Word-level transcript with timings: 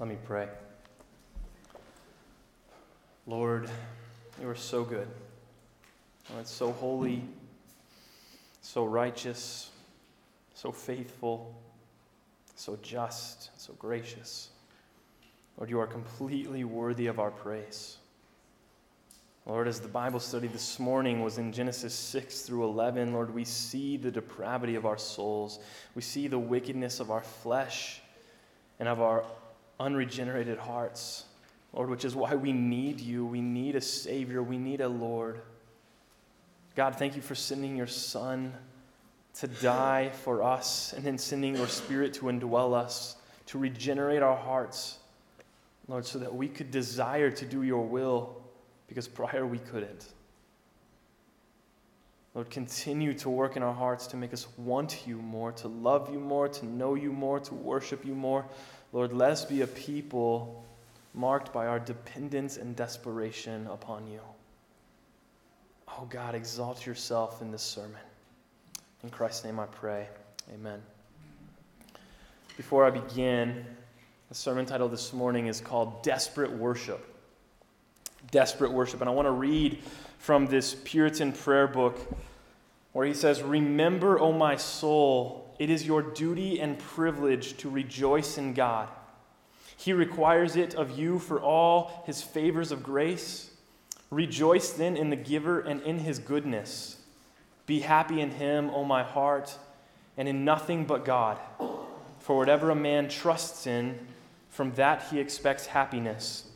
Let 0.00 0.08
me 0.08 0.16
pray. 0.24 0.48
Lord, 3.28 3.70
you 4.42 4.48
are 4.48 4.56
so 4.56 4.82
good. 4.82 5.06
Lord, 6.32 6.48
so 6.48 6.72
holy, 6.72 7.22
so 8.60 8.84
righteous, 8.84 9.70
so 10.54 10.72
faithful, 10.72 11.54
so 12.56 12.76
just, 12.82 13.50
so 13.56 13.72
gracious. 13.74 14.48
Lord, 15.58 15.70
you 15.70 15.78
are 15.78 15.86
completely 15.86 16.64
worthy 16.64 17.06
of 17.06 17.20
our 17.20 17.30
praise. 17.30 17.98
Lord, 19.46 19.68
as 19.68 19.78
the 19.78 19.86
Bible 19.86 20.18
study 20.18 20.48
this 20.48 20.80
morning 20.80 21.22
was 21.22 21.38
in 21.38 21.52
Genesis 21.52 21.94
6 21.94 22.40
through 22.40 22.64
11, 22.64 23.12
Lord, 23.12 23.32
we 23.32 23.44
see 23.44 23.96
the 23.96 24.10
depravity 24.10 24.74
of 24.74 24.86
our 24.86 24.98
souls. 24.98 25.60
We 25.94 26.02
see 26.02 26.26
the 26.26 26.38
wickedness 26.38 26.98
of 26.98 27.12
our 27.12 27.22
flesh 27.22 28.00
and 28.80 28.88
of 28.88 29.00
our 29.00 29.24
unregenerated 29.80 30.58
hearts. 30.58 31.24
Lord, 31.72 31.90
which 31.90 32.04
is 32.04 32.14
why 32.14 32.34
we 32.34 32.52
need 32.52 33.00
you. 33.00 33.26
We 33.26 33.40
need 33.40 33.74
a 33.74 33.80
Savior. 33.80 34.42
We 34.42 34.58
need 34.58 34.80
a 34.80 34.88
Lord. 34.88 35.40
God, 36.76 36.96
thank 36.96 37.16
you 37.16 37.22
for 37.22 37.34
sending 37.34 37.76
your 37.76 37.86
Son 37.86 38.52
to 39.34 39.48
die 39.48 40.10
for 40.22 40.42
us 40.42 40.92
and 40.92 41.04
then 41.04 41.18
sending 41.18 41.56
your 41.56 41.66
Spirit 41.66 42.14
to 42.14 42.26
indwell 42.26 42.74
us, 42.74 43.16
to 43.46 43.58
regenerate 43.58 44.22
our 44.22 44.36
hearts, 44.36 44.98
Lord, 45.88 46.06
so 46.06 46.18
that 46.20 46.34
we 46.34 46.48
could 46.48 46.70
desire 46.70 47.30
to 47.30 47.44
do 47.44 47.62
your 47.62 47.84
will 47.84 48.40
because 48.86 49.08
prior 49.08 49.46
we 49.46 49.58
couldn't. 49.58 50.06
Lord, 52.34 52.50
continue 52.50 53.14
to 53.14 53.30
work 53.30 53.56
in 53.56 53.62
our 53.62 53.72
hearts 53.72 54.08
to 54.08 54.16
make 54.16 54.32
us 54.32 54.48
want 54.58 55.06
you 55.06 55.18
more, 55.18 55.52
to 55.52 55.68
love 55.68 56.12
you 56.12 56.18
more, 56.18 56.48
to 56.48 56.66
know 56.66 56.94
you 56.94 57.12
more, 57.12 57.38
to 57.38 57.54
worship 57.54 58.04
you 58.04 58.14
more. 58.14 58.44
Lord, 58.94 59.12
let 59.12 59.32
us 59.32 59.44
be 59.44 59.62
a 59.62 59.66
people 59.66 60.64
marked 61.14 61.52
by 61.52 61.66
our 61.66 61.80
dependence 61.80 62.58
and 62.58 62.76
desperation 62.76 63.66
upon 63.66 64.06
you. 64.06 64.20
Oh 65.88 66.06
God, 66.08 66.36
exalt 66.36 66.86
yourself 66.86 67.42
in 67.42 67.50
this 67.50 67.62
sermon. 67.62 68.00
In 69.02 69.10
Christ's 69.10 69.44
name 69.44 69.58
I 69.58 69.66
pray. 69.66 70.06
Amen. 70.54 70.80
Before 72.56 72.86
I 72.86 72.90
begin, 72.90 73.66
the 74.28 74.34
sermon 74.36 74.64
title 74.64 74.88
this 74.88 75.12
morning 75.12 75.48
is 75.48 75.60
called 75.60 76.04
Desperate 76.04 76.52
Worship. 76.52 77.04
Desperate 78.30 78.70
Worship. 78.70 79.00
And 79.00 79.10
I 79.10 79.12
want 79.12 79.26
to 79.26 79.32
read 79.32 79.82
from 80.18 80.46
this 80.46 80.76
Puritan 80.84 81.32
prayer 81.32 81.66
book 81.66 81.98
where 82.92 83.04
he 83.04 83.12
says, 83.12 83.42
Remember, 83.42 84.20
O 84.20 84.32
my 84.32 84.54
soul, 84.54 85.43
it 85.58 85.70
is 85.70 85.86
your 85.86 86.02
duty 86.02 86.60
and 86.60 86.78
privilege 86.78 87.56
to 87.58 87.70
rejoice 87.70 88.38
in 88.38 88.54
God. 88.54 88.88
He 89.76 89.92
requires 89.92 90.56
it 90.56 90.74
of 90.74 90.98
you 90.98 91.18
for 91.18 91.40
all 91.40 92.04
his 92.06 92.22
favors 92.22 92.72
of 92.72 92.82
grace. 92.82 93.50
Rejoice 94.10 94.70
then 94.70 94.96
in 94.96 95.10
the 95.10 95.16
giver 95.16 95.60
and 95.60 95.82
in 95.82 95.98
his 95.98 96.18
goodness. 96.18 96.96
Be 97.66 97.80
happy 97.80 98.20
in 98.20 98.30
him, 98.30 98.70
O 98.70 98.84
my 98.84 99.02
heart, 99.02 99.58
and 100.16 100.28
in 100.28 100.44
nothing 100.44 100.84
but 100.84 101.04
God. 101.04 101.38
For 102.18 102.36
whatever 102.36 102.70
a 102.70 102.76
man 102.76 103.08
trusts 103.08 103.66
in, 103.66 103.98
from 104.48 104.72
that 104.74 105.04
he 105.10 105.18
expects 105.18 105.66
happiness. 105.66 106.50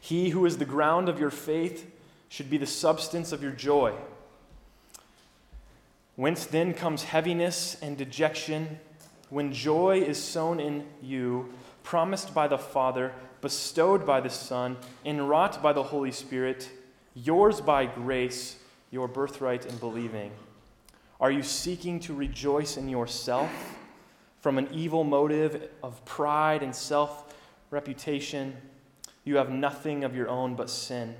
He 0.00 0.30
who 0.30 0.44
is 0.46 0.58
the 0.58 0.64
ground 0.64 1.08
of 1.08 1.20
your 1.20 1.30
faith 1.30 1.90
should 2.28 2.50
be 2.50 2.58
the 2.58 2.66
substance 2.66 3.32
of 3.32 3.42
your 3.42 3.52
joy. 3.52 3.94
Whence 6.18 6.46
then 6.46 6.74
comes 6.74 7.04
heaviness 7.04 7.76
and 7.80 7.96
dejection, 7.96 8.80
when 9.30 9.52
joy 9.52 10.00
is 10.00 10.20
sown 10.20 10.58
in 10.58 10.84
you, 11.00 11.54
promised 11.84 12.34
by 12.34 12.48
the 12.48 12.58
Father, 12.58 13.12
bestowed 13.40 14.04
by 14.04 14.20
the 14.20 14.28
Son, 14.28 14.78
enwrought 15.04 15.62
by 15.62 15.72
the 15.72 15.84
Holy 15.84 16.10
Spirit, 16.10 16.70
yours 17.14 17.60
by 17.60 17.86
grace, 17.86 18.56
your 18.90 19.06
birthright 19.06 19.64
in 19.64 19.76
believing. 19.76 20.32
Are 21.20 21.30
you 21.30 21.44
seeking 21.44 22.00
to 22.00 22.14
rejoice 22.14 22.76
in 22.76 22.88
yourself 22.88 23.78
from 24.40 24.58
an 24.58 24.66
evil 24.72 25.04
motive 25.04 25.68
of 25.84 26.04
pride 26.04 26.64
and 26.64 26.74
self 26.74 27.32
reputation? 27.70 28.56
You 29.22 29.36
have 29.36 29.50
nothing 29.50 30.02
of 30.02 30.16
your 30.16 30.28
own 30.28 30.56
but 30.56 30.68
sin, 30.68 31.14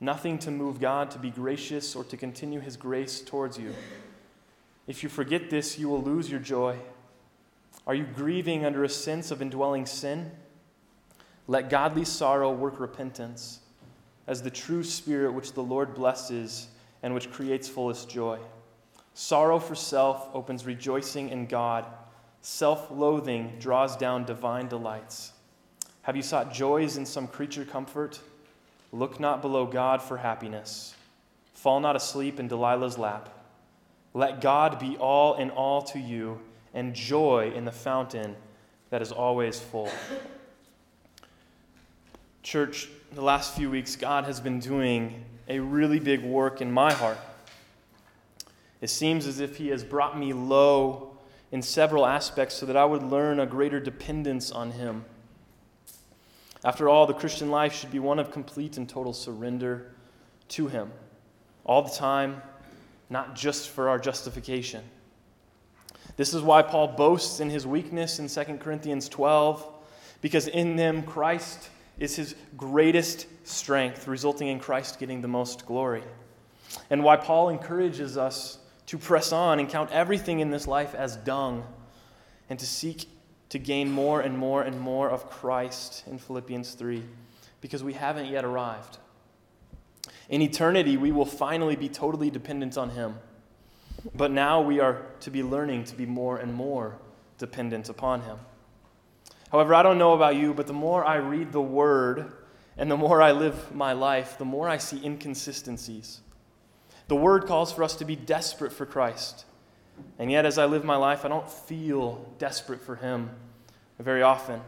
nothing 0.00 0.38
to 0.40 0.50
move 0.50 0.80
God 0.80 1.10
to 1.12 1.18
be 1.18 1.30
gracious 1.30 1.96
or 1.96 2.04
to 2.04 2.16
continue 2.18 2.60
his 2.60 2.76
grace 2.76 3.22
towards 3.22 3.56
you. 3.58 3.74
If 4.88 5.02
you 5.02 5.10
forget 5.10 5.50
this, 5.50 5.78
you 5.78 5.88
will 5.88 6.02
lose 6.02 6.30
your 6.30 6.40
joy. 6.40 6.78
Are 7.86 7.94
you 7.94 8.04
grieving 8.04 8.64
under 8.64 8.84
a 8.84 8.88
sense 8.88 9.30
of 9.30 9.42
indwelling 9.42 9.84
sin? 9.86 10.32
Let 11.46 11.70
godly 11.70 12.06
sorrow 12.06 12.50
work 12.50 12.80
repentance 12.80 13.60
as 14.26 14.42
the 14.42 14.50
true 14.50 14.82
spirit 14.82 15.32
which 15.32 15.52
the 15.52 15.62
Lord 15.62 15.94
blesses 15.94 16.68
and 17.02 17.14
which 17.14 17.30
creates 17.30 17.68
fullest 17.68 18.08
joy. 18.08 18.38
Sorrow 19.12 19.58
for 19.58 19.74
self 19.74 20.28
opens 20.34 20.64
rejoicing 20.64 21.28
in 21.28 21.46
God. 21.46 21.84
Self 22.40 22.90
loathing 22.90 23.56
draws 23.58 23.96
down 23.96 24.24
divine 24.24 24.68
delights. 24.68 25.32
Have 26.02 26.16
you 26.16 26.22
sought 26.22 26.54
joys 26.54 26.96
in 26.96 27.04
some 27.04 27.26
creature 27.26 27.64
comfort? 27.64 28.20
Look 28.90 29.20
not 29.20 29.42
below 29.42 29.66
God 29.66 30.00
for 30.00 30.16
happiness. 30.16 30.94
Fall 31.52 31.80
not 31.80 31.96
asleep 31.96 32.40
in 32.40 32.48
Delilah's 32.48 32.96
lap. 32.96 33.37
Let 34.14 34.40
God 34.40 34.78
be 34.78 34.96
all 34.96 35.34
in 35.34 35.50
all 35.50 35.82
to 35.82 35.98
you, 35.98 36.40
and 36.74 36.94
joy 36.94 37.52
in 37.54 37.64
the 37.64 37.72
fountain 37.72 38.36
that 38.90 39.02
is 39.02 39.12
always 39.12 39.60
full. 39.60 39.90
Church, 42.42 42.88
the 43.12 43.22
last 43.22 43.54
few 43.54 43.70
weeks, 43.70 43.96
God 43.96 44.24
has 44.24 44.40
been 44.40 44.58
doing 44.58 45.24
a 45.48 45.58
really 45.60 45.98
big 45.98 46.22
work 46.22 46.60
in 46.60 46.72
my 46.72 46.92
heart. 46.92 47.18
It 48.80 48.90
seems 48.90 49.26
as 49.26 49.40
if 49.40 49.56
He 49.56 49.68
has 49.68 49.84
brought 49.84 50.18
me 50.18 50.32
low 50.32 51.16
in 51.50 51.62
several 51.62 52.06
aspects 52.06 52.54
so 52.54 52.66
that 52.66 52.76
I 52.76 52.84
would 52.84 53.02
learn 53.02 53.40
a 53.40 53.46
greater 53.46 53.80
dependence 53.80 54.50
on 54.50 54.72
Him. 54.72 55.04
After 56.64 56.88
all, 56.88 57.06
the 57.06 57.14
Christian 57.14 57.50
life 57.50 57.74
should 57.74 57.90
be 57.90 57.98
one 57.98 58.18
of 58.18 58.30
complete 58.30 58.76
and 58.76 58.88
total 58.88 59.12
surrender 59.12 59.92
to 60.48 60.68
Him, 60.68 60.92
all 61.64 61.82
the 61.82 61.90
time, 61.90 62.42
not 63.10 63.34
just 63.34 63.70
for 63.70 63.88
our 63.88 63.98
justification. 63.98 64.82
This 66.16 66.34
is 66.34 66.42
why 66.42 66.62
Paul 66.62 66.88
boasts 66.88 67.40
in 67.40 67.50
his 67.50 67.66
weakness 67.66 68.18
in 68.18 68.28
2 68.28 68.58
Corinthians 68.58 69.08
12, 69.08 69.66
because 70.20 70.48
in 70.48 70.76
them 70.76 71.02
Christ 71.02 71.70
is 71.98 72.16
his 72.16 72.34
greatest 72.56 73.26
strength, 73.46 74.08
resulting 74.08 74.48
in 74.48 74.58
Christ 74.58 74.98
getting 74.98 75.20
the 75.20 75.28
most 75.28 75.66
glory. 75.66 76.02
And 76.90 77.02
why 77.02 77.16
Paul 77.16 77.48
encourages 77.48 78.16
us 78.16 78.58
to 78.86 78.98
press 78.98 79.32
on 79.32 79.58
and 79.58 79.68
count 79.68 79.90
everything 79.92 80.40
in 80.40 80.50
this 80.50 80.66
life 80.66 80.94
as 80.94 81.16
dung 81.16 81.64
and 82.50 82.58
to 82.58 82.66
seek 82.66 83.06
to 83.50 83.58
gain 83.58 83.90
more 83.90 84.20
and 84.20 84.36
more 84.36 84.62
and 84.62 84.78
more 84.78 85.08
of 85.08 85.30
Christ 85.30 86.04
in 86.06 86.18
Philippians 86.18 86.74
3, 86.74 87.02
because 87.60 87.82
we 87.82 87.94
haven't 87.94 88.26
yet 88.26 88.44
arrived. 88.44 88.98
In 90.28 90.42
eternity, 90.42 90.96
we 90.96 91.10
will 91.10 91.24
finally 91.24 91.76
be 91.76 91.88
totally 91.88 92.30
dependent 92.30 92.76
on 92.76 92.90
Him. 92.90 93.16
But 94.14 94.30
now 94.30 94.60
we 94.60 94.80
are 94.80 95.06
to 95.20 95.30
be 95.30 95.42
learning 95.42 95.84
to 95.84 95.96
be 95.96 96.06
more 96.06 96.38
and 96.38 96.52
more 96.52 96.98
dependent 97.38 97.88
upon 97.88 98.22
Him. 98.22 98.38
However, 99.50 99.74
I 99.74 99.82
don't 99.82 99.98
know 99.98 100.12
about 100.12 100.36
you, 100.36 100.52
but 100.52 100.66
the 100.66 100.72
more 100.72 101.04
I 101.04 101.16
read 101.16 101.52
the 101.52 101.62
Word 101.62 102.32
and 102.76 102.90
the 102.90 102.96
more 102.96 103.22
I 103.22 103.32
live 103.32 103.74
my 103.74 103.92
life, 103.92 104.38
the 104.38 104.44
more 104.44 104.68
I 104.68 104.76
see 104.76 105.04
inconsistencies. 105.04 106.20
The 107.08 107.16
Word 107.16 107.46
calls 107.46 107.72
for 107.72 107.82
us 107.82 107.96
to 107.96 108.04
be 108.04 108.14
desperate 108.14 108.72
for 108.72 108.86
Christ. 108.86 109.46
And 110.18 110.30
yet, 110.30 110.46
as 110.46 110.58
I 110.58 110.66
live 110.66 110.84
my 110.84 110.96
life, 110.96 111.24
I 111.24 111.28
don't 111.28 111.50
feel 111.50 112.30
desperate 112.38 112.82
for 112.82 112.96
Him 112.96 113.30
very 113.98 114.22
often. 114.22 114.60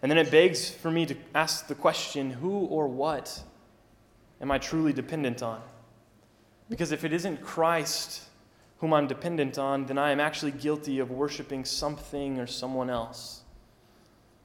And 0.00 0.10
then 0.10 0.16
it 0.16 0.30
begs 0.30 0.70
for 0.70 0.90
me 0.90 1.04
to 1.06 1.16
ask 1.34 1.66
the 1.66 1.74
question 1.74 2.30
who 2.30 2.60
or 2.66 2.88
what 2.88 3.42
am 4.40 4.50
I 4.50 4.58
truly 4.58 4.92
dependent 4.92 5.42
on? 5.42 5.60
Because 6.68 6.92
if 6.92 7.04
it 7.04 7.12
isn't 7.12 7.42
Christ 7.42 8.22
whom 8.78 8.94
I'm 8.94 9.06
dependent 9.06 9.58
on, 9.58 9.86
then 9.86 9.98
I 9.98 10.10
am 10.10 10.20
actually 10.20 10.52
guilty 10.52 11.00
of 11.00 11.10
worshiping 11.10 11.64
something 11.64 12.38
or 12.38 12.46
someone 12.46 12.88
else. 12.88 13.42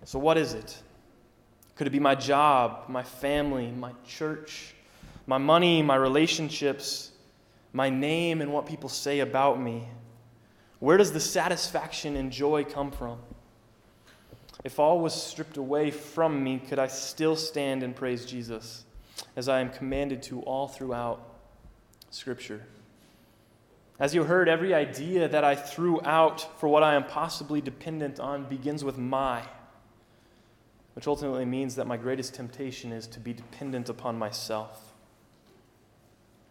So, 0.03 0.19
what 0.19 0.37
is 0.37 0.53
it? 0.53 0.77
Could 1.75 1.87
it 1.87 1.91
be 1.91 1.99
my 1.99 2.15
job, 2.15 2.85
my 2.87 3.03
family, 3.03 3.71
my 3.71 3.91
church, 4.07 4.73
my 5.27 5.37
money, 5.37 5.81
my 5.81 5.95
relationships, 5.95 7.11
my 7.73 7.89
name, 7.89 8.41
and 8.41 8.53
what 8.53 8.65
people 8.65 8.89
say 8.89 9.19
about 9.19 9.59
me? 9.59 9.87
Where 10.79 10.97
does 10.97 11.11
the 11.11 11.19
satisfaction 11.19 12.15
and 12.15 12.31
joy 12.31 12.63
come 12.63 12.91
from? 12.91 13.19
If 14.63 14.79
all 14.79 14.99
was 14.99 15.13
stripped 15.13 15.57
away 15.57 15.91
from 15.91 16.43
me, 16.43 16.59
could 16.59 16.79
I 16.79 16.87
still 16.87 17.35
stand 17.35 17.83
and 17.83 17.95
praise 17.95 18.25
Jesus, 18.25 18.84
as 19.35 19.47
I 19.49 19.61
am 19.61 19.69
commanded 19.69 20.23
to 20.23 20.41
all 20.41 20.67
throughout 20.67 21.21
Scripture? 22.09 22.63
As 23.99 24.13
you 24.13 24.25
heard, 24.25 24.49
every 24.49 24.73
idea 24.73 25.27
that 25.27 25.43
I 25.43 25.55
threw 25.55 26.01
out 26.03 26.59
for 26.59 26.67
what 26.67 26.83
I 26.83 26.95
am 26.95 27.05
possibly 27.05 27.61
dependent 27.61 28.19
on 28.19 28.45
begins 28.49 28.83
with 28.83 28.97
my. 28.97 29.43
which 30.95 31.07
ultimately 31.07 31.43
means 31.45 31.75
that 31.75 31.85
my 31.87 31.97
greatest 31.97 32.33
temptation 32.33 32.91
is 32.93 33.05
to 33.05 33.19
be 33.19 33.33
dependent 33.33 33.89
upon 33.89 34.17
myself. 34.17 34.93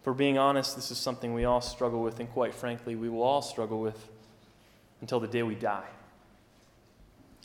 For 0.02 0.12
being 0.12 0.36
honest, 0.36 0.76
this 0.76 0.90
is 0.90 0.98
something 0.98 1.32
we 1.32 1.46
all 1.46 1.62
struggle 1.62 2.02
with, 2.02 2.20
and 2.20 2.30
quite 2.30 2.54
frankly, 2.54 2.94
we 2.94 3.08
will 3.08 3.22
all 3.22 3.40
struggle 3.40 3.80
with 3.80 4.10
until 5.00 5.18
the 5.18 5.26
day 5.26 5.42
we 5.42 5.54
die. 5.54 5.88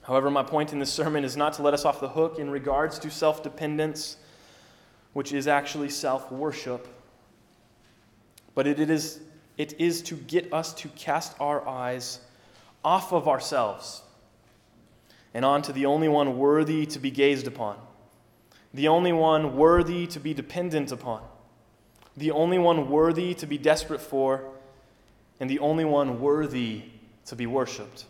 However, 0.01 0.29
my 0.29 0.43
point 0.43 0.73
in 0.73 0.79
this 0.79 0.91
sermon 0.91 1.23
is 1.23 1.37
not 1.37 1.53
to 1.53 1.61
let 1.61 1.73
us 1.73 1.85
off 1.85 2.01
the 2.01 2.09
hook 2.09 2.37
in 2.37 2.49
regards 2.49 2.99
to 2.99 3.09
self 3.09 3.43
dependence, 3.43 4.17
which 5.13 5.33
is 5.33 5.47
actually 5.47 5.89
self 5.89 6.31
worship, 6.31 6.87
but 8.55 8.67
it 8.67 8.79
is, 8.79 9.19
it 9.57 9.79
is 9.79 10.01
to 10.03 10.15
get 10.15 10.51
us 10.53 10.73
to 10.75 10.87
cast 10.89 11.35
our 11.39 11.67
eyes 11.67 12.19
off 12.83 13.11
of 13.11 13.27
ourselves 13.27 14.01
and 15.33 15.45
onto 15.45 15.71
the 15.73 15.85
only 15.85 16.07
one 16.07 16.37
worthy 16.37 16.85
to 16.87 16.99
be 16.99 17.11
gazed 17.11 17.47
upon, 17.47 17.77
the 18.73 18.87
only 18.87 19.11
one 19.11 19.55
worthy 19.55 20.07
to 20.07 20.19
be 20.19 20.33
dependent 20.33 20.91
upon, 20.91 21.21
the 22.17 22.31
only 22.31 22.57
one 22.57 22.89
worthy 22.89 23.33
to 23.35 23.45
be 23.45 23.57
desperate 23.57 24.01
for, 24.01 24.43
and 25.39 25.49
the 25.49 25.59
only 25.59 25.85
one 25.85 26.19
worthy 26.19 26.83
to 27.25 27.35
be 27.35 27.45
worshiped. 27.45 28.05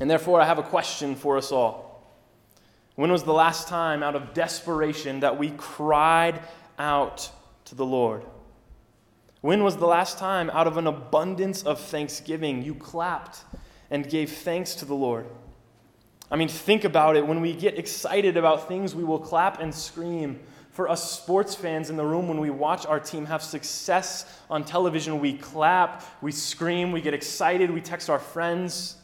And 0.00 0.10
therefore, 0.10 0.40
I 0.40 0.44
have 0.44 0.58
a 0.58 0.62
question 0.62 1.14
for 1.14 1.36
us 1.36 1.52
all. 1.52 1.85
When 2.96 3.12
was 3.12 3.24
the 3.24 3.32
last 3.32 3.68
time, 3.68 4.02
out 4.02 4.16
of 4.16 4.32
desperation, 4.34 5.20
that 5.20 5.38
we 5.38 5.50
cried 5.50 6.40
out 6.78 7.30
to 7.66 7.74
the 7.74 7.84
Lord? 7.84 8.24
When 9.42 9.62
was 9.62 9.76
the 9.76 9.86
last 9.86 10.18
time, 10.18 10.50
out 10.50 10.66
of 10.66 10.78
an 10.78 10.86
abundance 10.86 11.62
of 11.62 11.78
thanksgiving, 11.78 12.62
you 12.62 12.74
clapped 12.74 13.44
and 13.90 14.08
gave 14.08 14.32
thanks 14.32 14.74
to 14.76 14.86
the 14.86 14.94
Lord? 14.94 15.26
I 16.30 16.36
mean, 16.36 16.48
think 16.48 16.84
about 16.84 17.16
it. 17.16 17.26
When 17.26 17.42
we 17.42 17.54
get 17.54 17.78
excited 17.78 18.38
about 18.38 18.66
things, 18.66 18.94
we 18.94 19.04
will 19.04 19.20
clap 19.20 19.60
and 19.60 19.74
scream. 19.74 20.40
For 20.70 20.88
us 20.88 21.12
sports 21.12 21.54
fans 21.54 21.90
in 21.90 21.96
the 21.96 22.04
room, 22.04 22.28
when 22.28 22.40
we 22.40 22.50
watch 22.50 22.86
our 22.86 22.98
team 22.98 23.26
have 23.26 23.42
success 23.42 24.40
on 24.50 24.64
television, 24.64 25.20
we 25.20 25.34
clap, 25.34 26.02
we 26.22 26.32
scream, 26.32 26.92
we 26.92 27.00
get 27.00 27.14
excited, 27.14 27.70
we 27.70 27.80
text 27.80 28.10
our 28.10 28.18
friends. 28.18 28.96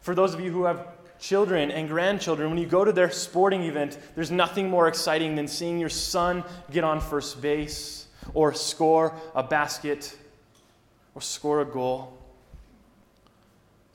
For 0.00 0.14
those 0.14 0.34
of 0.34 0.40
you 0.40 0.50
who 0.50 0.64
have 0.64 0.91
children 1.22 1.70
and 1.70 1.88
grandchildren, 1.88 2.50
when 2.50 2.58
you 2.58 2.66
go 2.66 2.84
to 2.84 2.90
their 2.90 3.10
sporting 3.10 3.62
event, 3.62 3.96
there's 4.16 4.32
nothing 4.32 4.68
more 4.68 4.88
exciting 4.88 5.36
than 5.36 5.46
seeing 5.46 5.78
your 5.78 5.88
son 5.88 6.42
get 6.72 6.82
on 6.82 7.00
first 7.00 7.40
base 7.40 8.08
or 8.34 8.52
score 8.52 9.14
a 9.36 9.42
basket 9.42 10.18
or 11.14 11.22
score 11.22 11.60
a 11.60 11.64
goal. 11.64 12.18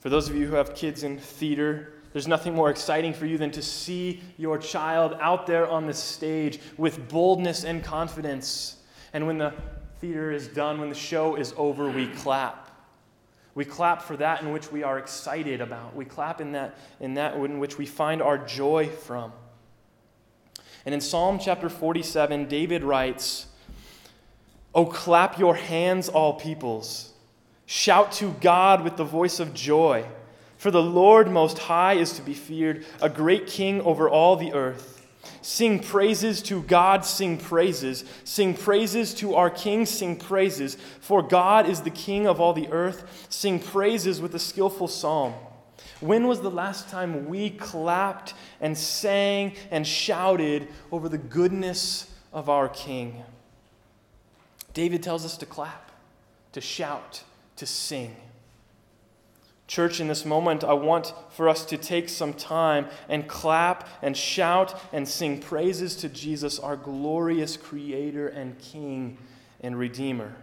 For 0.00 0.08
those 0.08 0.30
of 0.30 0.36
you 0.36 0.46
who 0.46 0.54
have 0.54 0.74
kids 0.74 1.02
in 1.02 1.18
theater, 1.18 1.92
there's 2.14 2.26
nothing 2.26 2.54
more 2.54 2.70
exciting 2.70 3.12
for 3.12 3.26
you 3.26 3.36
than 3.36 3.50
to 3.50 3.62
see 3.62 4.22
your 4.38 4.56
child 4.56 5.14
out 5.20 5.46
there 5.46 5.68
on 5.68 5.86
the 5.86 5.92
stage 5.92 6.58
with 6.78 7.10
boldness 7.10 7.64
and 7.64 7.84
confidence. 7.84 8.78
And 9.12 9.26
when 9.26 9.36
the 9.36 9.52
theater 10.00 10.32
is 10.32 10.48
done, 10.48 10.80
when 10.80 10.88
the 10.88 10.94
show 10.94 11.36
is 11.36 11.52
over, 11.58 11.90
we 11.90 12.06
clap. 12.06 12.67
We 13.58 13.64
clap 13.64 14.02
for 14.02 14.16
that 14.18 14.40
in 14.40 14.52
which 14.52 14.70
we 14.70 14.84
are 14.84 15.00
excited 15.00 15.60
about. 15.60 15.96
We 15.96 16.04
clap 16.04 16.40
in 16.40 16.52
that, 16.52 16.76
in 17.00 17.14
that 17.14 17.34
in 17.34 17.58
which 17.58 17.76
we 17.76 17.86
find 17.86 18.22
our 18.22 18.38
joy 18.38 18.86
from. 18.86 19.32
And 20.86 20.94
in 20.94 21.00
Psalm 21.00 21.40
chapter 21.40 21.68
47, 21.68 22.46
David 22.46 22.84
writes, 22.84 23.46
Oh, 24.72 24.86
clap 24.86 25.40
your 25.40 25.56
hands, 25.56 26.08
all 26.08 26.34
peoples. 26.34 27.12
Shout 27.66 28.12
to 28.12 28.30
God 28.40 28.84
with 28.84 28.96
the 28.96 29.02
voice 29.02 29.40
of 29.40 29.54
joy. 29.54 30.06
For 30.56 30.70
the 30.70 30.80
Lord 30.80 31.28
Most 31.28 31.58
High 31.58 31.94
is 31.94 32.12
to 32.12 32.22
be 32.22 32.34
feared, 32.34 32.86
a 33.02 33.08
great 33.08 33.48
king 33.48 33.80
over 33.80 34.08
all 34.08 34.36
the 34.36 34.52
earth. 34.52 34.97
Sing 35.42 35.78
praises 35.78 36.42
to 36.42 36.62
God, 36.62 37.04
sing 37.04 37.38
praises. 37.38 38.04
Sing 38.24 38.54
praises 38.54 39.14
to 39.14 39.34
our 39.34 39.50
King, 39.50 39.86
sing 39.86 40.16
praises. 40.16 40.76
For 41.00 41.22
God 41.22 41.68
is 41.68 41.82
the 41.82 41.90
King 41.90 42.26
of 42.26 42.40
all 42.40 42.52
the 42.52 42.68
earth. 42.68 43.26
Sing 43.28 43.58
praises 43.58 44.20
with 44.20 44.34
a 44.34 44.38
skillful 44.38 44.88
psalm. 44.88 45.34
When 46.00 46.26
was 46.26 46.40
the 46.40 46.50
last 46.50 46.88
time 46.88 47.28
we 47.28 47.50
clapped 47.50 48.34
and 48.60 48.76
sang 48.76 49.54
and 49.70 49.86
shouted 49.86 50.68
over 50.92 51.08
the 51.08 51.18
goodness 51.18 52.10
of 52.32 52.48
our 52.48 52.68
King? 52.68 53.22
David 54.74 55.02
tells 55.02 55.24
us 55.24 55.36
to 55.38 55.46
clap, 55.46 55.90
to 56.52 56.60
shout, 56.60 57.24
to 57.56 57.66
sing. 57.66 58.14
Church, 59.68 60.00
in 60.00 60.08
this 60.08 60.24
moment, 60.24 60.64
I 60.64 60.72
want 60.72 61.12
for 61.28 61.46
us 61.46 61.66
to 61.66 61.76
take 61.76 62.08
some 62.08 62.32
time 62.32 62.86
and 63.06 63.28
clap 63.28 63.86
and 64.00 64.16
shout 64.16 64.74
and 64.94 65.06
sing 65.06 65.40
praises 65.40 65.94
to 65.96 66.08
Jesus, 66.08 66.58
our 66.58 66.74
glorious 66.74 67.58
Creator 67.58 68.28
and 68.28 68.58
King 68.58 69.18
and 69.60 69.78
Redeemer. 69.78 70.34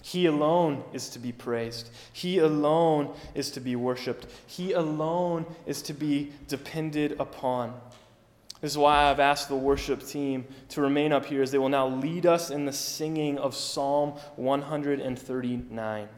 He 0.00 0.24
alone 0.24 0.84
is 0.94 1.10
to 1.10 1.18
be 1.18 1.32
praised. 1.32 1.90
He 2.14 2.38
alone 2.38 3.14
is 3.34 3.50
to 3.50 3.60
be 3.60 3.76
worshiped. 3.76 4.26
He 4.46 4.72
alone 4.72 5.44
is 5.66 5.82
to 5.82 5.92
be 5.92 6.32
depended 6.48 7.16
upon. 7.20 7.78
This 8.62 8.72
is 8.72 8.78
why 8.78 9.10
I've 9.10 9.20
asked 9.20 9.50
the 9.50 9.56
worship 9.56 10.06
team 10.06 10.46
to 10.70 10.80
remain 10.80 11.12
up 11.12 11.26
here 11.26 11.42
as 11.42 11.50
they 11.50 11.58
will 11.58 11.68
now 11.68 11.88
lead 11.88 12.24
us 12.24 12.48
in 12.48 12.64
the 12.64 12.72
singing 12.72 13.36
of 13.36 13.54
Psalm 13.54 14.12
139. 14.36 16.08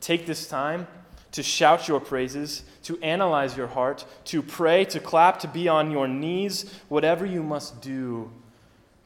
Take 0.00 0.26
this 0.26 0.46
time 0.46 0.86
to 1.32 1.42
shout 1.42 1.88
your 1.88 2.00
praises, 2.00 2.64
to 2.82 2.98
analyze 3.02 3.56
your 3.56 3.68
heart, 3.68 4.04
to 4.24 4.42
pray, 4.42 4.84
to 4.86 5.00
clap, 5.00 5.38
to 5.40 5.48
be 5.48 5.68
on 5.68 5.90
your 5.90 6.08
knees, 6.08 6.72
whatever 6.88 7.24
you 7.24 7.42
must 7.42 7.80
do 7.80 8.30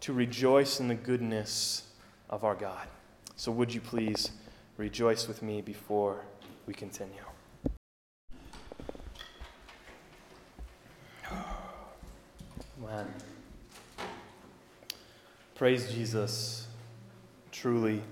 to 0.05 0.13
rejoice 0.13 0.81
in 0.81 0.89
the 0.89 0.95
goodness 0.95 1.89
of 2.29 2.45
our 2.45 2.55
God. 2.55 2.87
So, 3.37 3.51
would 3.53 3.73
you 3.73 3.81
please 3.81 4.33
rejoice 4.77 5.27
with 5.27 5.43
me 5.43 5.63
before 5.63 6.27
we 6.67 6.75
continue? 6.75 7.23
Man. 12.79 13.07
Praise 15.55 15.91
Jesus. 15.91 16.67
Truly, 17.51 18.03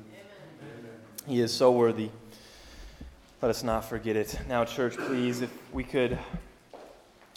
He 1.27 1.41
is 1.41 1.53
so 1.53 1.73
worthy. 1.73 2.09
Let 3.43 3.51
us 3.51 3.65
not 3.65 3.85
forget 3.85 4.15
it. 4.15 4.39
Now, 4.49 4.65
church, 4.65 4.97
please, 4.97 5.41
if 5.41 5.51
we 5.73 5.83
could 5.83 6.17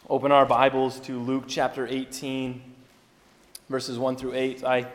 open 0.08 0.32
our 0.32 0.46
Bibles 0.46 1.00
to 1.00 1.20
Luke 1.20 1.46
chapter 1.48 1.88
18, 1.88 2.62
verses 3.70 3.98
1 3.98 4.16
through 4.16 4.36
8. 4.36 4.64
I, 4.64 4.86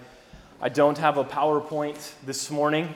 I 0.60 0.68
don't 0.68 0.96
have 0.98 1.18
a 1.18 1.24
PowerPoint 1.24 2.12
this 2.24 2.48
morning. 2.48 2.94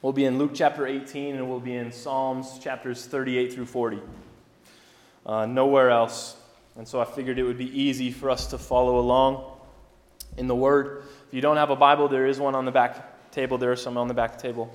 We'll 0.00 0.14
be 0.14 0.24
in 0.24 0.38
Luke 0.38 0.52
chapter 0.54 0.86
18 0.86 1.36
and 1.36 1.46
we'll 1.46 1.60
be 1.60 1.74
in 1.74 1.92
Psalms 1.92 2.58
chapters 2.58 3.04
38 3.04 3.52
through 3.52 3.66
40. 3.66 4.00
Uh, 5.26 5.44
nowhere 5.44 5.90
else. 5.90 6.38
And 6.74 6.88
so 6.88 7.02
I 7.02 7.04
figured 7.04 7.38
it 7.38 7.42
would 7.42 7.58
be 7.58 7.78
easy 7.78 8.12
for 8.12 8.30
us 8.30 8.46
to 8.46 8.56
follow 8.56 8.98
along 8.98 9.44
in 10.38 10.46
the 10.46 10.56
Word. 10.56 11.02
If 11.28 11.34
you 11.34 11.42
don't 11.42 11.58
have 11.58 11.68
a 11.68 11.76
Bible, 11.76 12.08
there 12.08 12.26
is 12.26 12.40
one 12.40 12.54
on 12.54 12.64
the 12.64 12.72
back 12.72 13.30
table. 13.30 13.58
There 13.58 13.72
are 13.72 13.76
some 13.76 13.98
on 13.98 14.08
the 14.08 14.14
back 14.14 14.38
table. 14.38 14.74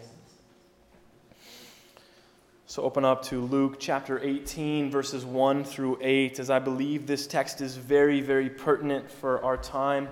So 2.70 2.84
open 2.84 3.04
up 3.04 3.24
to 3.24 3.42
Luke 3.42 3.78
chapter 3.80 4.20
18, 4.24 4.92
verses 4.92 5.26
1 5.26 5.64
through 5.64 5.98
8, 6.02 6.38
as 6.38 6.52
I 6.52 6.60
believe 6.60 7.08
this 7.08 7.26
text 7.26 7.62
is 7.62 7.76
very, 7.76 8.22
very 8.22 8.48
pertinent 8.48 9.10
for 9.10 9.44
our 9.44 9.58
time 9.58 10.08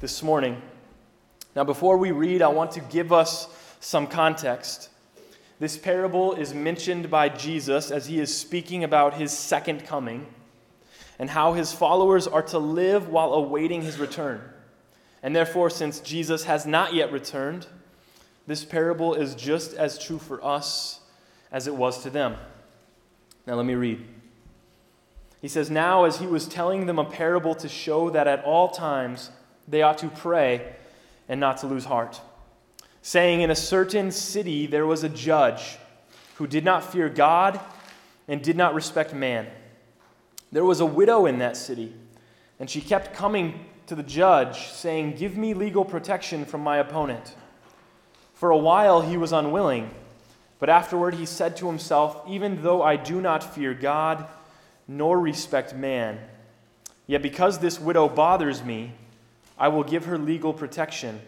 this 0.00 0.20
morning. 0.20 0.60
Now, 1.54 1.62
before 1.62 1.96
we 1.96 2.10
read, 2.10 2.42
I 2.42 2.48
want 2.48 2.72
to 2.72 2.80
give 2.80 3.12
us 3.12 3.46
some 3.78 4.08
context. 4.08 4.88
This 5.60 5.78
parable 5.78 6.32
is 6.32 6.52
mentioned 6.52 7.08
by 7.08 7.28
Jesus 7.28 7.92
as 7.92 8.06
he 8.06 8.18
is 8.18 8.36
speaking 8.36 8.82
about 8.82 9.14
his 9.14 9.30
second 9.30 9.86
coming 9.86 10.26
and 11.20 11.30
how 11.30 11.52
his 11.52 11.72
followers 11.72 12.26
are 12.26 12.42
to 12.42 12.58
live 12.58 13.10
while 13.10 13.32
awaiting 13.32 13.82
his 13.82 13.96
return. 13.96 14.40
And 15.22 15.36
therefore, 15.36 15.70
since 15.70 16.00
Jesus 16.00 16.42
has 16.46 16.66
not 16.66 16.94
yet 16.94 17.12
returned, 17.12 17.68
this 18.48 18.64
parable 18.64 19.14
is 19.14 19.36
just 19.36 19.72
as 19.74 20.00
true 20.00 20.18
for 20.18 20.44
us 20.44 21.02
as 21.56 21.66
it 21.66 21.74
was 21.74 22.02
to 22.02 22.10
them. 22.10 22.36
Now, 23.46 23.54
let 23.54 23.64
me 23.64 23.76
read. 23.76 24.04
He 25.40 25.48
says, 25.48 25.70
Now, 25.70 26.04
as 26.04 26.18
he 26.18 26.26
was 26.26 26.46
telling 26.46 26.84
them 26.84 26.98
a 26.98 27.04
parable 27.06 27.54
to 27.54 27.66
show 27.66 28.10
that 28.10 28.26
at 28.26 28.44
all 28.44 28.68
times 28.68 29.30
they 29.66 29.80
ought 29.80 29.96
to 29.98 30.08
pray 30.08 30.74
and 31.30 31.40
not 31.40 31.56
to 31.58 31.66
lose 31.66 31.86
heart, 31.86 32.20
saying, 33.00 33.40
In 33.40 33.50
a 33.50 33.56
certain 33.56 34.10
city 34.10 34.66
there 34.66 34.84
was 34.84 35.02
a 35.02 35.08
judge 35.08 35.78
who 36.34 36.46
did 36.46 36.62
not 36.62 36.92
fear 36.92 37.08
God 37.08 37.58
and 38.28 38.42
did 38.42 38.58
not 38.58 38.74
respect 38.74 39.14
man. 39.14 39.46
There 40.52 40.64
was 40.64 40.80
a 40.80 40.86
widow 40.86 41.24
in 41.24 41.38
that 41.38 41.56
city, 41.56 41.94
and 42.60 42.68
she 42.68 42.82
kept 42.82 43.16
coming 43.16 43.64
to 43.86 43.94
the 43.94 44.02
judge, 44.02 44.66
saying, 44.72 45.16
Give 45.16 45.38
me 45.38 45.54
legal 45.54 45.86
protection 45.86 46.44
from 46.44 46.60
my 46.60 46.76
opponent. 46.76 47.34
For 48.34 48.50
a 48.50 48.58
while 48.58 49.00
he 49.00 49.16
was 49.16 49.32
unwilling. 49.32 49.90
But 50.58 50.70
afterward 50.70 51.14
he 51.14 51.26
said 51.26 51.56
to 51.58 51.66
himself, 51.66 52.22
Even 52.28 52.62
though 52.62 52.82
I 52.82 52.96
do 52.96 53.20
not 53.20 53.54
fear 53.54 53.74
God 53.74 54.26
nor 54.88 55.18
respect 55.20 55.74
man, 55.74 56.18
Yet 57.06 57.22
because 57.22 57.58
this 57.58 57.80
widow 57.80 58.08
bothers 58.08 58.64
me, 58.64 58.92
I 59.58 59.68
will 59.68 59.84
give 59.84 60.06
her 60.06 60.18
legal 60.18 60.52
protection. 60.52 61.20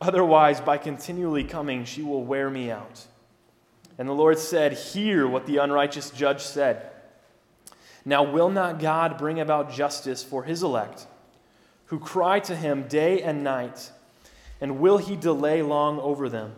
Otherwise, 0.00 0.60
by 0.60 0.78
continually 0.78 1.44
coming, 1.44 1.84
she 1.84 2.02
will 2.02 2.24
wear 2.24 2.48
me 2.48 2.70
out. 2.70 3.04
And 3.98 4.08
the 4.08 4.12
Lord 4.12 4.38
said, 4.38 4.72
Hear 4.72 5.26
what 5.26 5.46
the 5.46 5.56
unrighteous 5.56 6.10
judge 6.10 6.40
said. 6.42 6.90
Now, 8.04 8.22
will 8.22 8.48
not 8.48 8.78
God 8.78 9.18
bring 9.18 9.40
about 9.40 9.72
justice 9.72 10.22
for 10.22 10.44
his 10.44 10.62
elect, 10.62 11.06
who 11.86 11.98
cry 11.98 12.38
to 12.40 12.54
him 12.54 12.86
day 12.86 13.20
and 13.20 13.42
night? 13.42 13.90
And 14.60 14.78
will 14.78 14.98
he 14.98 15.16
delay 15.16 15.62
long 15.62 15.98
over 15.98 16.28
them? 16.28 16.52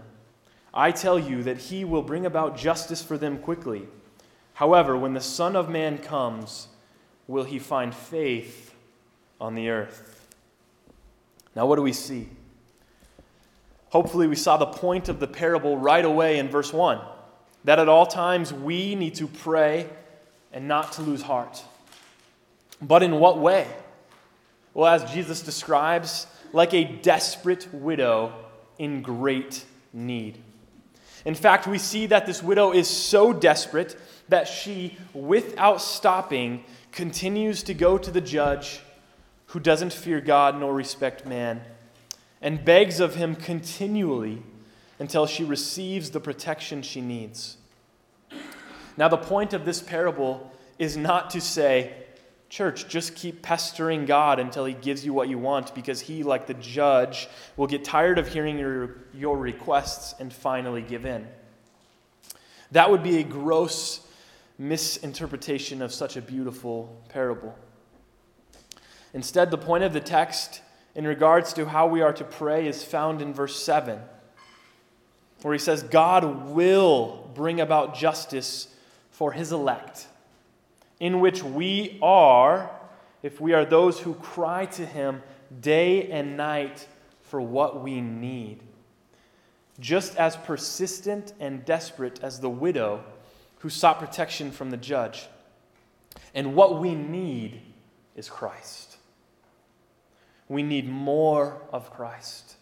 I 0.72 0.92
tell 0.92 1.18
you 1.18 1.42
that 1.42 1.58
he 1.58 1.84
will 1.84 2.02
bring 2.02 2.26
about 2.26 2.56
justice 2.56 3.02
for 3.02 3.18
them 3.18 3.38
quickly. 3.38 3.88
However, 4.54 4.96
when 4.96 5.14
the 5.14 5.20
Son 5.20 5.56
of 5.56 5.68
Man 5.68 5.98
comes, 5.98 6.68
will 7.26 7.44
he 7.44 7.58
find 7.58 7.94
faith 7.94 8.74
on 9.40 9.54
the 9.54 9.70
earth? 9.70 10.28
Now, 11.56 11.66
what 11.66 11.76
do 11.76 11.82
we 11.82 11.92
see? 11.92 12.28
Hopefully, 13.88 14.28
we 14.28 14.36
saw 14.36 14.56
the 14.56 14.66
point 14.66 15.08
of 15.08 15.18
the 15.18 15.26
parable 15.26 15.76
right 15.76 16.04
away 16.04 16.38
in 16.38 16.48
verse 16.48 16.72
1 16.72 17.00
that 17.64 17.78
at 17.78 17.88
all 17.88 18.06
times 18.06 18.52
we 18.52 18.94
need 18.94 19.14
to 19.16 19.26
pray 19.26 19.88
and 20.52 20.66
not 20.66 20.92
to 20.92 21.02
lose 21.02 21.22
heart. 21.22 21.62
But 22.80 23.02
in 23.02 23.18
what 23.18 23.38
way? 23.38 23.66
Well, 24.72 24.86
as 24.86 25.10
Jesus 25.12 25.42
describes, 25.42 26.26
like 26.52 26.72
a 26.72 26.84
desperate 26.84 27.72
widow 27.72 28.32
in 28.78 29.02
great 29.02 29.64
need. 29.92 30.38
In 31.24 31.34
fact, 31.34 31.66
we 31.66 31.78
see 31.78 32.06
that 32.06 32.26
this 32.26 32.42
widow 32.42 32.72
is 32.72 32.88
so 32.88 33.32
desperate 33.32 33.96
that 34.28 34.48
she, 34.48 34.96
without 35.12 35.80
stopping, 35.80 36.64
continues 36.92 37.62
to 37.64 37.74
go 37.74 37.98
to 37.98 38.10
the 38.10 38.20
judge 38.20 38.80
who 39.46 39.60
doesn't 39.60 39.92
fear 39.92 40.20
God 40.20 40.58
nor 40.58 40.72
respect 40.72 41.26
man 41.26 41.60
and 42.40 42.64
begs 42.64 43.00
of 43.00 43.16
him 43.16 43.34
continually 43.34 44.42
until 44.98 45.26
she 45.26 45.44
receives 45.44 46.10
the 46.10 46.20
protection 46.20 46.82
she 46.82 47.00
needs. 47.00 47.56
Now, 48.96 49.08
the 49.08 49.16
point 49.16 49.52
of 49.52 49.64
this 49.64 49.80
parable 49.80 50.52
is 50.78 50.96
not 50.96 51.30
to 51.30 51.40
say, 51.40 51.94
Church, 52.50 52.88
just 52.88 53.14
keep 53.14 53.42
pestering 53.42 54.04
God 54.06 54.40
until 54.40 54.64
He 54.64 54.74
gives 54.74 55.06
you 55.06 55.14
what 55.14 55.28
you 55.28 55.38
want, 55.38 55.74
because 55.74 56.00
He, 56.00 56.24
like 56.24 56.46
the 56.46 56.54
judge, 56.54 57.28
will 57.56 57.68
get 57.68 57.84
tired 57.84 58.18
of 58.18 58.28
hearing 58.28 58.58
your, 58.58 58.96
your 59.14 59.38
requests 59.38 60.16
and 60.18 60.32
finally 60.32 60.82
give 60.82 61.06
in. 61.06 61.26
That 62.72 62.90
would 62.90 63.02
be 63.02 63.18
a 63.18 63.22
gross 63.22 64.06
misinterpretation 64.58 65.80
of 65.80 65.94
such 65.94 66.16
a 66.16 66.20
beautiful 66.20 67.00
parable. 67.08 67.56
Instead, 69.14 69.50
the 69.50 69.58
point 69.58 69.84
of 69.84 69.92
the 69.92 70.00
text 70.00 70.60
in 70.94 71.06
regards 71.06 71.52
to 71.52 71.66
how 71.66 71.86
we 71.86 72.00
are 72.00 72.12
to 72.12 72.24
pray 72.24 72.66
is 72.66 72.82
found 72.82 73.22
in 73.22 73.32
verse 73.32 73.62
7, 73.62 74.00
where 75.42 75.54
he 75.54 75.58
says, 75.58 75.82
God 75.84 76.50
will 76.50 77.30
bring 77.34 77.60
about 77.60 77.94
justice 77.94 78.74
for 79.10 79.32
his 79.32 79.52
elect, 79.52 80.08
in 81.00 81.20
which 81.20 81.42
we 81.42 81.98
are, 82.02 82.70
if 83.22 83.40
we 83.40 83.54
are 83.54 83.64
those 83.64 83.98
who 83.98 84.14
cry 84.14 84.66
to 84.66 84.86
him 84.86 85.22
day 85.60 86.10
and 86.10 86.36
night 86.36 86.86
for 87.22 87.40
what 87.40 87.82
we 87.82 88.00
need. 88.00 88.62
Just 89.80 90.16
as 90.16 90.36
persistent 90.36 91.32
and 91.40 91.64
desperate 91.64 92.22
as 92.22 92.40
the 92.40 92.50
widow 92.50 93.02
who 93.58 93.70
sought 93.70 93.98
protection 93.98 94.50
from 94.50 94.70
the 94.70 94.76
judge. 94.76 95.26
And 96.34 96.54
what 96.54 96.80
we 96.80 96.94
need 96.94 97.62
is 98.14 98.28
Christ. 98.28 98.96
We 100.48 100.62
need 100.62 100.88
more 100.88 101.62
of 101.72 101.90
Christ. 101.90 102.56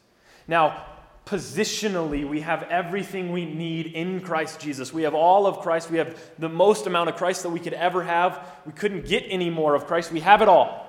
Now, 0.46 0.84
positionally, 1.28 2.26
we 2.26 2.40
have 2.40 2.62
everything 2.64 3.30
we 3.32 3.44
need 3.44 3.88
in 3.88 4.20
Christ 4.20 4.60
Jesus. 4.60 4.94
We 4.94 5.02
have 5.02 5.14
all 5.14 5.46
of 5.46 5.58
Christ. 5.58 5.90
We 5.90 5.98
have 5.98 6.18
the 6.38 6.48
most 6.48 6.86
amount 6.86 7.10
of 7.10 7.16
Christ 7.16 7.42
that 7.42 7.50
we 7.50 7.60
could 7.60 7.74
ever 7.74 8.02
have. 8.02 8.46
We 8.64 8.72
couldn't 8.72 9.06
get 9.06 9.24
any 9.28 9.50
more 9.50 9.74
of 9.74 9.86
Christ. 9.86 10.10
We 10.10 10.20
have 10.20 10.40
it 10.40 10.48
all. 10.48 10.86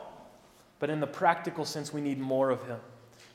But 0.80 0.90
in 0.90 1.02
the 1.02 1.08
practical 1.08 1.66
sense, 1.66 1.92
we 1.92 2.00
need 2.00 2.20
more 2.20 2.52
of 2.52 2.66
Him. 2.66 2.80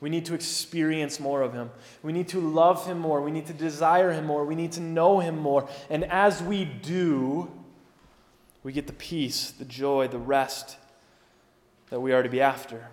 We 0.00 0.08
need 0.08 0.25
to 0.26 0.34
experience 0.34 1.20
more 1.20 1.42
of 1.42 1.52
Him. 1.52 1.70
We 2.02 2.14
need 2.14 2.28
to 2.28 2.40
love 2.40 2.87
Him 2.87 3.00
more. 3.00 3.20
We 3.20 3.30
need 3.30 3.46
to 3.46 3.52
desire 3.52 4.11
Him 4.11 4.25
more. 4.25 4.46
We 4.46 4.54
need 4.54 4.73
to 4.73 4.80
know 4.80 5.20
Him 5.20 5.38
more. 5.38 5.68
And 5.90 6.04
as 6.04 6.42
we 6.42 6.64
do, 6.64 7.50
we 8.62 8.73
get 8.73 8.87
the 8.87 8.94
peace, 8.94 9.50
the 9.50 9.66
joy, 9.66 10.08
the 10.08 10.18
rest 10.18 10.78
that 11.90 12.00
we 12.00 12.14
are 12.14 12.23
to 12.23 12.30
be 12.30 12.40
after, 12.40 12.88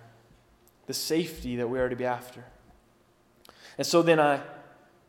the 0.86 0.92
safety 0.92 1.56
that 1.56 1.70
we 1.70 1.80
are 1.80 1.88
to 1.88 1.96
be 1.96 2.04
after. 2.04 2.44
And 3.78 3.86
so 3.86 4.02
then 4.02 4.20
I 4.20 4.40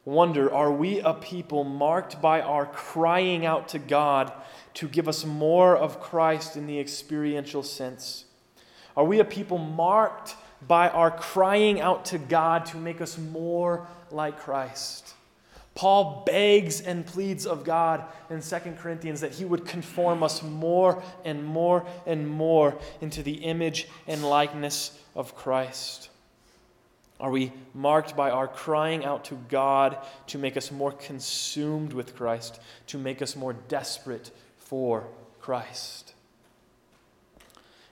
wonder 0.05 0.53
are 0.53 0.71
we 0.71 0.99
a 0.99 1.13
people 1.13 1.63
marked 1.63 2.21
by 2.21 2.41
our 2.41 2.65
crying 2.65 3.45
out 3.45 3.69
to 3.69 3.79
God 3.79 4.31
to 4.75 4.87
give 4.87 5.07
us 5.07 5.25
more 5.25 5.77
of 5.77 5.99
Christ 6.01 6.57
in 6.57 6.67
the 6.67 6.79
experiential 6.79 7.63
sense? 7.63 8.25
Are 8.95 9.05
we 9.05 9.19
a 9.19 9.25
people 9.25 9.57
marked 9.57 10.35
by 10.67 10.89
our 10.89 11.11
crying 11.11 11.81
out 11.81 12.05
to 12.05 12.17
God 12.17 12.65
to 12.67 12.77
make 12.77 13.01
us 13.01 13.17
more 13.17 13.87
like 14.11 14.39
Christ. 14.39 15.13
Paul 15.75 16.23
begs 16.25 16.81
and 16.81 17.05
pleads 17.05 17.47
of 17.47 17.63
God 17.63 18.03
in 18.29 18.41
2 18.41 18.57
Corinthians 18.77 19.21
that 19.21 19.31
he 19.31 19.43
would 19.43 19.65
conform 19.65 20.21
us 20.21 20.43
more 20.43 21.01
and 21.25 21.43
more 21.43 21.85
and 22.05 22.27
more 22.27 22.77
into 23.01 23.23
the 23.23 23.33
image 23.33 23.87
and 24.07 24.23
likeness 24.23 24.97
of 25.15 25.35
Christ. 25.35 26.09
Are 27.23 27.31
we 27.31 27.53
marked 27.73 28.17
by 28.17 28.31
our 28.31 28.49
crying 28.49 29.05
out 29.05 29.23
to 29.25 29.35
God 29.47 29.97
to 30.27 30.37
make 30.37 30.57
us 30.57 30.73
more 30.73 30.91
consumed 30.91 31.93
with 31.93 32.17
Christ, 32.17 32.59
to 32.87 32.97
make 32.97 33.21
us 33.21 33.37
more 33.37 33.53
desperate 33.53 34.29
for 34.57 35.07
Christ? 35.39 36.15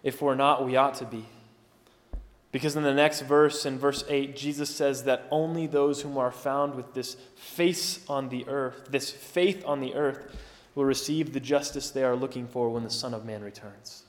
If 0.03 0.21
we're 0.21 0.35
not, 0.35 0.65
we 0.65 0.75
ought 0.75 0.95
to 0.95 1.05
be. 1.05 1.25
Because 2.51 2.75
in 2.75 2.83
the 2.83 2.93
next 2.93 3.21
verse, 3.21 3.65
in 3.65 3.79
verse 3.79 4.03
8, 4.09 4.35
Jesus 4.35 4.69
says 4.75 5.05
that 5.05 5.27
only 5.31 5.65
those 5.65 6.01
whom 6.01 6.17
are 6.17 6.33
found 6.33 6.75
with 6.75 6.93
this 6.93 7.15
face 7.35 8.03
on 8.09 8.27
the 8.27 8.45
earth, 8.49 8.87
this 8.89 9.11
faith 9.11 9.63
on 9.65 9.79
the 9.79 9.95
earth, 9.95 10.35
will 10.75 10.83
receive 10.83 11.31
the 11.31 11.39
justice 11.39 11.89
they 11.89 12.03
are 12.03 12.17
looking 12.17 12.47
for 12.47 12.69
when 12.69 12.83
the 12.83 12.89
Son 12.89 13.13
of 13.13 13.23
Man 13.23 13.41
returns. 13.41 14.03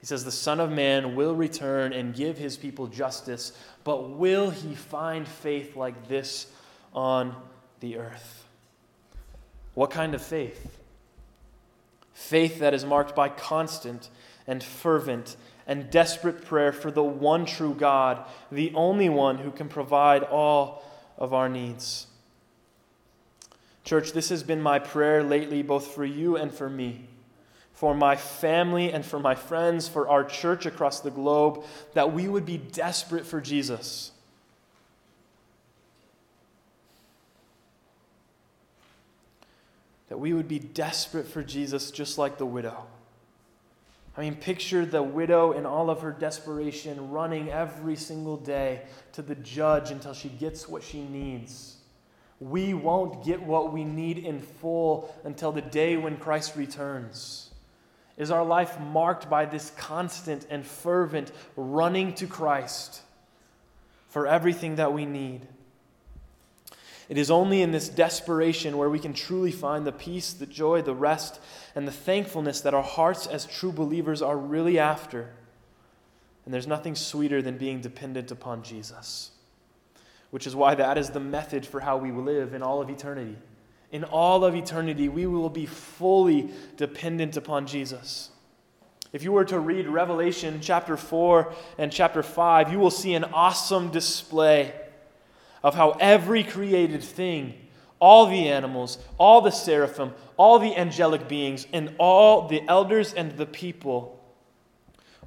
He 0.00 0.06
says, 0.06 0.24
The 0.24 0.32
Son 0.32 0.60
of 0.60 0.70
Man 0.70 1.14
will 1.14 1.34
return 1.34 1.92
and 1.92 2.14
give 2.14 2.38
his 2.38 2.56
people 2.56 2.86
justice, 2.86 3.52
but 3.84 4.10
will 4.10 4.50
he 4.50 4.74
find 4.74 5.28
faith 5.28 5.76
like 5.76 6.08
this 6.08 6.46
on 6.94 7.36
the 7.80 7.98
earth? 7.98 8.44
What 9.74 9.90
kind 9.90 10.14
of 10.14 10.22
faith? 10.22 10.78
Faith 12.14 12.58
that 12.60 12.74
is 12.74 12.84
marked 12.84 13.14
by 13.14 13.28
constant 13.28 14.08
and 14.46 14.62
fervent 14.62 15.36
and 15.66 15.90
desperate 15.90 16.44
prayer 16.44 16.72
for 16.72 16.90
the 16.90 17.02
one 17.02 17.46
true 17.46 17.74
God, 17.74 18.24
the 18.50 18.72
only 18.74 19.08
one 19.08 19.38
who 19.38 19.50
can 19.50 19.68
provide 19.68 20.22
all 20.24 20.82
of 21.16 21.32
our 21.32 21.48
needs. 21.48 22.06
Church, 23.84 24.12
this 24.12 24.30
has 24.30 24.42
been 24.42 24.60
my 24.60 24.78
prayer 24.78 25.22
lately, 25.22 25.62
both 25.62 25.94
for 25.94 26.04
you 26.04 26.36
and 26.36 26.52
for 26.52 26.68
me, 26.68 27.08
for 27.80 27.94
my 27.94 28.14
family 28.14 28.92
and 28.92 29.06
for 29.06 29.18
my 29.18 29.34
friends, 29.34 29.88
for 29.88 30.06
our 30.06 30.22
church 30.22 30.66
across 30.66 31.00
the 31.00 31.10
globe, 31.10 31.64
that 31.94 32.12
we 32.12 32.28
would 32.28 32.44
be 32.44 32.58
desperate 32.58 33.24
for 33.24 33.40
Jesus. 33.40 34.12
That 40.10 40.18
we 40.20 40.34
would 40.34 40.46
be 40.46 40.58
desperate 40.58 41.26
for 41.26 41.42
Jesus 41.42 41.90
just 41.90 42.18
like 42.18 42.36
the 42.36 42.44
widow. 42.44 42.84
I 44.14 44.20
mean, 44.20 44.34
picture 44.34 44.84
the 44.84 45.02
widow 45.02 45.52
in 45.52 45.64
all 45.64 45.88
of 45.88 46.02
her 46.02 46.12
desperation 46.12 47.10
running 47.10 47.48
every 47.48 47.96
single 47.96 48.36
day 48.36 48.82
to 49.12 49.22
the 49.22 49.36
judge 49.36 49.90
until 49.90 50.12
she 50.12 50.28
gets 50.28 50.68
what 50.68 50.82
she 50.82 51.00
needs. 51.00 51.78
We 52.40 52.74
won't 52.74 53.24
get 53.24 53.42
what 53.42 53.72
we 53.72 53.84
need 53.84 54.18
in 54.18 54.38
full 54.40 55.14
until 55.24 55.50
the 55.50 55.62
day 55.62 55.96
when 55.96 56.18
Christ 56.18 56.56
returns. 56.56 57.49
Is 58.20 58.30
our 58.30 58.44
life 58.44 58.78
marked 58.78 59.30
by 59.30 59.46
this 59.46 59.70
constant 59.78 60.46
and 60.50 60.66
fervent 60.66 61.32
running 61.56 62.12
to 62.16 62.26
Christ 62.26 63.00
for 64.10 64.26
everything 64.26 64.76
that 64.76 64.92
we 64.92 65.06
need? 65.06 65.48
It 67.08 67.16
is 67.16 67.30
only 67.30 67.62
in 67.62 67.72
this 67.72 67.88
desperation 67.88 68.76
where 68.76 68.90
we 68.90 68.98
can 68.98 69.14
truly 69.14 69.50
find 69.50 69.86
the 69.86 69.90
peace, 69.92 70.34
the 70.34 70.44
joy, 70.44 70.82
the 70.82 70.94
rest, 70.94 71.40
and 71.74 71.88
the 71.88 71.92
thankfulness 71.92 72.60
that 72.60 72.74
our 72.74 72.82
hearts 72.82 73.26
as 73.26 73.46
true 73.46 73.72
believers 73.72 74.20
are 74.20 74.36
really 74.36 74.78
after. 74.78 75.30
And 76.44 76.52
there's 76.52 76.66
nothing 76.66 76.96
sweeter 76.96 77.40
than 77.40 77.56
being 77.56 77.80
dependent 77.80 78.30
upon 78.30 78.62
Jesus, 78.62 79.30
which 80.30 80.46
is 80.46 80.54
why 80.54 80.74
that 80.74 80.98
is 80.98 81.08
the 81.08 81.20
method 81.20 81.64
for 81.64 81.80
how 81.80 81.96
we 81.96 82.12
will 82.12 82.24
live 82.24 82.52
in 82.52 82.62
all 82.62 82.82
of 82.82 82.90
eternity. 82.90 83.38
In 83.90 84.04
all 84.04 84.44
of 84.44 84.54
eternity, 84.54 85.08
we 85.08 85.26
will 85.26 85.50
be 85.50 85.66
fully 85.66 86.50
dependent 86.76 87.36
upon 87.36 87.66
Jesus. 87.66 88.30
If 89.12 89.24
you 89.24 89.32
were 89.32 89.44
to 89.46 89.58
read 89.58 89.88
Revelation 89.88 90.60
chapter 90.62 90.96
4 90.96 91.52
and 91.78 91.90
chapter 91.90 92.22
5, 92.22 92.70
you 92.70 92.78
will 92.78 92.90
see 92.90 93.14
an 93.14 93.24
awesome 93.24 93.90
display 93.90 94.72
of 95.64 95.74
how 95.74 95.90
every 96.00 96.44
created 96.44 97.02
thing, 97.02 97.54
all 97.98 98.26
the 98.26 98.48
animals, 98.48 98.98
all 99.18 99.40
the 99.40 99.50
seraphim, 99.50 100.12
all 100.36 100.60
the 100.60 100.76
angelic 100.76 101.28
beings, 101.28 101.66
and 101.72 101.94
all 101.98 102.46
the 102.46 102.62
elders 102.68 103.12
and 103.12 103.36
the 103.36 103.46
people 103.46 104.16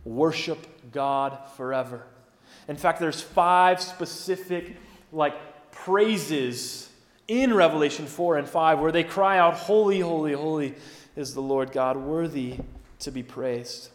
worship 0.06 0.92
God 0.92 1.38
forever. 1.58 2.06
In 2.70 2.78
fact, 2.78 3.02
there's 3.02 3.22
five 3.22 3.82
specific 3.82 4.78
like 5.12 5.36
praises 5.72 6.90
in 7.28 7.54
Revelation 7.54 8.06
4 8.06 8.38
and 8.38 8.50
5 8.50 8.80
where 8.80 8.92
they 8.92 9.04
cry 9.04 9.38
out, 9.38 9.56
Holy, 9.56 10.00
holy, 10.00 10.34
holy 10.34 10.76
is 11.16 11.34
the 11.34 11.42
Lord 11.42 11.72
God, 11.72 11.98
worthy 11.98 12.58
to 13.00 13.12
be 13.12 13.24
praised. 13.24 13.90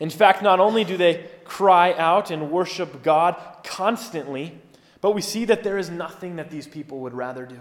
In 0.00 0.10
fact, 0.10 0.42
not 0.42 0.60
only 0.60 0.84
do 0.84 0.96
they 0.96 1.26
cry 1.44 1.92
out 1.94 2.30
and 2.30 2.50
worship 2.50 3.02
God 3.02 3.36
constantly, 3.62 4.58
but 5.00 5.12
we 5.12 5.20
see 5.20 5.44
that 5.44 5.62
there 5.62 5.78
is 5.78 5.90
nothing 5.90 6.36
that 6.36 6.50
these 6.50 6.66
people 6.66 7.00
would 7.00 7.14
rather 7.14 7.46
do. 7.46 7.60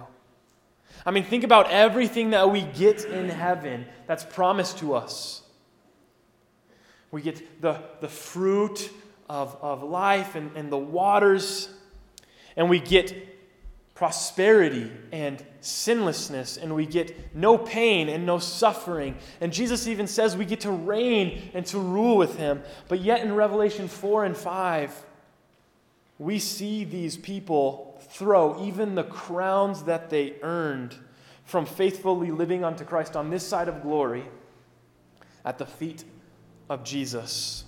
I 1.06 1.12
mean, 1.12 1.24
think 1.24 1.44
about 1.44 1.70
everything 1.70 2.32
that 2.32 2.50
we 2.50 2.62
get 2.62 3.04
in 3.06 3.30
heaven 3.30 3.86
that's 4.08 4.24
promised 4.24 4.80
to 4.80 4.94
us. 4.94 5.42
We 7.12 7.22
get 7.22 7.62
the, 7.62 7.82
the 8.00 8.08
fruit 8.08 8.90
of, 9.30 9.56
of 9.62 9.84
life 9.84 10.36
and, 10.36 10.56
and 10.56 10.72
the 10.72 10.78
waters, 10.78 11.70
and 12.56 12.70
we 12.70 12.80
get 12.80 13.33
prosperity 14.03 14.91
and 15.13 15.41
sinlessness, 15.62 16.57
and 16.57 16.75
we 16.75 16.86
get 16.86 17.33
no 17.33 17.57
pain 17.57 18.10
and 18.10 18.25
no 18.25 18.38
suffering. 18.38 19.15
And 19.39 19.53
Jesus 19.53 19.88
even 19.88 20.07
says 20.07 20.36
we 20.36 20.43
get 20.43 20.60
to 20.60 20.72
reign 20.72 21.51
and 21.53 21.65
to 21.67 21.79
rule 21.79 22.17
with 22.17 22.36
him. 22.36 22.63
But 22.89 23.00
yet 23.00 23.22
in 23.22 23.33
Revelation 23.33 23.88
4 23.88 24.25
and 24.25 24.36
5, 24.36 25.05
we 26.19 26.38
see 26.38 26.83
these 26.83 27.15
people 27.15 27.98
throw 28.10 28.62
even 28.65 28.95
the 28.95 29.05
crowns 29.05 29.83
that 29.83 30.10
they 30.10 30.33
earned 30.41 30.95
from 31.45 31.65
faithfully 31.65 32.29
living 32.29 32.65
unto 32.65 32.83
Christ 32.83 33.15
on 33.15 33.29
this 33.29 33.48
side 33.48 33.69
of 33.69 33.81
glory 33.81 34.25
at 35.45 35.57
the 35.57 35.65
feet 35.65 36.03
of 36.69 36.83
Jesus 36.83 37.63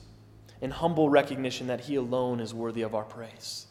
in 0.59 0.71
humble 0.71 1.07
recognition 1.09 1.67
that 1.67 1.79
he 1.79 1.95
alone 1.95 2.41
is 2.41 2.53
worthy 2.53 2.81
of 2.81 2.93
our 2.93 3.05
praise. 3.05 3.64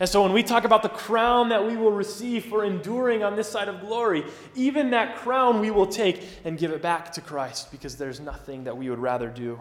And 0.00 0.08
so 0.08 0.22
when 0.22 0.32
we 0.32 0.42
talk 0.42 0.64
about 0.64 0.82
the 0.82 0.88
crown 0.88 1.50
that 1.50 1.66
we 1.66 1.76
will 1.76 1.92
receive 1.92 2.46
for 2.46 2.64
enduring 2.64 3.22
on 3.22 3.36
this 3.36 3.48
side 3.48 3.68
of 3.68 3.80
glory, 3.80 4.24
even 4.54 4.90
that 4.90 5.16
crown 5.16 5.60
we 5.60 5.70
will 5.70 5.86
take 5.86 6.22
and 6.44 6.58
give 6.58 6.70
it 6.72 6.82
back 6.82 7.12
to 7.12 7.20
Christ 7.20 7.70
because 7.70 7.96
there's 7.96 8.20
nothing 8.20 8.64
that 8.64 8.76
we 8.76 8.90
would 8.90 8.98
rather 8.98 9.28
do 9.28 9.60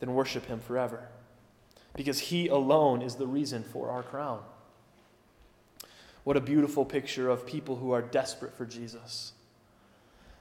than 0.00 0.14
worship 0.14 0.46
him 0.46 0.60
forever. 0.60 1.08
Because 1.94 2.18
he 2.18 2.48
alone 2.48 3.02
is 3.02 3.16
the 3.16 3.26
reason 3.26 3.62
for 3.62 3.90
our 3.90 4.02
crown. 4.02 4.40
What 6.24 6.36
a 6.36 6.40
beautiful 6.40 6.84
picture 6.84 7.28
of 7.28 7.46
people 7.46 7.76
who 7.76 7.92
are 7.92 8.02
desperate 8.02 8.54
for 8.56 8.64
Jesus. 8.64 9.32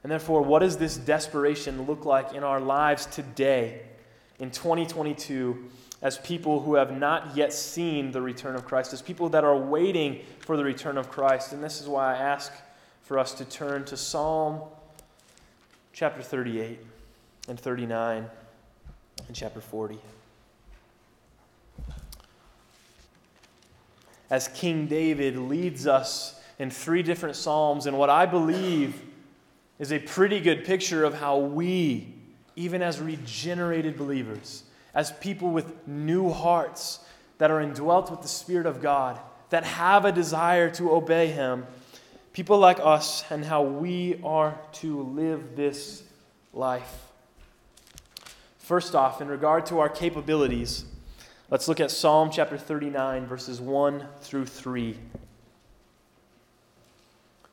And 0.01 0.11
therefore, 0.11 0.41
what 0.41 0.59
does 0.59 0.77
this 0.77 0.97
desperation 0.97 1.83
look 1.83 2.05
like 2.05 2.33
in 2.33 2.43
our 2.43 2.59
lives 2.59 3.05
today, 3.05 3.83
in 4.39 4.51
2022, 4.51 5.69
as 6.03 6.17
people 6.17 6.59
who 6.59 6.75
have 6.75 6.95
not 6.95 7.35
yet 7.35 7.53
seen 7.53 8.11
the 8.11 8.21
return 8.21 8.55
of 8.55 8.65
Christ, 8.65 8.91
as 8.91 9.01
people 9.01 9.29
that 9.29 9.45
are 9.45 9.57
waiting 9.57 10.19
for 10.39 10.57
the 10.57 10.63
return 10.63 10.97
of 10.97 11.09
Christ? 11.09 11.53
And 11.53 11.63
this 11.63 11.81
is 11.81 11.87
why 11.87 12.13
I 12.13 12.17
ask 12.17 12.51
for 13.03 13.17
us 13.17 13.33
to 13.35 13.45
turn 13.45 13.85
to 13.85 13.97
Psalm 13.97 14.61
chapter 15.93 16.21
38 16.21 16.79
and 17.47 17.57
39 17.57 18.29
and 19.27 19.35
chapter 19.35 19.61
40. 19.61 19.97
As 24.29 24.49
King 24.49 24.87
David 24.87 25.37
leads 25.37 25.87
us 25.87 26.39
in 26.59 26.69
three 26.69 27.01
different 27.01 27.37
Psalms, 27.37 27.85
and 27.85 27.97
what 27.97 28.09
I 28.09 28.25
believe 28.25 29.01
is 29.79 29.93
a 29.93 29.99
pretty 29.99 30.41
good 30.41 30.65
picture 30.65 31.05
of 31.05 31.13
how 31.13 31.37
we, 31.37 32.13
even 32.57 32.81
as 32.81 32.99
regenerated 32.99 33.97
believers, 33.97 34.63
as 34.93 35.11
people 35.13 35.49
with 35.49 35.87
new 35.87 36.31
hearts 36.31 36.99
that 37.37 37.51
are 37.51 37.59
indwelt 37.59 38.11
with 38.11 38.21
the 38.21 38.27
Spirit 38.27 38.65
of 38.65 38.81
God, 38.81 39.19
that 39.49 39.63
have 39.63 40.05
a 40.05 40.11
desire 40.11 40.69
to 40.71 40.91
obey 40.91 41.27
Him, 41.27 41.65
people 42.31 42.57
like 42.57 42.79
us, 42.81 43.23
and 43.29 43.45
how 43.45 43.63
we 43.63 44.19
are 44.23 44.57
to 44.73 45.01
live 45.01 45.55
this 45.55 46.03
life. 46.53 47.07
First 48.59 48.95
off, 48.95 49.21
in 49.21 49.27
regard 49.27 49.65
to 49.67 49.79
our 49.79 49.89
capabilities, 49.89 50.85
let's 51.49 51.67
look 51.67 51.79
at 51.79 51.91
Psalm 51.91 52.29
chapter 52.31 52.57
39, 52.57 53.25
verses 53.25 53.59
1 53.59 54.05
through 54.21 54.45
3. 54.45 54.97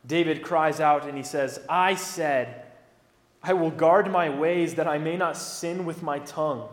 David 0.06 0.42
cries 0.42 0.80
out 0.80 1.06
and 1.06 1.16
he 1.16 1.22
says, 1.22 1.60
I 1.68 1.94
said, 1.94 2.62
I 3.42 3.52
will 3.54 3.70
guard 3.70 4.10
my 4.10 4.28
ways 4.28 4.74
that 4.74 4.86
I 4.86 4.98
may 4.98 5.16
not 5.16 5.36
sin 5.36 5.84
with 5.84 6.02
my 6.02 6.20
tongue. 6.20 6.68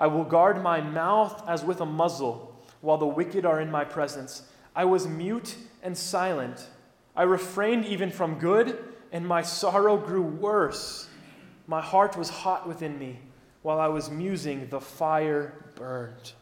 I 0.00 0.06
will 0.06 0.24
guard 0.24 0.62
my 0.62 0.80
mouth 0.80 1.42
as 1.48 1.64
with 1.64 1.80
a 1.80 1.86
muzzle 1.86 2.54
while 2.80 2.98
the 2.98 3.06
wicked 3.06 3.44
are 3.44 3.60
in 3.60 3.70
my 3.70 3.84
presence. 3.84 4.42
I 4.74 4.84
was 4.84 5.08
mute 5.08 5.56
and 5.82 5.96
silent. 5.96 6.68
I 7.16 7.24
refrained 7.24 7.84
even 7.84 8.10
from 8.10 8.38
good, 8.38 8.78
and 9.10 9.26
my 9.26 9.42
sorrow 9.42 9.96
grew 9.96 10.22
worse. 10.22 11.08
My 11.66 11.80
heart 11.80 12.16
was 12.16 12.28
hot 12.28 12.68
within 12.68 12.98
me. 12.98 13.18
While 13.62 13.80
I 13.80 13.88
was 13.88 14.10
musing, 14.10 14.68
the 14.68 14.80
fire 14.80 15.64
burned. 15.74 16.32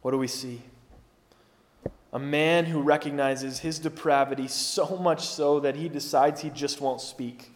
What 0.00 0.12
do 0.12 0.18
we 0.18 0.28
see? 0.28 0.62
A 2.12 2.18
man 2.18 2.64
who 2.66 2.82
recognizes 2.82 3.60
his 3.60 3.78
depravity 3.78 4.48
so 4.48 4.96
much 4.96 5.26
so 5.26 5.60
that 5.60 5.76
he 5.76 5.88
decides 5.88 6.40
he 6.40 6.50
just 6.50 6.80
won't 6.80 7.00
speak. 7.00 7.52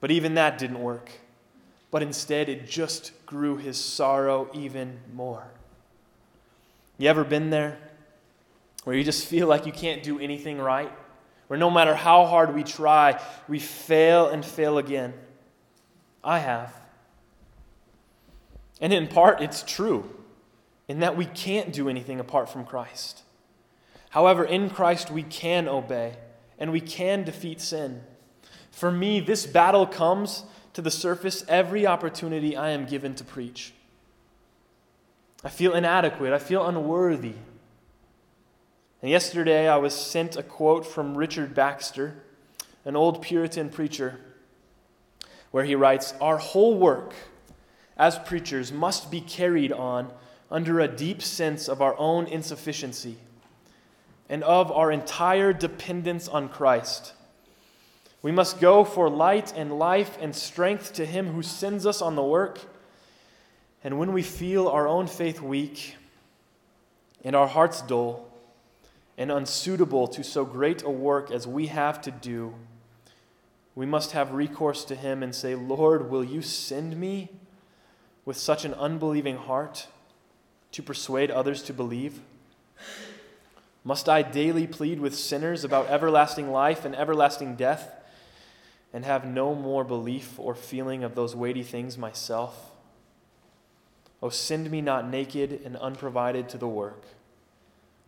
But 0.00 0.10
even 0.10 0.34
that 0.34 0.58
didn't 0.58 0.80
work. 0.80 1.10
But 1.90 2.02
instead, 2.02 2.48
it 2.48 2.68
just 2.68 3.12
grew 3.26 3.56
his 3.56 3.78
sorrow 3.78 4.48
even 4.54 5.00
more. 5.12 5.46
You 6.98 7.08
ever 7.08 7.24
been 7.24 7.50
there? 7.50 7.78
Where 8.84 8.96
you 8.96 9.04
just 9.04 9.26
feel 9.26 9.46
like 9.46 9.66
you 9.66 9.72
can't 9.72 10.02
do 10.02 10.18
anything 10.20 10.58
right? 10.58 10.92
Where 11.48 11.58
no 11.58 11.70
matter 11.70 11.94
how 11.94 12.26
hard 12.26 12.54
we 12.54 12.62
try, 12.62 13.20
we 13.48 13.58
fail 13.58 14.28
and 14.28 14.44
fail 14.44 14.78
again? 14.78 15.14
I 16.22 16.38
have. 16.38 16.74
And 18.80 18.92
in 18.92 19.08
part, 19.08 19.40
it's 19.40 19.62
true 19.62 20.08
in 20.88 21.00
that 21.00 21.16
we 21.16 21.26
can't 21.26 21.72
do 21.72 21.88
anything 21.88 22.20
apart 22.20 22.48
from 22.48 22.64
Christ. 22.64 23.22
However, 24.10 24.44
in 24.44 24.70
Christ 24.70 25.10
we 25.10 25.22
can 25.22 25.68
obey 25.68 26.16
and 26.58 26.72
we 26.72 26.80
can 26.80 27.24
defeat 27.24 27.60
sin. 27.60 28.02
For 28.70 28.90
me, 28.90 29.20
this 29.20 29.46
battle 29.46 29.86
comes 29.86 30.44
to 30.72 30.82
the 30.82 30.90
surface 30.90 31.44
every 31.48 31.86
opportunity 31.86 32.56
I 32.56 32.70
am 32.70 32.86
given 32.86 33.14
to 33.16 33.24
preach. 33.24 33.72
I 35.42 35.48
feel 35.48 35.74
inadequate, 35.74 36.32
I 36.32 36.38
feel 36.38 36.66
unworthy. 36.66 37.34
And 39.02 39.10
yesterday 39.10 39.68
I 39.68 39.76
was 39.78 39.94
sent 39.94 40.36
a 40.36 40.42
quote 40.42 40.86
from 40.86 41.16
Richard 41.16 41.54
Baxter, 41.54 42.14
an 42.84 42.96
old 42.96 43.22
Puritan 43.22 43.70
preacher, 43.70 44.20
where 45.50 45.64
he 45.64 45.74
writes 45.74 46.12
Our 46.20 46.36
whole 46.36 46.76
work 46.76 47.14
as 47.96 48.18
preachers 48.18 48.72
must 48.72 49.10
be 49.10 49.20
carried 49.20 49.72
on 49.72 50.12
under 50.50 50.80
a 50.80 50.88
deep 50.88 51.22
sense 51.22 51.68
of 51.68 51.80
our 51.80 51.96
own 51.98 52.26
insufficiency 52.26 53.16
and 54.28 54.44
of 54.44 54.70
our 54.70 54.92
entire 54.92 55.52
dependence 55.52 56.28
on 56.28 56.48
Christ. 56.48 57.12
We 58.22 58.32
must 58.32 58.60
go 58.60 58.84
for 58.84 59.08
light 59.08 59.52
and 59.56 59.78
life 59.78 60.18
and 60.20 60.34
strength 60.36 60.92
to 60.94 61.06
Him 61.06 61.28
who 61.28 61.42
sends 61.42 61.86
us 61.86 62.02
on 62.02 62.16
the 62.16 62.22
work. 62.22 62.60
And 63.82 63.98
when 63.98 64.12
we 64.12 64.22
feel 64.22 64.68
our 64.68 64.86
own 64.86 65.06
faith 65.06 65.40
weak 65.40 65.96
and 67.24 67.34
our 67.34 67.46
hearts 67.46 67.80
dull 67.80 68.28
and 69.16 69.30
unsuitable 69.30 70.06
to 70.08 70.22
so 70.22 70.44
great 70.44 70.82
a 70.82 70.90
work 70.90 71.30
as 71.30 71.46
we 71.46 71.68
have 71.68 72.00
to 72.02 72.10
do, 72.10 72.54
we 73.74 73.86
must 73.86 74.12
have 74.12 74.32
recourse 74.32 74.84
to 74.84 74.94
Him 74.94 75.22
and 75.22 75.34
say, 75.34 75.54
Lord, 75.54 76.10
will 76.10 76.24
you 76.24 76.42
send 76.42 76.98
me 76.98 77.30
with 78.26 78.36
such 78.36 78.66
an 78.66 78.74
unbelieving 78.74 79.38
heart 79.38 79.86
to 80.72 80.82
persuade 80.82 81.30
others 81.30 81.62
to 81.62 81.72
believe? 81.72 82.20
Must 83.82 84.10
I 84.10 84.20
daily 84.20 84.66
plead 84.66 85.00
with 85.00 85.14
sinners 85.14 85.64
about 85.64 85.86
everlasting 85.86 86.52
life 86.52 86.84
and 86.84 86.94
everlasting 86.94 87.56
death 87.56 87.99
and 88.92 89.04
have 89.04 89.24
no 89.24 89.54
more 89.54 89.84
belief 89.84 90.38
or 90.38 90.54
feeling 90.54 91.04
of 91.04 91.14
those 91.14 91.36
weighty 91.36 91.62
things 91.62 91.96
myself? 91.96 92.72
Oh, 94.22 94.28
send 94.28 94.70
me 94.70 94.80
not 94.80 95.08
naked 95.08 95.60
and 95.64 95.76
unprovided 95.76 96.48
to 96.50 96.58
the 96.58 96.68
work, 96.68 97.04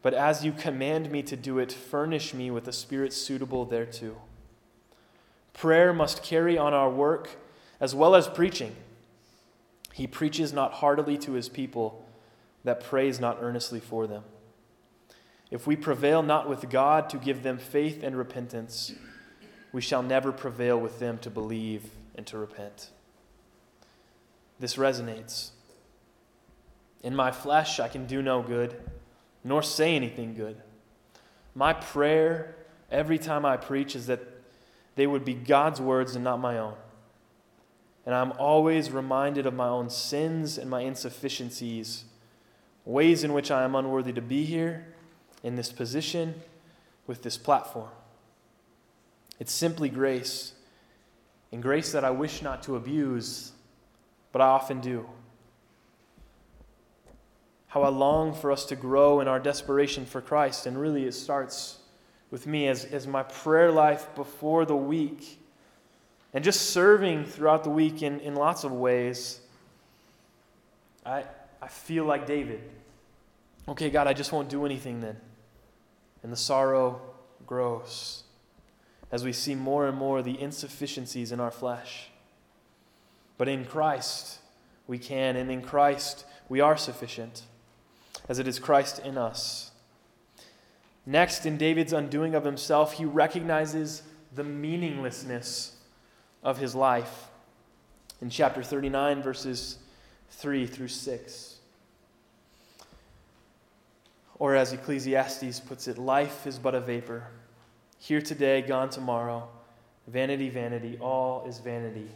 but 0.03 0.13
as 0.13 0.45
you 0.45 0.53
command 0.53 1.11
me 1.11 1.23
to 1.23 1.37
do 1.37 1.59
it, 1.59 1.73
furnish 1.73 2.35
me 2.35 2.51
with 2.51 2.69
a 2.69 2.73
spirit 2.73 3.13
suitable 3.13 3.65
thereto. 3.65 4.17
Prayer 5.53 5.93
must 5.93 6.23
carry 6.23 6.59
on 6.59 6.75
our 6.75 6.91
work 6.91 7.31
as 7.81 7.95
well 7.95 8.15
as 8.15 8.29
preaching. 8.29 8.75
He 9.93 10.07
preaches 10.07 10.53
not 10.53 10.75
heartily 10.75 11.19
to 11.19 11.33
his 11.33 11.49
people 11.49 12.05
that 12.65 12.83
prays 12.83 13.21
not 13.21 13.39
earnestly 13.41 13.81
for 13.81 14.07
them. 14.07 14.25
If 15.51 15.67
we 15.67 15.77
prevail 15.77 16.23
not 16.23 16.49
with 16.49 16.71
God 16.71 17.11
to 17.11 17.19
give 17.19 17.43
them 17.43 17.59
faith 17.59 18.03
and 18.03 18.17
repentance, 18.17 18.93
we 19.73 19.81
shall 19.81 20.03
never 20.03 20.33
prevail 20.33 20.79
with 20.79 20.99
them 20.99 21.19
to 21.19 21.31
believe 21.31 21.91
and 22.15 22.27
to 22.27 22.39
repent. 22.39 22.91
This 24.61 24.77
resonates. 24.77 25.51
In 27.03 27.17
my 27.17 27.33
flesh, 27.33 27.81
I 27.81 27.89
can 27.89 28.07
do 28.07 28.23
no 28.23 28.43
good, 28.43 28.77
nor 29.43 29.63
say 29.63 29.97
anything 29.97 30.35
good. 30.35 30.57
My 31.55 31.73
prayer 31.73 32.55
every 32.91 33.19
time 33.19 33.45
I 33.45 33.57
preach 33.57 33.97
is 33.97 34.07
that 34.07 34.21
they 34.95 35.07
would 35.07 35.25
be 35.25 35.35
God's 35.35 35.81
words 35.81 36.15
and 36.15 36.23
not 36.23 36.39
my 36.39 36.59
own. 36.59 36.75
And 38.05 38.15
I'm 38.15 38.33
always 38.33 38.91
reminded 38.91 39.47
of 39.47 39.55
my 39.55 39.69
own 39.69 39.89
sins 39.89 40.59
and 40.59 40.69
my 40.69 40.83
insufficiencies, 40.83 42.05
ways 42.85 43.25
in 43.25 43.33
which 43.33 43.51
I 43.51 43.65
am 43.65 43.75
unworthy 43.75 44.13
to 44.13 44.21
be 44.21 44.45
here, 44.45 44.87
in 45.43 45.57
this 45.57 45.73
position, 45.73 46.35
with 47.07 47.23
this 47.23 47.37
platform. 47.37 47.91
It's 49.43 49.53
simply 49.53 49.89
grace, 49.89 50.53
and 51.51 51.61
grace 51.61 51.91
that 51.91 52.05
I 52.05 52.13
wish 52.13 52.43
not 52.43 52.63
to 52.63 52.77
abuse, 52.77 53.51
but 54.31 54.41
I 54.41 54.47
often 54.47 54.81
do. 54.81 55.05
How 57.67 57.83
I 57.83 57.89
long 57.89 58.35
for 58.35 58.53
us 58.53 58.65
to 58.67 58.77
grow 58.77 59.19
in 59.19 59.27
our 59.27 59.41
desperation 59.41 60.07
for 60.07 60.21
Christ, 60.21 60.67
and 60.67 60.81
really 60.81 61.07
it 61.07 61.15
starts 61.15 61.79
with 62.31 62.47
me 62.47 62.69
as, 62.69 62.85
as 62.85 63.09
my 63.09 63.25
prayer 63.25 63.73
life 63.73 64.15
before 64.15 64.65
the 64.65 64.77
week 64.77 65.41
and 66.33 66.45
just 66.45 66.71
serving 66.71 67.25
throughout 67.25 67.65
the 67.65 67.71
week 67.71 68.01
in, 68.01 68.21
in 68.21 68.37
lots 68.37 68.63
of 68.63 68.71
ways, 68.71 69.41
I, 71.05 71.25
I 71.61 71.67
feel 71.67 72.05
like 72.05 72.29
David. 72.29 72.61
Okay, 73.67 73.91
God, 73.91 74.07
I 74.07 74.13
just 74.13 74.31
won't 74.31 74.49
do 74.49 74.65
anything 74.65 75.01
then. 75.01 75.17
And 76.23 76.31
the 76.31 76.37
sorrow 76.37 77.01
grows 77.45 78.23
as 79.13 79.23
we 79.23 79.33
see 79.33 79.55
more 79.55 79.87
and 79.87 79.97
more 79.97 80.23
the 80.23 80.41
insufficiencies 80.41 81.31
in 81.31 81.39
our 81.39 81.51
flesh. 81.51 82.09
But 83.37 83.47
in 83.47 83.67
Christ, 83.67 84.39
we 84.87 84.99
can, 84.99 85.37
and 85.37 85.51
in 85.51 85.61
Christ, 85.61 86.25
we 86.49 86.61
are 86.61 86.79
sufficient, 86.79 87.43
as 88.29 88.39
it 88.39 88.49
is 88.49 88.59
Christ 88.59 88.99
in 89.01 89.19
us. 89.19 89.71
Next, 91.05 91.45
in 91.45 91.59
David's 91.59 91.93
undoing 91.93 92.35
of 92.35 92.45
himself, 92.45 92.95
he 92.95 93.05
recognizes 93.05 94.03
the 94.35 94.45
meaninglessness 94.45 95.77
of 96.43 96.59
his 96.59 96.75
life 96.75 97.29
in 98.23 98.31
chapter 98.31 98.63
39, 98.63 99.23
verses 99.23 99.79
3 100.31 100.67
through 100.67 100.89
6. 100.89 101.57
Or 104.39 104.55
as 104.55 104.73
Ecclesiastes 104.73 105.61
puts 105.61 105.87
it, 105.87 105.99
life 105.99 106.47
is 106.47 106.59
but 106.59 106.75
a 106.75 106.81
vapor. 106.81 107.27
Here 108.03 108.21
today, 108.21 108.63
gone 108.63 108.91
tomorrow. 108.91 109.49
Vanity, 110.09 110.49
vanity, 110.49 110.99
all 111.01 111.47
is 111.47 111.61
vanity. 111.61 112.09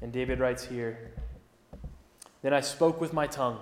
And 0.00 0.12
David 0.12 0.38
writes 0.38 0.62
here 0.62 1.10
Then 2.42 2.54
I 2.54 2.60
spoke 2.60 3.00
with 3.00 3.12
my 3.12 3.26
tongue. 3.26 3.58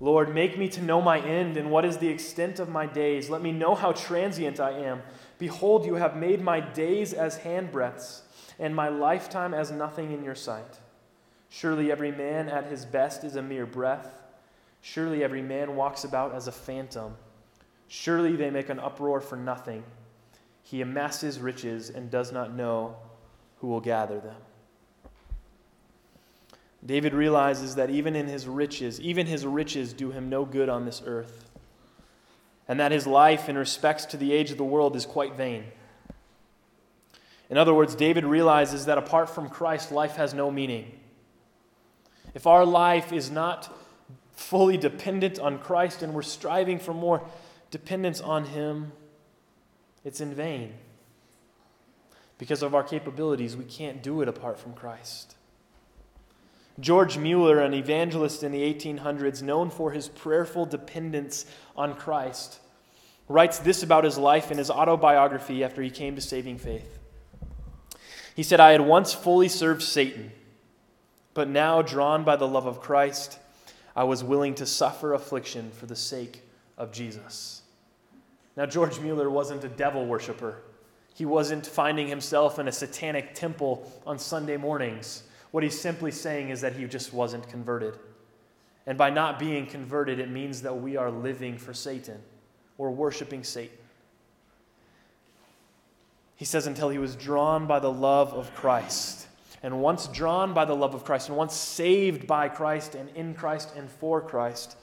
Lord, 0.00 0.34
make 0.34 0.58
me 0.58 0.68
to 0.68 0.82
know 0.82 1.00
my 1.00 1.20
end 1.20 1.56
and 1.56 1.70
what 1.70 1.86
is 1.86 1.96
the 1.96 2.08
extent 2.08 2.58
of 2.60 2.68
my 2.68 2.84
days. 2.84 3.30
Let 3.30 3.40
me 3.40 3.50
know 3.50 3.74
how 3.74 3.92
transient 3.92 4.60
I 4.60 4.72
am. 4.72 5.00
Behold, 5.38 5.86
you 5.86 5.94
have 5.94 6.18
made 6.18 6.42
my 6.42 6.60
days 6.60 7.14
as 7.14 7.38
handbreadths 7.38 8.20
and 8.58 8.76
my 8.76 8.90
lifetime 8.90 9.54
as 9.54 9.70
nothing 9.70 10.12
in 10.12 10.22
your 10.22 10.34
sight. 10.34 10.80
Surely 11.48 11.90
every 11.90 12.12
man 12.12 12.50
at 12.50 12.66
his 12.66 12.84
best 12.84 13.24
is 13.24 13.36
a 13.36 13.42
mere 13.42 13.64
breath. 13.64 14.18
Surely 14.82 15.24
every 15.24 15.40
man 15.40 15.76
walks 15.76 16.04
about 16.04 16.34
as 16.34 16.46
a 16.46 16.52
phantom. 16.52 17.16
Surely 17.88 18.36
they 18.36 18.50
make 18.50 18.68
an 18.68 18.78
uproar 18.78 19.20
for 19.20 19.36
nothing. 19.36 19.84
He 20.62 20.80
amasses 20.80 21.38
riches 21.38 21.90
and 21.90 22.10
does 22.10 22.32
not 22.32 22.54
know 22.54 22.96
who 23.58 23.68
will 23.68 23.80
gather 23.80 24.18
them. 24.20 24.40
David 26.84 27.14
realizes 27.14 27.76
that 27.76 27.90
even 27.90 28.14
in 28.14 28.26
his 28.26 28.46
riches, 28.46 29.00
even 29.00 29.26
his 29.26 29.46
riches 29.46 29.92
do 29.92 30.10
him 30.10 30.28
no 30.28 30.44
good 30.44 30.68
on 30.68 30.84
this 30.84 31.02
earth, 31.06 31.48
and 32.68 32.78
that 32.78 32.92
his 32.92 33.06
life 33.06 33.48
in 33.48 33.56
respects 33.56 34.04
to 34.06 34.16
the 34.16 34.32
age 34.32 34.50
of 34.50 34.58
the 34.58 34.64
world 34.64 34.94
is 34.96 35.06
quite 35.06 35.34
vain. 35.34 35.64
In 37.48 37.56
other 37.56 37.74
words, 37.74 37.94
David 37.94 38.24
realizes 38.24 38.86
that 38.86 38.98
apart 38.98 39.30
from 39.30 39.48
Christ, 39.48 39.92
life 39.92 40.16
has 40.16 40.34
no 40.34 40.50
meaning. 40.50 40.98
If 42.34 42.46
our 42.46 42.64
life 42.66 43.12
is 43.12 43.30
not 43.30 43.74
fully 44.32 44.76
dependent 44.76 45.38
on 45.38 45.58
Christ 45.58 46.02
and 46.02 46.12
we're 46.12 46.22
striving 46.22 46.78
for 46.78 46.92
more 46.92 47.22
dependence 47.74 48.20
on 48.20 48.44
Him, 48.44 48.92
it's 50.04 50.20
in 50.20 50.32
vain. 50.32 50.74
Because 52.38 52.62
of 52.62 52.72
our 52.72 52.84
capabilities, 52.84 53.56
we 53.56 53.64
can't 53.64 54.00
do 54.00 54.22
it 54.22 54.28
apart 54.28 54.60
from 54.60 54.74
Christ. 54.74 55.34
George 56.78 57.18
Mueller, 57.18 57.58
an 57.58 57.74
evangelist 57.74 58.44
in 58.44 58.52
the 58.52 58.62
1800s, 58.72 59.42
known 59.42 59.70
for 59.70 59.90
his 59.90 60.08
prayerful 60.08 60.66
dependence 60.66 61.46
on 61.76 61.96
Christ, 61.96 62.60
writes 63.28 63.58
this 63.58 63.82
about 63.82 64.04
his 64.04 64.18
life 64.18 64.52
in 64.52 64.58
his 64.58 64.70
autobiography 64.70 65.64
after 65.64 65.82
he 65.82 65.90
came 65.90 66.14
to 66.14 66.20
saving 66.20 66.58
faith. 66.58 67.00
He 68.36 68.44
said, 68.44 68.60
I 68.60 68.70
had 68.70 68.82
once 68.82 69.12
fully 69.12 69.48
served 69.48 69.82
Satan, 69.82 70.30
but 71.34 71.48
now, 71.48 71.82
drawn 71.82 72.22
by 72.22 72.36
the 72.36 72.46
love 72.46 72.66
of 72.66 72.80
Christ, 72.80 73.40
I 73.96 74.04
was 74.04 74.22
willing 74.22 74.54
to 74.54 74.64
suffer 74.64 75.12
affliction 75.12 75.72
for 75.72 75.86
the 75.86 75.96
sake 75.96 76.42
of 76.78 76.92
Jesus. 76.92 77.62
Now, 78.56 78.66
George 78.66 79.00
Mueller 79.00 79.28
wasn't 79.30 79.64
a 79.64 79.68
devil 79.68 80.06
worshiper. 80.06 80.62
He 81.14 81.24
wasn't 81.24 81.66
finding 81.66 82.08
himself 82.08 82.58
in 82.58 82.68
a 82.68 82.72
satanic 82.72 83.34
temple 83.34 83.90
on 84.06 84.18
Sunday 84.18 84.56
mornings. 84.56 85.24
What 85.50 85.62
he's 85.62 85.80
simply 85.80 86.10
saying 86.10 86.50
is 86.50 86.60
that 86.60 86.74
he 86.74 86.84
just 86.86 87.12
wasn't 87.12 87.48
converted. 87.48 87.96
And 88.86 88.98
by 88.98 89.10
not 89.10 89.38
being 89.38 89.66
converted, 89.66 90.18
it 90.18 90.30
means 90.30 90.62
that 90.62 90.74
we 90.74 90.96
are 90.96 91.10
living 91.10 91.56
for 91.56 91.72
Satan. 91.72 92.20
We're 92.76 92.90
worshiping 92.90 93.44
Satan. 93.44 93.76
He 96.36 96.44
says, 96.44 96.66
until 96.66 96.88
he 96.88 96.98
was 96.98 97.14
drawn 97.14 97.66
by 97.66 97.78
the 97.78 97.92
love 97.92 98.32
of 98.34 98.52
Christ. 98.54 99.28
And 99.62 99.80
once 99.80 100.08
drawn 100.08 100.52
by 100.52 100.64
the 100.64 100.74
love 100.74 100.94
of 100.94 101.04
Christ, 101.04 101.28
and 101.28 101.38
once 101.38 101.54
saved 101.54 102.26
by 102.26 102.48
Christ 102.48 102.94
and 102.94 103.08
in 103.10 103.34
Christ 103.34 103.72
and 103.76 103.88
for 103.88 104.20
Christ, 104.20 104.76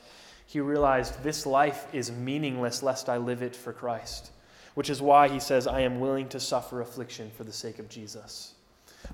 he 0.52 0.60
realized 0.60 1.24
this 1.24 1.46
life 1.46 1.88
is 1.94 2.12
meaningless 2.12 2.84
lest 2.84 3.08
I 3.08 3.16
live 3.16 3.42
it 3.42 3.56
for 3.56 3.72
Christ. 3.72 4.32
Which 4.74 4.90
is 4.90 5.02
why 5.02 5.30
he 5.30 5.40
says, 5.40 5.66
I 5.66 5.80
am 5.80 6.02
willing 6.02 6.28
to 6.28 6.42
suffer 6.42 6.82
affliction 6.82 7.32
for 7.38 7.46
the 7.46 7.54
sake 7.54 7.80
of 7.80 7.88
Jesus. 7.88 8.54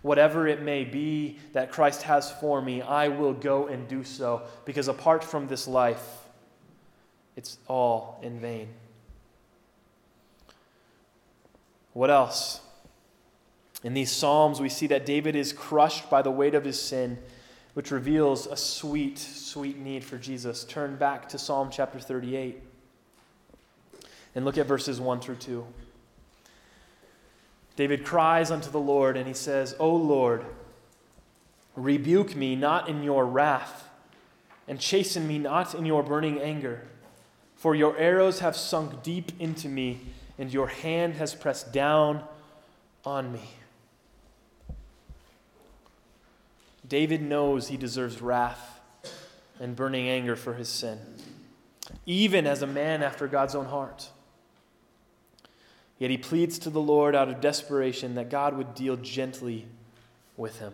Whatever 0.02 0.48
it 0.48 0.64
may 0.64 0.84
be 0.84 1.38
that 1.54 1.72
Christ 1.72 2.02
has 2.04 2.32
for 2.32 2.60
me, 2.60 2.82
I 2.82 3.10
will 3.10 3.34
go 3.34 3.68
and 3.68 3.88
do 3.88 4.04
so, 4.04 4.42
because 4.66 4.88
apart 4.88 5.24
from 5.24 5.48
this 5.48 5.68
life, 5.68 6.26
it's 7.36 7.60
all 7.68 8.20
in 8.24 8.40
vain. 8.40 8.70
What 11.94 12.10
else? 12.10 12.62
In 13.84 13.94
these 13.94 14.12
Psalms, 14.12 14.60
we 14.60 14.70
see 14.70 14.88
that 14.88 15.06
David 15.06 15.36
is 15.36 15.54
crushed 15.54 16.10
by 16.10 16.24
the 16.24 16.32
weight 16.32 16.56
of 16.56 16.66
his 16.66 16.82
sin, 16.82 17.20
which 17.78 17.92
reveals 17.92 18.48
a 18.48 18.58
sweet, 18.58 19.20
sweet 19.20 19.78
need 19.78 20.04
for 20.04 20.18
Jesus. 20.18 20.64
Turn 20.64 20.96
back 20.96 21.30
to 21.30 21.38
Psalm 21.38 21.70
chapter 21.72 22.00
38 22.00 22.60
and 24.34 24.44
look 24.44 24.58
at 24.58 24.66
verses 24.66 25.00
1 25.00 25.20
through 25.20 25.36
2. 25.36 25.64
David 27.76 28.04
cries 28.04 28.50
unto 28.50 28.72
the 28.72 28.80
Lord 28.80 29.16
and 29.16 29.28
he 29.28 29.34
says, 29.36 29.76
O 29.78 29.96
Lord, 29.96 30.44
rebuke 31.76 32.36
me 32.36 32.56
not 32.56 32.90
in 32.90 33.04
your 33.04 33.28
wrath, 33.28 33.88
and 34.68 34.80
chasten 34.80 35.28
me 35.28 35.38
not 35.38 35.76
in 35.76 35.86
your 35.86 36.02
burning 36.02 36.42
anger. 36.42 36.82
For 37.58 37.76
your 37.76 37.96
arrows 38.00 38.40
have 38.40 38.56
sunk 38.56 39.04
deep 39.04 39.34
into 39.40 39.70
me 39.70 40.00
and 40.40 40.52
your 40.52 40.66
hand 40.66 41.14
has 41.14 41.36
pressed 41.36 41.72
down 41.72 42.24
on 43.06 43.32
me. 43.32 43.52
David 46.90 47.22
knows 47.22 47.68
he 47.68 47.78
deserves 47.78 48.22
wrath 48.22 48.80
and 49.60 49.76
burning 49.76 50.08
anger 50.08 50.36
for 50.36 50.54
his 50.54 50.70
sin, 50.70 51.00
even 52.06 52.48
as 52.48 52.62
a 52.62 52.68
man 52.68 53.04
after 53.04 53.28
God's 53.28 53.56
own 53.56 53.66
heart. 53.66 54.10
Yet 56.00 56.12
he 56.12 56.18
pleads 56.18 56.60
to 56.60 56.70
the 56.70 56.80
Lord 56.80 57.16
out 57.16 57.28
of 57.28 57.42
desperation 57.42 58.16
that 58.16 58.30
God 58.30 58.56
would 58.56 58.76
deal 58.76 58.96
gently 58.98 59.66
with 60.36 60.60
him. 60.60 60.74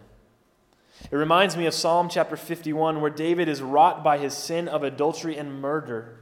It 1.09 1.15
reminds 1.15 1.57
me 1.57 1.65
of 1.65 1.73
Psalm 1.73 2.09
chapter 2.09 2.37
51, 2.37 3.01
where 3.01 3.09
David 3.09 3.47
is 3.47 3.61
wrought 3.61 4.03
by 4.03 4.17
his 4.17 4.33
sin 4.33 4.67
of 4.67 4.83
adultery 4.83 5.37
and 5.37 5.61
murder. 5.61 6.19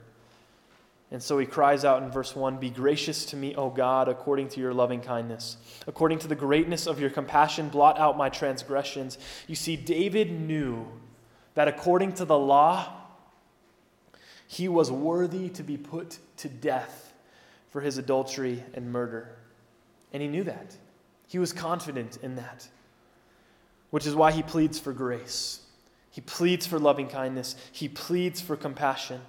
And 1.12 1.22
so 1.22 1.38
he 1.38 1.46
cries 1.46 1.84
out 1.84 2.02
in 2.02 2.10
verse 2.10 2.36
1 2.36 2.58
Be 2.58 2.70
gracious 2.70 3.26
to 3.28 3.36
me, 3.36 3.54
O 3.56 3.70
God, 3.70 4.08
according 4.08 4.48
to 4.50 4.62
your 4.62 4.74
loving 4.74 5.02
kindness. 5.02 5.58
According 5.86 6.20
to 6.20 6.28
the 6.28 6.36
greatness 6.36 6.88
of 6.88 7.00
your 7.00 7.10
compassion, 7.10 7.68
blot 7.68 8.00
out 8.00 8.18
my 8.18 8.30
transgressions. 8.30 9.18
You 9.48 9.56
see, 9.56 9.76
David 9.76 10.32
knew 10.32 10.88
that 11.54 11.68
according 11.68 12.14
to 12.14 12.26
the 12.26 12.38
law, 12.38 12.94
he 14.48 14.70
was 14.70 14.90
worthy 14.90 15.50
to 15.50 15.64
be 15.64 15.78
put 15.78 16.18
to 16.38 16.48
death 16.48 17.14
for 17.70 17.82
his 17.82 17.98
adultery 17.98 18.64
and 18.74 18.92
murder. 18.92 19.36
And 20.14 20.22
he 20.22 20.30
knew 20.30 20.44
that. 20.46 20.76
He 21.28 21.40
was 21.40 21.54
confident 21.54 22.18
in 22.22 22.36
that, 22.36 22.68
which 23.90 24.06
is 24.06 24.16
why 24.16 24.32
he 24.32 24.44
pleads 24.44 24.80
for 24.80 24.92
grace. 24.92 25.62
He 26.10 26.20
pleads 26.20 26.66
for 26.66 26.78
loving 26.80 27.08
kindness. 27.08 27.56
He 27.72 27.88
pleads 27.88 28.42
for 28.42 28.58
compassion. 28.58 29.22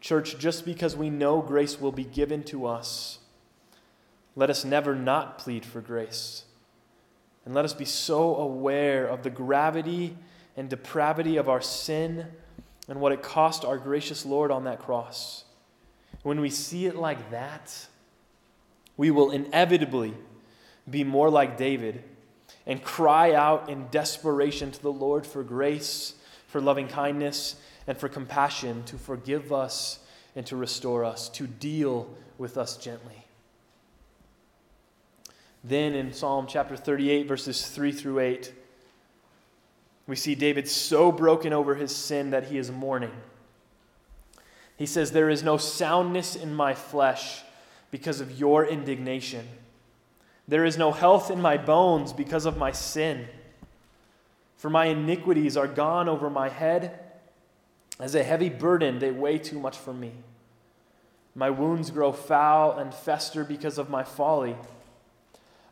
Church, 0.00 0.38
just 0.38 0.64
because 0.64 0.96
we 0.96 1.10
know 1.10 1.40
grace 1.40 1.80
will 1.80 1.92
be 1.92 2.04
given 2.04 2.44
to 2.44 2.66
us, 2.66 3.18
let 4.36 4.50
us 4.50 4.64
never 4.64 4.94
not 4.94 5.38
plead 5.38 5.64
for 5.64 5.80
grace. 5.80 6.44
And 7.44 7.54
let 7.54 7.64
us 7.64 7.72
be 7.72 7.84
so 7.84 8.36
aware 8.36 9.06
of 9.06 9.22
the 9.22 9.30
gravity 9.30 10.16
and 10.56 10.68
depravity 10.68 11.36
of 11.36 11.48
our 11.48 11.60
sin 11.60 12.26
and 12.88 13.00
what 13.00 13.12
it 13.12 13.22
cost 13.22 13.64
our 13.64 13.78
gracious 13.78 14.24
Lord 14.24 14.50
on 14.50 14.64
that 14.64 14.78
cross. 14.78 15.44
When 16.22 16.40
we 16.40 16.50
see 16.50 16.86
it 16.86 16.96
like 16.96 17.30
that, 17.30 17.86
we 18.96 19.10
will 19.10 19.30
inevitably 19.30 20.14
be 20.88 21.04
more 21.04 21.30
like 21.30 21.56
David 21.56 22.02
and 22.66 22.82
cry 22.82 23.32
out 23.32 23.68
in 23.68 23.88
desperation 23.90 24.70
to 24.70 24.82
the 24.82 24.92
Lord 24.92 25.26
for 25.26 25.42
grace, 25.42 26.14
for 26.48 26.60
loving 26.60 26.88
kindness, 26.88 27.56
and 27.88 27.96
for 27.96 28.08
compassion 28.08 28.84
to 28.84 28.98
forgive 28.98 29.50
us 29.50 29.98
and 30.36 30.46
to 30.46 30.56
restore 30.56 31.04
us, 31.04 31.30
to 31.30 31.46
deal 31.46 32.06
with 32.36 32.58
us 32.58 32.76
gently. 32.76 33.24
Then 35.64 35.94
in 35.94 36.12
Psalm 36.12 36.46
chapter 36.46 36.76
38, 36.76 37.26
verses 37.26 37.66
3 37.66 37.90
through 37.90 38.20
8, 38.20 38.52
we 40.06 40.16
see 40.16 40.34
David 40.34 40.68
so 40.68 41.10
broken 41.10 41.52
over 41.52 41.74
his 41.74 41.96
sin 41.96 42.30
that 42.30 42.44
he 42.44 42.58
is 42.58 42.70
mourning. 42.70 43.10
He 44.76 44.86
says, 44.86 45.10
There 45.10 45.30
is 45.30 45.42
no 45.42 45.56
soundness 45.56 46.36
in 46.36 46.54
my 46.54 46.74
flesh 46.74 47.42
because 47.90 48.20
of 48.20 48.38
your 48.38 48.66
indignation. 48.66 49.48
There 50.46 50.64
is 50.66 50.76
no 50.76 50.92
health 50.92 51.30
in 51.30 51.40
my 51.40 51.56
bones 51.56 52.12
because 52.12 52.44
of 52.44 52.58
my 52.58 52.72
sin. 52.72 53.26
For 54.56 54.68
my 54.68 54.86
iniquities 54.86 55.56
are 55.56 55.66
gone 55.66 56.08
over 56.08 56.28
my 56.28 56.50
head 56.50 57.07
as 57.98 58.14
a 58.14 58.22
heavy 58.22 58.48
burden, 58.48 58.98
they 58.98 59.10
weigh 59.10 59.38
too 59.38 59.58
much 59.58 59.76
for 59.76 59.92
me. 59.92 60.12
My 61.34 61.50
wounds 61.50 61.90
grow 61.90 62.12
foul 62.12 62.78
and 62.78 62.94
fester 62.94 63.44
because 63.44 63.78
of 63.78 63.90
my 63.90 64.04
folly. 64.04 64.56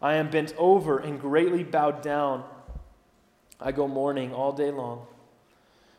I 0.03 0.15
am 0.15 0.31
bent 0.31 0.55
over 0.59 0.99
and 0.99 1.21
greatly 1.21 1.65
bowed 1.65 2.03
down. 2.03 2.45
I 3.61 3.73
go 3.73 3.89
mourning 3.89 4.33
all 4.33 4.53
day 4.53 4.71
long. 4.71 5.07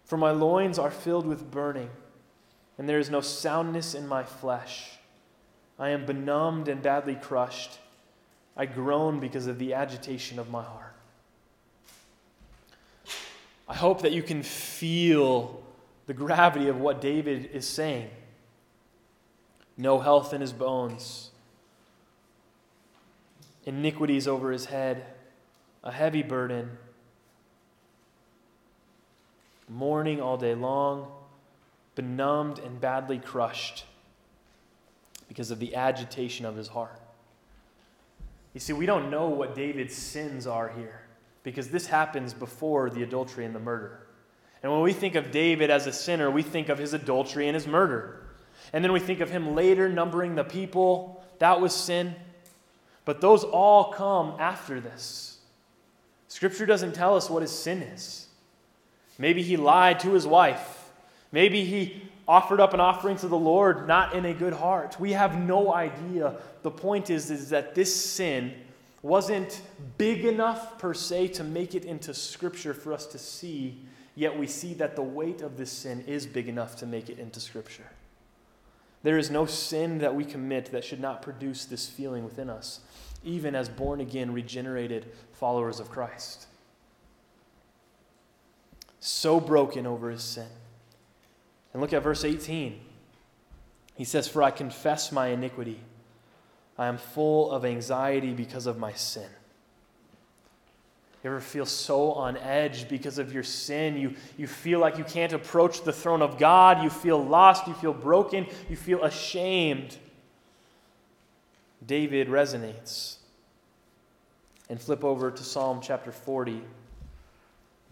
For 0.05 0.17
my 0.17 0.31
loins 0.31 0.79
are 0.79 0.91
filled 0.91 1.25
with 1.25 1.51
burning, 1.51 1.89
and 2.77 2.87
there 2.87 2.99
is 2.99 3.09
no 3.09 3.19
soundness 3.19 3.93
in 3.93 4.07
my 4.07 4.23
flesh. 4.23 4.91
I 5.79 5.89
am 5.89 6.05
benumbed 6.05 6.67
and 6.67 6.81
badly 6.81 7.15
crushed. 7.15 7.79
I 8.55 8.65
groan 8.65 9.19
because 9.19 9.47
of 9.47 9.59
the 9.59 9.73
agitation 9.73 10.39
of 10.39 10.49
my 10.49 10.63
heart. 10.63 10.95
I 13.67 13.75
hope 13.75 14.01
that 14.03 14.13
you 14.13 14.23
can 14.23 14.43
feel 14.43 15.61
the 16.07 16.13
gravity 16.13 16.69
of 16.69 16.79
what 16.79 17.01
David 17.01 17.49
is 17.53 17.67
saying. 17.67 18.09
No 19.77 19.99
health 19.99 20.33
in 20.33 20.41
his 20.41 20.53
bones, 20.53 21.29
iniquities 23.65 24.27
over 24.27 24.51
his 24.51 24.65
head, 24.65 25.05
a 25.83 25.91
heavy 25.91 26.23
burden, 26.23 26.77
mourning 29.69 30.19
all 30.19 30.37
day 30.37 30.55
long, 30.55 31.11
benumbed 31.93 32.57
and 32.59 32.81
badly 32.81 33.19
crushed 33.19 33.85
because 35.27 35.51
of 35.51 35.59
the 35.59 35.75
agitation 35.75 36.45
of 36.45 36.55
his 36.55 36.69
heart. 36.69 37.01
You 38.53 38.59
see, 38.59 38.73
we 38.73 38.87
don't 38.87 39.11
know 39.11 39.27
what 39.27 39.53
David's 39.53 39.93
sins 39.93 40.47
are 40.47 40.69
here 40.69 41.01
because 41.43 41.69
this 41.69 41.85
happens 41.85 42.33
before 42.33 42.89
the 42.89 43.03
adultery 43.03 43.45
and 43.45 43.53
the 43.53 43.59
murder. 43.59 44.06
And 44.63 44.71
when 44.71 44.81
we 44.81 44.93
think 44.93 45.15
of 45.15 45.31
David 45.31 45.69
as 45.69 45.87
a 45.87 45.93
sinner, 45.93 46.31
we 46.31 46.41
think 46.41 46.69
of 46.69 46.77
his 46.77 46.93
adultery 46.93 47.47
and 47.47 47.55
his 47.55 47.67
murder. 47.67 48.21
And 48.73 48.83
then 48.83 48.91
we 48.91 48.99
think 48.99 49.19
of 49.19 49.29
him 49.29 49.55
later 49.55 49.87
numbering 49.89 50.35
the 50.35 50.43
people. 50.43 51.23
That 51.39 51.61
was 51.61 51.73
sin. 51.73 52.15
But 53.05 53.21
those 53.21 53.43
all 53.43 53.93
come 53.93 54.35
after 54.39 54.79
this. 54.79 55.37
Scripture 56.27 56.65
doesn't 56.65 56.93
tell 56.93 57.15
us 57.15 57.29
what 57.29 57.41
his 57.41 57.51
sin 57.51 57.81
is. 57.81 58.27
Maybe 59.17 59.41
he 59.41 59.57
lied 59.57 59.99
to 60.01 60.13
his 60.13 60.27
wife. 60.27 60.91
Maybe 61.31 61.63
he 61.63 62.03
offered 62.27 62.59
up 62.59 62.73
an 62.73 62.79
offering 62.79 63.17
to 63.17 63.27
the 63.27 63.37
Lord 63.37 63.87
not 63.87 64.13
in 64.13 64.25
a 64.25 64.33
good 64.33 64.53
heart. 64.53 64.99
We 64.99 65.13
have 65.13 65.39
no 65.39 65.73
idea. 65.73 66.35
The 66.61 66.71
point 66.71 67.09
is, 67.09 67.31
is 67.31 67.49
that 67.49 67.73
this 67.73 67.95
sin 67.95 68.53
wasn't 69.01 69.61
big 69.97 70.25
enough 70.25 70.77
per 70.77 70.93
se 70.93 71.29
to 71.29 71.43
make 71.43 71.75
it 71.75 71.85
into 71.85 72.13
Scripture 72.13 72.73
for 72.73 72.91
us 72.91 73.05
to 73.07 73.17
see 73.17 73.85
Yet 74.17 74.35
we 74.35 74.47
see 74.47 74.73
that 74.73 74.95
the 74.95 75.03
weight 75.03 75.41
of 75.41 75.57
this 75.57 75.71
sin 75.71 76.03
is 76.07 76.25
big 76.25 76.49
enough 76.49 76.75
to 76.77 76.87
make 76.87 77.07
it 77.07 77.19
into 77.19 77.39
Scripture. 77.39 77.91
There 79.03 79.19
is 79.19 79.29
no 79.29 79.45
sin 79.45 79.99
that 79.99 80.15
we 80.15 80.25
commit 80.25 80.71
that 80.71 80.83
should 80.83 80.99
not 80.99 81.21
produce 81.21 81.65
this 81.65 81.87
feeling 81.87 82.23
within 82.23 82.49
us, 82.49 82.79
even 83.23 83.53
as 83.53 83.69
born 83.69 84.01
again, 84.01 84.33
regenerated 84.33 85.11
followers 85.33 85.79
of 85.79 85.91
Christ. 85.91 86.47
So 88.99 89.39
broken 89.39 89.85
over 89.85 90.09
his 90.09 90.23
sin. 90.23 90.49
And 91.71 91.79
look 91.79 91.93
at 91.93 92.01
verse 92.01 92.25
18. 92.25 92.79
He 93.93 94.03
says, 94.03 94.27
For 94.27 94.41
I 94.41 94.49
confess 94.49 95.11
my 95.11 95.27
iniquity. 95.27 95.79
I 96.75 96.87
am 96.87 96.97
full 96.97 97.51
of 97.51 97.63
anxiety 97.63 98.33
because 98.33 98.65
of 98.65 98.79
my 98.79 98.93
sin. 98.93 99.29
You 101.23 101.31
ever 101.31 101.39
feel 101.39 101.65
so 101.65 102.11
on 102.11 102.37
edge 102.37 102.87
because 102.87 103.17
of 103.17 103.33
your 103.33 103.43
sin? 103.43 103.97
You, 103.97 104.13
you 104.37 104.47
feel 104.47 104.79
like 104.79 104.97
you 104.97 105.03
can't 105.03 105.33
approach 105.33 105.83
the 105.83 105.91
throne 105.91 106.21
of 106.21 106.37
God. 106.37 106.83
You 106.83 106.89
feel 106.89 107.23
lost. 107.23 107.67
You 107.67 107.73
feel 107.73 107.93
broken. 107.93 108.45
You 108.69 108.75
feel 108.75 109.03
ashamed. 109.03 109.97
David 111.85 112.27
resonates. 112.27 113.15
And 114.69 114.79
flip 114.79 115.03
over 115.03 115.31
to 115.31 115.43
Psalm 115.43 115.79
chapter 115.81 116.11
40, 116.11 116.61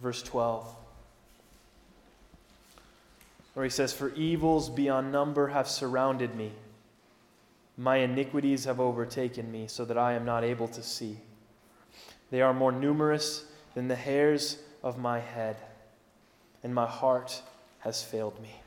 verse 0.02 0.22
12, 0.22 0.76
where 3.54 3.64
he 3.64 3.70
says, 3.70 3.94
For 3.94 4.14
evils 4.14 4.70
beyond 4.70 5.10
number 5.10 5.48
have 5.48 5.70
surrounded 5.70 6.36
me, 6.36 6.52
my 7.78 7.98
iniquities 7.98 8.66
have 8.66 8.82
overtaken 8.82 9.50
me, 9.50 9.68
so 9.68 9.86
that 9.86 9.98
I 9.98 10.14
am 10.14 10.26
not 10.26 10.44
able 10.44 10.68
to 10.68 10.84
see. 10.84 11.18
They 12.32 12.42
are 12.42 12.54
more 12.54 12.72
numerous 12.72 13.46
than 13.74 13.88
the 13.88 13.96
hairs 13.96 14.58
of 14.84 14.98
my 14.98 15.20
head, 15.20 15.58
and 16.64 16.74
my 16.74 16.88
heart 16.88 17.42
has 17.80 18.04
failed 18.04 18.42
me. 18.42 18.62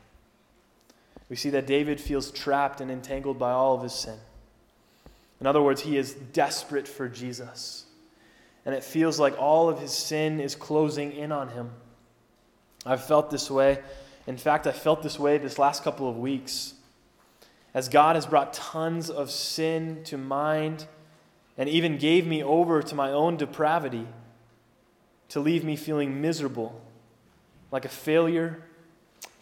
We 1.29 1.35
see 1.35 1.49
that 1.51 1.67
David 1.67 2.01
feels 2.01 2.31
trapped 2.31 2.81
and 2.81 2.89
entangled 2.89 3.37
by 3.37 3.51
all 3.51 3.75
of 3.75 3.83
his 3.83 3.93
sin. 3.93 4.17
In 5.39 5.47
other 5.47 5.61
words, 5.61 5.81
he 5.81 5.97
is 5.97 6.13
desperate 6.13 6.87
for 6.87 7.07
Jesus. 7.07 7.85
And 8.65 8.75
it 8.75 8.83
feels 8.83 9.19
like 9.19 9.39
all 9.39 9.69
of 9.69 9.79
his 9.79 9.91
sin 9.91 10.39
is 10.39 10.55
closing 10.55 11.13
in 11.13 11.31
on 11.31 11.49
him. 11.49 11.71
I've 12.85 13.03
felt 13.03 13.29
this 13.29 13.49
way. 13.49 13.79
In 14.27 14.37
fact, 14.37 14.67
I 14.67 14.71
felt 14.71 15.01
this 15.01 15.19
way 15.19 15.37
this 15.37 15.59
last 15.59 15.83
couple 15.83 16.09
of 16.09 16.17
weeks. 16.17 16.73
As 17.73 17.87
God 17.87 18.15
has 18.15 18.25
brought 18.25 18.53
tons 18.53 19.09
of 19.09 19.31
sin 19.31 20.03
to 20.05 20.17
mind 20.17 20.87
and 21.59 21.67
even 21.67 21.97
gave 21.97 22.25
me 22.25 22.41
over 22.41 22.81
to 22.81 22.95
my 22.95 23.11
own 23.11 23.35
depravity 23.35 24.07
to 25.27 25.41
leave 25.41 25.63
me 25.63 25.75
feeling 25.75 26.21
miserable, 26.21 26.81
like 27.69 27.83
a 27.83 27.89
failure, 27.89 28.63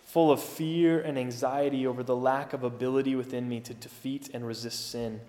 full 0.04 0.32
of 0.32 0.42
fear 0.42 1.00
and 1.00 1.18
anxiety 1.18 1.86
over 1.86 2.02
the 2.02 2.16
lack 2.16 2.54
of 2.54 2.64
ability 2.64 3.16
within 3.16 3.48
me 3.48 3.60
to 3.60 3.74
defeat 3.76 4.32
and 4.34 4.48
resist 4.48 4.90
sin, 4.90 5.22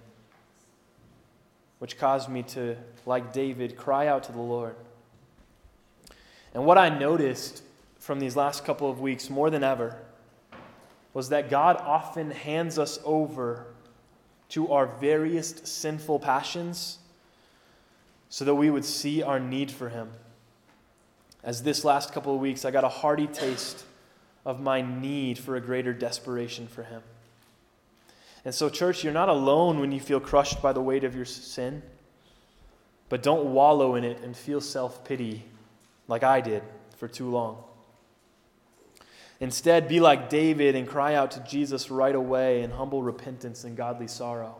which 1.78 1.98
caused 1.98 2.30
me 2.30 2.42
to, 2.42 2.74
like 3.04 3.34
David, 3.34 3.76
cry 3.76 4.06
out 4.06 4.24
to 4.24 4.32
the 4.32 4.40
Lord. 4.40 4.74
And 6.54 6.64
what 6.64 6.78
I 6.78 6.88
noticed 6.88 7.62
from 7.98 8.18
these 8.18 8.34
last 8.34 8.64
couple 8.64 8.90
of 8.90 8.98
weeks 8.98 9.28
more 9.28 9.50
than 9.50 9.62
ever 9.62 9.98
was 11.12 11.28
that 11.28 11.50
God 11.50 11.76
often 11.76 12.30
hands 12.30 12.78
us 12.78 12.98
over 13.04 13.66
to 14.50 14.72
our 14.72 14.86
various 14.86 15.54
sinful 15.64 16.20
passions 16.20 16.98
so 18.28 18.44
that 18.44 18.54
we 18.54 18.70
would 18.70 18.84
see 18.84 19.22
our 19.22 19.40
need 19.40 19.70
for 19.70 19.88
Him. 19.88 20.10
As 21.42 21.62
this 21.62 21.84
last 21.84 22.12
couple 22.12 22.34
of 22.34 22.40
weeks, 22.40 22.64
I 22.64 22.70
got 22.70 22.84
a 22.84 22.88
hearty 22.88 23.26
taste 23.26 23.84
of 24.44 24.60
my 24.60 24.80
need 24.80 25.38
for 25.38 25.56
a 25.56 25.60
greater 25.60 25.92
desperation 25.92 26.66
for 26.66 26.82
Him. 26.82 27.02
And 28.44 28.54
so, 28.54 28.68
church, 28.68 29.04
you're 29.04 29.12
not 29.12 29.28
alone 29.28 29.80
when 29.80 29.92
you 29.92 30.00
feel 30.00 30.20
crushed 30.20 30.62
by 30.62 30.72
the 30.72 30.80
weight 30.80 31.04
of 31.04 31.14
your 31.14 31.24
sin, 31.24 31.82
but 33.08 33.22
don't 33.22 33.52
wallow 33.52 33.94
in 33.94 34.04
it 34.04 34.20
and 34.22 34.36
feel 34.36 34.60
self 34.60 35.04
pity 35.04 35.44
like 36.06 36.22
I 36.22 36.40
did 36.40 36.62
for 36.96 37.08
too 37.08 37.28
long. 37.28 37.62
Instead, 39.40 39.88
be 39.88 40.00
like 40.00 40.28
David 40.28 40.74
and 40.74 40.86
cry 40.86 41.14
out 41.14 41.30
to 41.32 41.40
Jesus 41.40 41.90
right 41.90 42.14
away 42.14 42.62
in 42.62 42.70
humble 42.70 43.02
repentance 43.02 43.64
and 43.64 43.76
godly 43.76 44.08
sorrow. 44.08 44.56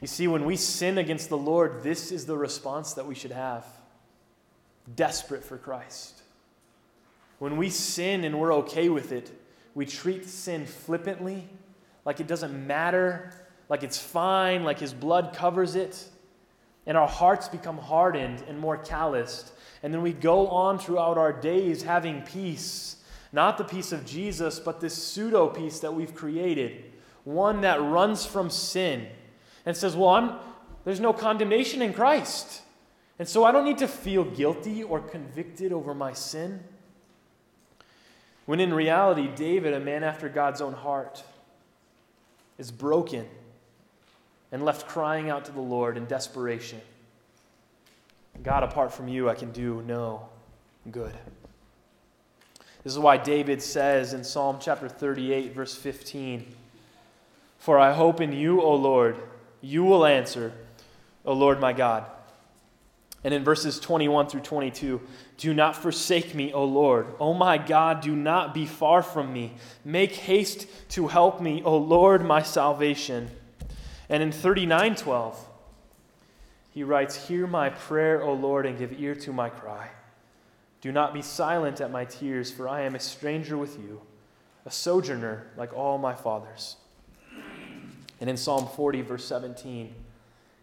You 0.00 0.08
see, 0.08 0.26
when 0.26 0.44
we 0.44 0.56
sin 0.56 0.98
against 0.98 1.28
the 1.28 1.38
Lord, 1.38 1.82
this 1.82 2.10
is 2.10 2.26
the 2.26 2.36
response 2.36 2.94
that 2.94 3.06
we 3.06 3.14
should 3.14 3.30
have 3.30 3.64
desperate 4.96 5.44
for 5.44 5.56
Christ. 5.56 6.20
When 7.38 7.56
we 7.56 7.70
sin 7.70 8.24
and 8.24 8.38
we're 8.38 8.54
okay 8.54 8.88
with 8.88 9.12
it, 9.12 9.30
we 9.74 9.86
treat 9.86 10.28
sin 10.28 10.66
flippantly, 10.66 11.48
like 12.04 12.20
it 12.20 12.26
doesn't 12.26 12.66
matter, 12.66 13.32
like 13.68 13.82
it's 13.82 13.98
fine, 13.98 14.64
like 14.64 14.78
His 14.78 14.92
blood 14.92 15.34
covers 15.34 15.74
it. 15.74 16.08
And 16.86 16.98
our 16.98 17.08
hearts 17.08 17.48
become 17.48 17.78
hardened 17.78 18.44
and 18.46 18.58
more 18.58 18.76
calloused. 18.76 19.52
And 19.82 19.92
then 19.92 20.02
we 20.02 20.12
go 20.12 20.48
on 20.48 20.78
throughout 20.78 21.16
our 21.16 21.32
days 21.32 21.82
having 21.82 22.22
peace 22.22 22.96
not 23.34 23.58
the 23.58 23.64
peace 23.64 23.90
of 23.90 24.06
Jesus, 24.06 24.60
but 24.60 24.80
this 24.80 24.94
pseudo 24.94 25.48
peace 25.48 25.80
that 25.80 25.92
we've 25.92 26.14
created, 26.14 26.84
one 27.24 27.62
that 27.62 27.82
runs 27.82 28.24
from 28.24 28.48
sin 28.48 29.08
and 29.66 29.76
says, 29.76 29.96
Well, 29.96 30.10
I'm, 30.10 30.36
there's 30.84 31.00
no 31.00 31.12
condemnation 31.12 31.82
in 31.82 31.92
Christ. 31.92 32.62
And 33.18 33.28
so 33.28 33.44
I 33.44 33.50
don't 33.50 33.64
need 33.64 33.78
to 33.78 33.88
feel 33.88 34.22
guilty 34.22 34.84
or 34.84 35.00
convicted 35.00 35.72
over 35.72 35.94
my 35.94 36.12
sin. 36.12 36.62
When 38.46 38.60
in 38.60 38.72
reality, 38.72 39.28
David, 39.34 39.74
a 39.74 39.80
man 39.80 40.04
after 40.04 40.28
God's 40.28 40.60
own 40.60 40.74
heart, 40.74 41.24
is 42.56 42.70
broken 42.70 43.26
and 44.52 44.64
left 44.64 44.86
crying 44.86 45.28
out 45.28 45.44
to 45.46 45.52
the 45.52 45.60
Lord 45.60 45.96
in 45.96 46.06
desperation. 46.06 46.80
God, 48.44 48.62
apart 48.62 48.92
from 48.92 49.08
you, 49.08 49.28
I 49.28 49.34
can 49.34 49.50
do 49.50 49.82
no 49.82 50.28
good. 50.92 51.14
This 52.84 52.92
is 52.92 52.98
why 52.98 53.16
David 53.16 53.62
says 53.62 54.12
in 54.12 54.22
Psalm 54.22 54.58
chapter 54.60 54.90
38, 54.90 55.54
verse 55.54 55.74
15 55.74 56.46
For 57.58 57.78
I 57.78 57.94
hope 57.94 58.20
in 58.20 58.32
you, 58.32 58.60
O 58.60 58.74
Lord, 58.74 59.16
you 59.62 59.84
will 59.84 60.04
answer, 60.04 60.52
O 61.24 61.32
Lord 61.32 61.60
my 61.60 61.72
God. 61.72 62.04
And 63.24 63.32
in 63.32 63.42
verses 63.42 63.80
21 63.80 64.28
through 64.28 64.42
22, 64.42 65.00
do 65.38 65.54
not 65.54 65.74
forsake 65.74 66.34
me, 66.34 66.52
O 66.52 66.64
Lord. 66.64 67.06
O 67.18 67.32
my 67.32 67.56
God, 67.56 68.02
do 68.02 68.14
not 68.14 68.52
be 68.52 68.66
far 68.66 69.02
from 69.02 69.32
me. 69.32 69.54
Make 69.82 70.14
haste 70.14 70.66
to 70.90 71.08
help 71.08 71.40
me, 71.40 71.62
O 71.64 71.78
Lord, 71.78 72.22
my 72.22 72.42
salvation. 72.42 73.30
And 74.10 74.22
in 74.22 74.30
39:12, 74.30 75.36
he 76.70 76.84
writes, 76.84 77.28
Hear 77.28 77.46
my 77.46 77.70
prayer, 77.70 78.22
O 78.22 78.34
Lord, 78.34 78.66
and 78.66 78.78
give 78.78 78.92
ear 79.00 79.14
to 79.14 79.32
my 79.32 79.48
cry. 79.48 79.88
Do 80.84 80.92
not 80.92 81.14
be 81.14 81.22
silent 81.22 81.80
at 81.80 81.90
my 81.90 82.04
tears, 82.04 82.50
for 82.50 82.68
I 82.68 82.82
am 82.82 82.94
a 82.94 83.00
stranger 83.00 83.56
with 83.56 83.78
you, 83.78 84.02
a 84.66 84.70
sojourner 84.70 85.46
like 85.56 85.72
all 85.72 85.96
my 85.96 86.14
fathers. 86.14 86.76
And 88.20 88.28
in 88.28 88.36
Psalm 88.36 88.68
40, 88.68 89.00
verse 89.00 89.24
17, 89.24 89.94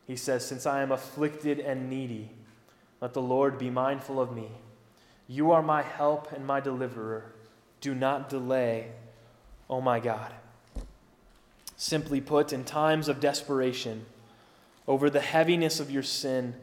he 0.05 0.15
says, 0.15 0.45
Since 0.45 0.67
I 0.67 0.83
am 0.83 0.91
afflicted 0.91 1.59
and 1.59 1.89
needy, 1.89 2.29
let 3.01 3.15
the 3.15 3.21
Lord 3.23 3.57
be 3.57 3.71
mindful 3.71 4.21
of 4.21 4.31
me. 4.31 4.49
You 5.27 5.49
are 5.49 5.63
my 5.63 5.81
help 5.81 6.31
and 6.31 6.45
my 6.45 6.59
deliverer. 6.59 7.33
Do 7.79 7.95
not 7.95 8.29
delay, 8.29 8.91
O 9.71 9.77
oh 9.77 9.81
my 9.81 9.99
God. 9.99 10.35
Simply 11.75 12.21
put, 12.21 12.53
in 12.53 12.63
times 12.63 13.07
of 13.07 13.19
desperation, 13.19 14.05
over 14.87 15.09
the 15.09 15.19
heaviness 15.19 15.79
of 15.79 15.89
your 15.89 16.03
sin, 16.03 16.53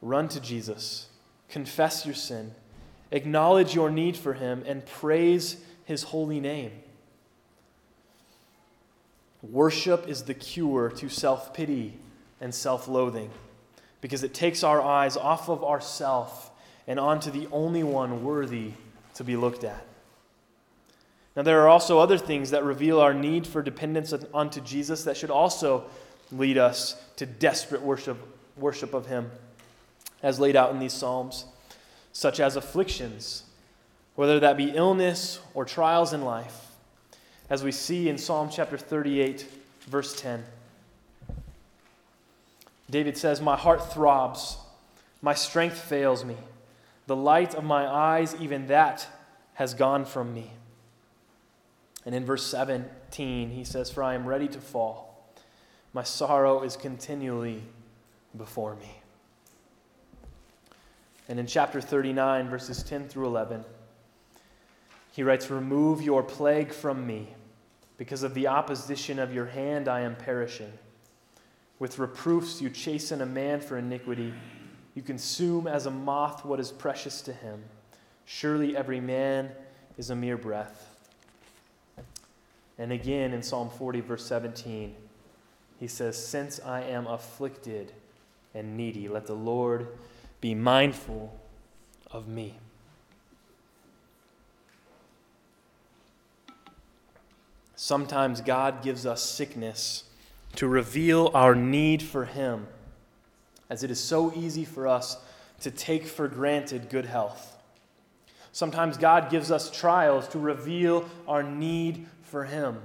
run 0.00 0.28
to 0.28 0.38
Jesus, 0.38 1.08
confess 1.48 2.06
your 2.06 2.14
sin 2.14 2.54
acknowledge 3.10 3.74
your 3.74 3.90
need 3.90 4.16
for 4.16 4.34
Him, 4.34 4.62
and 4.66 4.84
praise 4.84 5.56
His 5.84 6.04
holy 6.04 6.40
name. 6.40 6.72
Worship 9.42 10.08
is 10.08 10.24
the 10.24 10.34
cure 10.34 10.90
to 10.90 11.08
self 11.08 11.54
pity 11.54 11.94
and 12.40 12.54
self 12.54 12.88
loathing 12.88 13.30
because 14.00 14.22
it 14.22 14.34
takes 14.34 14.62
our 14.62 14.80
eyes 14.80 15.16
off 15.16 15.48
of 15.48 15.64
ourself 15.64 16.50
and 16.86 16.98
onto 16.98 17.30
the 17.30 17.48
only 17.52 17.82
one 17.82 18.24
worthy 18.24 18.72
to 19.14 19.24
be 19.24 19.36
looked 19.36 19.64
at. 19.64 19.84
Now, 21.36 21.42
there 21.42 21.60
are 21.62 21.68
also 21.68 21.98
other 21.98 22.18
things 22.18 22.50
that 22.50 22.64
reveal 22.64 23.00
our 23.00 23.14
need 23.14 23.46
for 23.46 23.62
dependence 23.62 24.12
onto 24.34 24.60
Jesus 24.60 25.04
that 25.04 25.16
should 25.16 25.30
also 25.30 25.84
lead 26.32 26.58
us 26.58 27.00
to 27.16 27.26
desperate 27.26 27.82
worship, 27.82 28.18
worship 28.56 28.92
of 28.92 29.06
Him, 29.06 29.30
as 30.22 30.40
laid 30.40 30.56
out 30.56 30.70
in 30.72 30.80
these 30.80 30.92
Psalms 30.92 31.44
such 32.18 32.40
as 32.40 32.56
afflictions, 32.56 33.44
whether 34.16 34.40
that 34.40 34.56
be 34.56 34.70
illness 34.70 35.38
or 35.54 35.64
trials 35.64 36.12
in 36.12 36.20
life, 36.20 36.66
as 37.48 37.62
we 37.62 37.70
see 37.70 38.08
in 38.08 38.18
Psalm 38.18 38.50
chapter 38.50 38.76
38, 38.76 39.46
verse 39.82 40.20
10. 40.20 40.42
David 42.90 43.16
says, 43.16 43.40
My 43.40 43.56
heart 43.56 43.92
throbs, 43.92 44.56
my 45.22 45.32
strength 45.32 45.78
fails 45.78 46.24
me. 46.24 46.34
The 47.06 47.14
light 47.14 47.54
of 47.54 47.62
my 47.62 47.86
eyes, 47.86 48.34
even 48.40 48.66
that 48.66 49.06
has 49.54 49.72
gone 49.72 50.04
from 50.04 50.34
me. 50.34 50.50
And 52.04 52.16
in 52.16 52.24
verse 52.24 52.44
17, 52.46 53.50
he 53.50 53.62
says, 53.62 53.92
For 53.92 54.02
I 54.02 54.14
am 54.14 54.26
ready 54.26 54.48
to 54.48 54.60
fall. 54.60 55.24
My 55.92 56.02
sorrow 56.02 56.64
is 56.64 56.76
continually 56.76 57.62
before 58.36 58.74
me. 58.74 58.97
And 61.28 61.38
in 61.38 61.46
chapter 61.46 61.80
39, 61.80 62.48
verses 62.48 62.82
10 62.82 63.08
through 63.08 63.26
11, 63.26 63.64
he 65.12 65.22
writes, 65.22 65.50
Remove 65.50 66.02
your 66.02 66.22
plague 66.22 66.72
from 66.72 67.06
me. 67.06 67.28
Because 67.98 68.22
of 68.22 68.32
the 68.34 68.46
opposition 68.46 69.18
of 69.18 69.34
your 69.34 69.46
hand, 69.46 69.88
I 69.88 70.00
am 70.00 70.16
perishing. 70.16 70.72
With 71.78 71.98
reproofs, 71.98 72.62
you 72.62 72.70
chasten 72.70 73.20
a 73.20 73.26
man 73.26 73.60
for 73.60 73.76
iniquity. 73.76 74.32
You 74.94 75.02
consume 75.02 75.66
as 75.66 75.86
a 75.86 75.90
moth 75.90 76.44
what 76.44 76.60
is 76.60 76.72
precious 76.72 77.20
to 77.22 77.32
him. 77.32 77.62
Surely 78.24 78.76
every 78.76 79.00
man 79.00 79.50
is 79.96 80.10
a 80.10 80.16
mere 80.16 80.36
breath. 80.36 80.94
And 82.78 82.92
again 82.92 83.32
in 83.32 83.42
Psalm 83.42 83.70
40, 83.70 84.00
verse 84.00 84.24
17, 84.24 84.94
he 85.80 85.86
says, 85.86 86.16
Since 86.16 86.60
I 86.60 86.82
am 86.82 87.06
afflicted 87.06 87.92
and 88.54 88.76
needy, 88.76 89.08
let 89.08 89.26
the 89.26 89.34
Lord 89.34 89.88
be 90.40 90.54
mindful 90.54 91.38
of 92.10 92.28
me. 92.28 92.54
Sometimes 97.76 98.40
God 98.40 98.82
gives 98.82 99.06
us 99.06 99.22
sickness 99.22 100.04
to 100.56 100.66
reveal 100.66 101.30
our 101.34 101.54
need 101.54 102.02
for 102.02 102.24
Him, 102.24 102.66
as 103.70 103.82
it 103.82 103.90
is 103.90 104.00
so 104.00 104.32
easy 104.34 104.64
for 104.64 104.88
us 104.88 105.16
to 105.60 105.70
take 105.70 106.06
for 106.06 106.28
granted 106.28 106.90
good 106.90 107.06
health. 107.06 107.56
Sometimes 108.52 108.96
God 108.96 109.30
gives 109.30 109.50
us 109.50 109.70
trials 109.70 110.26
to 110.28 110.38
reveal 110.38 111.08
our 111.28 111.42
need 111.42 112.06
for 112.22 112.44
Him. 112.44 112.80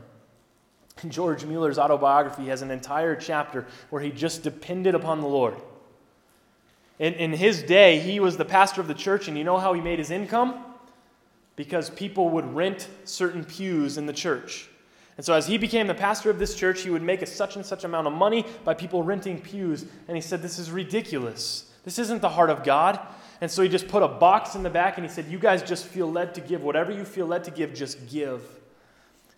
George 1.09 1.45
Mueller's 1.45 1.79
autobiography 1.79 2.45
has 2.45 2.61
an 2.61 2.71
entire 2.71 3.15
chapter 3.15 3.65
where 3.89 4.01
he 4.01 4.11
just 4.11 4.43
depended 4.43 4.95
upon 4.95 5.21
the 5.21 5.27
Lord. 5.27 5.55
In, 6.99 7.13
in 7.13 7.33
his 7.33 7.63
day, 7.63 7.99
he 7.99 8.19
was 8.19 8.37
the 8.37 8.45
pastor 8.45 8.81
of 8.81 8.87
the 8.87 8.93
church, 8.93 9.27
and 9.27 9.37
you 9.37 9.43
know 9.43 9.57
how 9.57 9.73
he 9.73 9.81
made 9.81 9.99
his 9.99 10.11
income? 10.11 10.63
Because 11.55 11.89
people 11.89 12.29
would 12.29 12.53
rent 12.53 12.87
certain 13.03 13.43
pews 13.43 13.97
in 13.97 14.05
the 14.05 14.13
church. 14.13 14.69
And 15.17 15.25
so, 15.25 15.33
as 15.33 15.47
he 15.47 15.57
became 15.57 15.87
the 15.87 15.93
pastor 15.93 16.29
of 16.29 16.39
this 16.39 16.55
church, 16.55 16.81
he 16.81 16.89
would 16.89 17.01
make 17.01 17.21
a 17.21 17.25
such 17.25 17.55
and 17.55 17.65
such 17.65 17.83
amount 17.83 18.07
of 18.07 18.13
money 18.13 18.45
by 18.63 18.73
people 18.73 19.03
renting 19.03 19.39
pews. 19.39 19.85
And 20.07 20.17
he 20.17 20.21
said, 20.21 20.41
This 20.41 20.57
is 20.57 20.71
ridiculous. 20.71 21.69
This 21.83 21.99
isn't 21.99 22.21
the 22.21 22.29
heart 22.29 22.49
of 22.49 22.63
God. 22.63 22.99
And 23.41 23.51
so, 23.51 23.61
he 23.61 23.69
just 23.69 23.87
put 23.87 24.01
a 24.01 24.07
box 24.07 24.55
in 24.55 24.63
the 24.63 24.69
back 24.69 24.97
and 24.97 25.05
he 25.05 25.11
said, 25.11 25.27
You 25.27 25.37
guys 25.37 25.61
just 25.61 25.85
feel 25.85 26.11
led 26.11 26.33
to 26.35 26.41
give. 26.41 26.63
Whatever 26.63 26.91
you 26.91 27.05
feel 27.05 27.27
led 27.27 27.43
to 27.43 27.51
give, 27.51 27.73
just 27.73 28.07
give. 28.09 28.41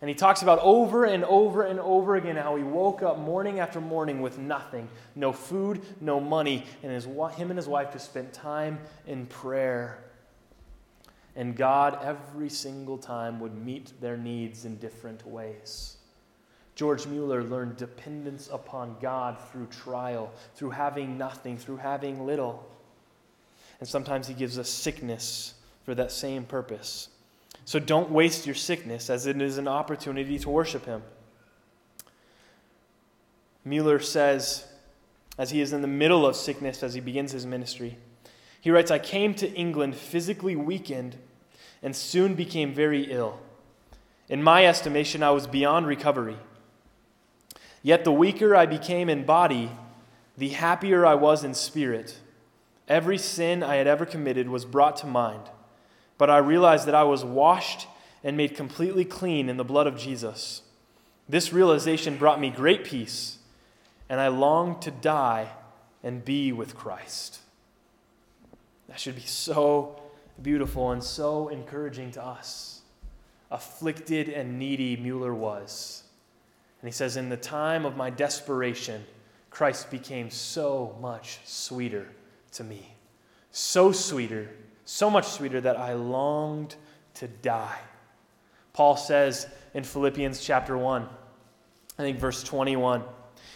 And 0.01 0.09
he 0.09 0.15
talks 0.15 0.41
about 0.41 0.59
over 0.59 1.05
and 1.05 1.23
over 1.23 1.63
and 1.63 1.79
over 1.79 2.15
again 2.15 2.35
how 2.35 2.55
he 2.55 2.63
woke 2.63 3.01
up 3.01 3.17
morning 3.17 3.59
after 3.59 3.79
morning 3.79 4.21
with 4.21 4.37
nothing 4.37 4.89
no 5.15 5.31
food, 5.31 5.81
no 6.01 6.19
money. 6.19 6.65
And 6.83 6.91
his, 6.91 7.05
him 7.05 7.49
and 7.49 7.57
his 7.57 7.67
wife 7.67 7.93
just 7.93 8.05
spent 8.05 8.33
time 8.33 8.79
in 9.07 9.25
prayer. 9.25 10.03
And 11.37 11.55
God, 11.55 11.99
every 12.03 12.49
single 12.49 12.97
time, 12.97 13.39
would 13.39 13.55
meet 13.55 13.99
their 14.01 14.17
needs 14.17 14.65
in 14.65 14.77
different 14.77 15.25
ways. 15.25 15.97
George 16.75 17.07
Mueller 17.07 17.43
learned 17.43 17.77
dependence 17.77 18.49
upon 18.51 18.97
God 19.01 19.37
through 19.51 19.67
trial, 19.67 20.31
through 20.55 20.71
having 20.71 21.17
nothing, 21.17 21.57
through 21.57 21.77
having 21.77 22.25
little. 22.25 22.69
And 23.79 23.87
sometimes 23.87 24.27
he 24.27 24.33
gives 24.33 24.59
us 24.59 24.69
sickness 24.69 25.53
for 25.83 25.95
that 25.95 26.11
same 26.11 26.43
purpose 26.43 27.09
So 27.65 27.79
don't 27.79 28.11
waste 28.11 28.45
your 28.45 28.55
sickness, 28.55 29.09
as 29.09 29.25
it 29.25 29.41
is 29.41 29.57
an 29.57 29.67
opportunity 29.67 30.39
to 30.39 30.49
worship 30.49 30.85
Him. 30.85 31.01
Mueller 33.65 33.99
says, 33.99 34.65
as 35.37 35.49
he 35.49 35.59
is 35.59 35.73
in 35.73 35.81
the 35.81 35.87
middle 35.87 36.25
of 36.25 36.35
sickness 36.35 36.83
as 36.83 36.93
he 36.93 37.01
begins 37.01 37.31
his 37.31 37.45
ministry, 37.45 37.97
he 38.61 38.71
writes, 38.71 38.91
I 38.91 38.99
came 38.99 39.33
to 39.35 39.51
England 39.53 39.95
physically 39.95 40.55
weakened 40.55 41.17
and 41.83 41.95
soon 41.95 42.35
became 42.35 42.73
very 42.73 43.11
ill. 43.11 43.39
In 44.29 44.41
my 44.41 44.65
estimation, 44.65 45.21
I 45.21 45.31
was 45.31 45.45
beyond 45.45 45.87
recovery. 45.87 46.37
Yet 47.83 48.03
the 48.03 48.11
weaker 48.11 48.55
I 48.55 48.65
became 48.65 49.09
in 49.09 49.25
body, 49.25 49.71
the 50.37 50.49
happier 50.49 51.05
I 51.05 51.15
was 51.15 51.43
in 51.43 51.53
spirit. 51.53 52.17
Every 52.87 53.17
sin 53.17 53.61
I 53.61 53.75
had 53.75 53.87
ever 53.87 54.05
committed 54.05 54.49
was 54.49 54.65
brought 54.65 54.95
to 54.97 55.07
mind, 55.07 55.43
but 56.17 56.29
I 56.29 56.37
realized 56.37 56.87
that 56.87 56.95
I 56.95 57.03
was 57.03 57.23
washed 57.23 57.87
and 58.23 58.35
made 58.35 58.55
completely 58.55 59.05
clean 59.05 59.49
in 59.49 59.57
the 59.57 59.63
blood 59.63 59.87
of 59.87 59.97
Jesus. 59.97 60.61
This 61.27 61.51
realization 61.51 62.17
brought 62.17 62.39
me 62.39 62.49
great 62.49 62.83
peace, 62.83 63.39
and 64.09 64.19
I 64.19 64.27
longed 64.27 64.81
to 64.83 64.91
die 64.91 65.49
and 66.03 66.23
be 66.23 66.51
with 66.51 66.75
Christ. 66.75 67.39
That 68.87 68.99
should 68.99 69.15
be 69.15 69.21
so 69.21 69.99
beautiful 70.41 70.91
and 70.91 71.03
so 71.03 71.49
encouraging 71.49 72.11
to 72.11 72.23
us. 72.23 72.81
Afflicted 73.51 74.29
and 74.29 74.59
needy 74.59 74.95
Mueller 74.97 75.33
was. 75.33 76.03
And 76.81 76.87
he 76.87 76.93
says, 76.93 77.17
In 77.17 77.29
the 77.29 77.37
time 77.37 77.85
of 77.85 77.97
my 77.97 78.09
desperation, 78.09 79.05
Christ 79.49 79.89
became 79.89 80.29
so 80.29 80.95
much 80.99 81.39
sweeter 81.45 82.07
to 82.53 82.63
me. 82.63 82.95
So 83.51 83.91
sweeter, 83.91 84.49
so 84.85 85.09
much 85.09 85.27
sweeter 85.27 85.59
that 85.61 85.77
I 85.77 85.93
longed 85.93 86.75
to 87.15 87.27
die. 87.27 87.79
Paul 88.73 88.95
says 88.97 89.47
in 89.73 89.83
Philippians 89.83 90.43
chapter 90.43 90.77
1, 90.77 91.07
I 91.97 92.01
think 92.01 92.19
verse 92.19 92.43
21, 92.43 93.03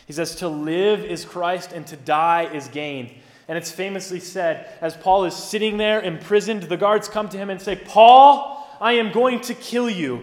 he 0.05 0.13
says, 0.13 0.35
To 0.35 0.47
live 0.47 1.03
is 1.03 1.25
Christ 1.25 1.71
and 1.71 1.85
to 1.87 1.95
die 1.95 2.49
is 2.53 2.67
gain. 2.69 3.15
And 3.47 3.57
it's 3.57 3.71
famously 3.71 4.19
said, 4.19 4.69
as 4.79 4.95
Paul 4.95 5.25
is 5.25 5.35
sitting 5.35 5.77
there 5.77 6.01
imprisoned, 6.01 6.63
the 6.63 6.77
guards 6.77 7.07
come 7.07 7.29
to 7.29 7.37
him 7.37 7.49
and 7.49 7.61
say, 7.61 7.75
Paul, 7.75 8.67
I 8.79 8.93
am 8.93 9.11
going 9.11 9.41
to 9.41 9.53
kill 9.53 9.89
you. 9.89 10.17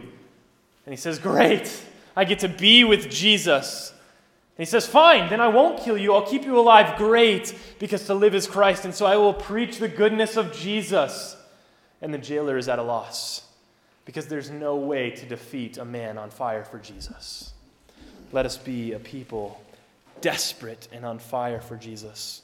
And 0.87 0.93
he 0.93 0.97
says, 0.97 1.19
Great, 1.19 1.83
I 2.15 2.25
get 2.25 2.39
to 2.41 2.49
be 2.49 2.85
with 2.85 3.11
Jesus. 3.11 3.93
He 4.57 4.65
says, 4.65 4.87
Fine, 4.87 5.29
then 5.29 5.41
I 5.41 5.49
won't 5.49 5.83
kill 5.83 5.99
you. 5.99 6.15
I'll 6.15 6.27
keep 6.27 6.45
you 6.45 6.59
alive. 6.59 6.97
Great, 6.97 7.55
because 7.79 8.07
to 8.07 8.15
live 8.15 8.35
is 8.35 8.47
Christ. 8.47 8.85
And 8.85 8.95
so 8.95 9.05
I 9.07 9.17
will 9.17 9.35
preach 9.35 9.79
the 9.79 9.89
goodness 9.89 10.37
of 10.37 10.53
Jesus. 10.53 11.37
And 12.01 12.13
the 12.13 12.19
jailer 12.19 12.57
is 12.57 12.69
at 12.69 12.79
a 12.79 12.83
loss 12.83 13.43
because 14.05 14.27
there's 14.29 14.51
no 14.51 14.77
way 14.77 15.11
to 15.11 15.27
defeat 15.27 15.77
a 15.79 15.85
man 15.85 16.17
on 16.17 16.31
fire 16.31 16.65
for 16.65 16.79
Jesus. 16.79 17.53
Let 18.33 18.47
us 18.47 18.57
be 18.57 18.93
a 18.93 18.99
people 18.99 19.61
desperate 20.21 20.89
and 20.93 21.05
on 21.05 21.19
fire 21.19 21.61
for 21.61 21.77
Jesus. 21.77 22.43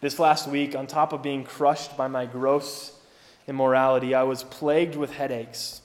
This 0.00 0.18
last 0.18 0.48
week, 0.48 0.74
on 0.76 0.86
top 0.86 1.12
of 1.12 1.22
being 1.22 1.44
crushed 1.44 1.96
by 1.96 2.08
my 2.08 2.26
gross 2.26 2.98
immorality, 3.46 4.14
I 4.14 4.22
was 4.22 4.44
plagued 4.44 4.96
with 4.96 5.12
headaches. 5.12 5.80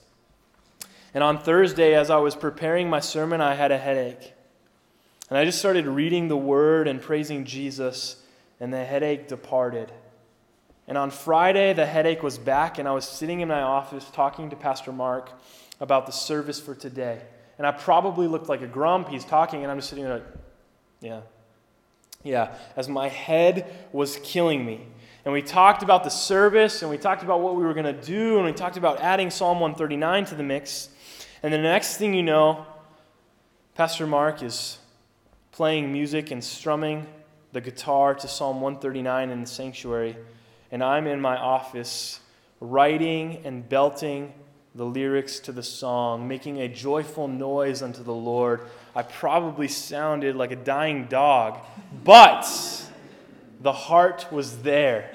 And 1.12 1.24
on 1.24 1.38
Thursday, 1.38 1.94
as 1.94 2.10
I 2.10 2.18
was 2.18 2.36
preparing 2.36 2.88
my 2.88 3.00
sermon, 3.00 3.40
I 3.40 3.54
had 3.54 3.72
a 3.72 3.78
headache. 3.78 4.32
And 5.30 5.38
I 5.38 5.44
just 5.44 5.60
started 5.60 5.86
reading 5.86 6.26
the 6.26 6.36
word 6.36 6.88
and 6.88 7.00
praising 7.00 7.44
Jesus, 7.44 8.16
and 8.58 8.72
the 8.72 8.84
headache 8.84 9.28
departed. 9.28 9.92
And 10.88 10.98
on 10.98 11.12
Friday, 11.12 11.72
the 11.72 11.86
headache 11.86 12.22
was 12.22 12.36
back, 12.36 12.78
and 12.78 12.88
I 12.88 12.92
was 12.92 13.04
sitting 13.04 13.40
in 13.40 13.48
my 13.48 13.62
office 13.62 14.04
talking 14.12 14.50
to 14.50 14.56
Pastor 14.56 14.90
Mark 14.90 15.30
about 15.80 16.06
the 16.06 16.12
service 16.12 16.60
for 16.60 16.74
today. 16.74 17.22
And 17.58 17.66
I 17.66 17.70
probably 17.70 18.26
looked 18.26 18.48
like 18.48 18.60
a 18.60 18.66
grump. 18.66 19.08
He's 19.08 19.24
talking, 19.24 19.62
and 19.62 19.70
I'm 19.70 19.78
just 19.78 19.88
sitting 19.88 20.04
there 20.04 20.14
like, 20.14 20.26
yeah, 21.00 21.20
yeah, 22.24 22.54
as 22.76 22.88
my 22.88 23.08
head 23.08 23.72
was 23.92 24.18
killing 24.24 24.66
me. 24.66 24.86
And 25.24 25.32
we 25.32 25.42
talked 25.42 25.84
about 25.84 26.02
the 26.02 26.10
service, 26.10 26.82
and 26.82 26.90
we 26.90 26.98
talked 26.98 27.22
about 27.22 27.40
what 27.40 27.54
we 27.54 27.62
were 27.62 27.74
going 27.74 27.84
to 27.84 28.02
do, 28.02 28.38
and 28.38 28.46
we 28.46 28.52
talked 28.52 28.76
about 28.76 29.00
adding 29.00 29.30
Psalm 29.30 29.60
139 29.60 30.24
to 30.26 30.34
the 30.34 30.42
mix. 30.42 30.88
And 31.42 31.52
the 31.52 31.58
next 31.58 31.98
thing 31.98 32.14
you 32.14 32.22
know, 32.24 32.66
Pastor 33.74 34.08
Mark 34.08 34.42
is 34.42 34.78
playing 35.60 35.92
music 35.92 36.30
and 36.30 36.42
strumming 36.42 37.06
the 37.52 37.60
guitar 37.60 38.14
to 38.14 38.26
Psalm 38.26 38.62
139 38.62 39.28
in 39.28 39.42
the 39.42 39.46
sanctuary, 39.46 40.16
and 40.72 40.82
I'm 40.82 41.06
in 41.06 41.20
my 41.20 41.36
office 41.36 42.20
writing 42.60 43.42
and 43.44 43.68
belting 43.68 44.32
the 44.74 44.86
lyrics 44.86 45.38
to 45.40 45.52
the 45.52 45.62
song, 45.62 46.26
making 46.26 46.62
a 46.62 46.66
joyful 46.66 47.28
noise 47.28 47.82
unto 47.82 48.02
the 48.02 48.14
Lord. 48.14 48.62
I 48.96 49.02
probably 49.02 49.68
sounded 49.68 50.34
like 50.34 50.50
a 50.50 50.56
dying 50.56 51.08
dog, 51.08 51.58
but 52.04 52.48
the 53.60 53.72
heart 53.72 54.32
was 54.32 54.62
there. 54.62 55.10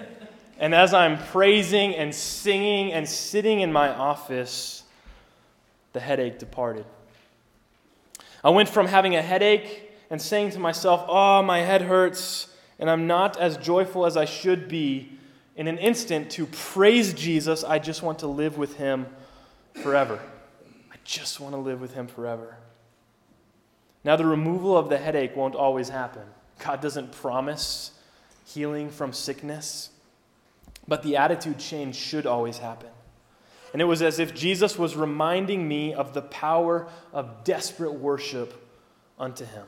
And 0.59 0.75
as 0.75 0.93
I'm 0.93 1.17
praising 1.17 1.95
and 1.95 2.13
singing 2.13 2.93
and 2.93 3.09
sitting 3.09 3.61
in 3.61 3.73
my 3.73 3.89
office, 3.89 4.83
the 5.93 5.99
headache 5.99 6.37
departed. 6.37 6.85
I 8.43 8.51
went 8.51 8.69
from 8.69 8.85
having 8.85 9.15
a 9.15 9.23
headache 9.23 9.84
and 10.09 10.21
saying 10.21 10.51
to 10.51 10.59
myself, 10.59 11.05
Oh, 11.07 11.41
my 11.41 11.59
head 11.59 11.83
hurts, 11.83 12.47
and 12.79 12.89
I'm 12.89 13.07
not 13.07 13.37
as 13.37 13.57
joyful 13.57 14.05
as 14.05 14.17
I 14.17 14.25
should 14.25 14.67
be, 14.67 15.11
in 15.55 15.67
an 15.67 15.77
instant 15.77 16.31
to 16.31 16.45
praise 16.47 17.13
Jesus. 17.13 17.63
I 17.63 17.79
just 17.79 18.03
want 18.03 18.19
to 18.19 18.27
live 18.27 18.57
with 18.57 18.77
him 18.77 19.07
forever. 19.81 20.19
I 20.91 20.95
just 21.03 21.39
want 21.39 21.53
to 21.53 21.59
live 21.59 21.79
with 21.79 21.93
him 21.93 22.07
forever. 22.07 22.57
Now, 24.03 24.15
the 24.15 24.25
removal 24.25 24.77
of 24.77 24.89
the 24.89 24.97
headache 24.97 25.35
won't 25.35 25.55
always 25.55 25.89
happen. 25.89 26.23
God 26.59 26.81
doesn't 26.81 27.11
promise 27.11 27.91
healing 28.45 28.89
from 28.89 29.13
sickness, 29.13 29.89
but 30.87 31.01
the 31.03 31.17
attitude 31.17 31.57
change 31.57 31.95
should 31.95 32.25
always 32.25 32.59
happen. 32.59 32.89
And 33.73 33.81
it 33.81 33.85
was 33.85 34.01
as 34.01 34.19
if 34.19 34.33
Jesus 34.33 34.77
was 34.77 34.95
reminding 34.95 35.67
me 35.67 35.93
of 35.93 36.13
the 36.13 36.21
power 36.21 36.87
of 37.11 37.43
desperate 37.43 37.93
worship 37.93 38.53
unto 39.19 39.43
him. 39.43 39.65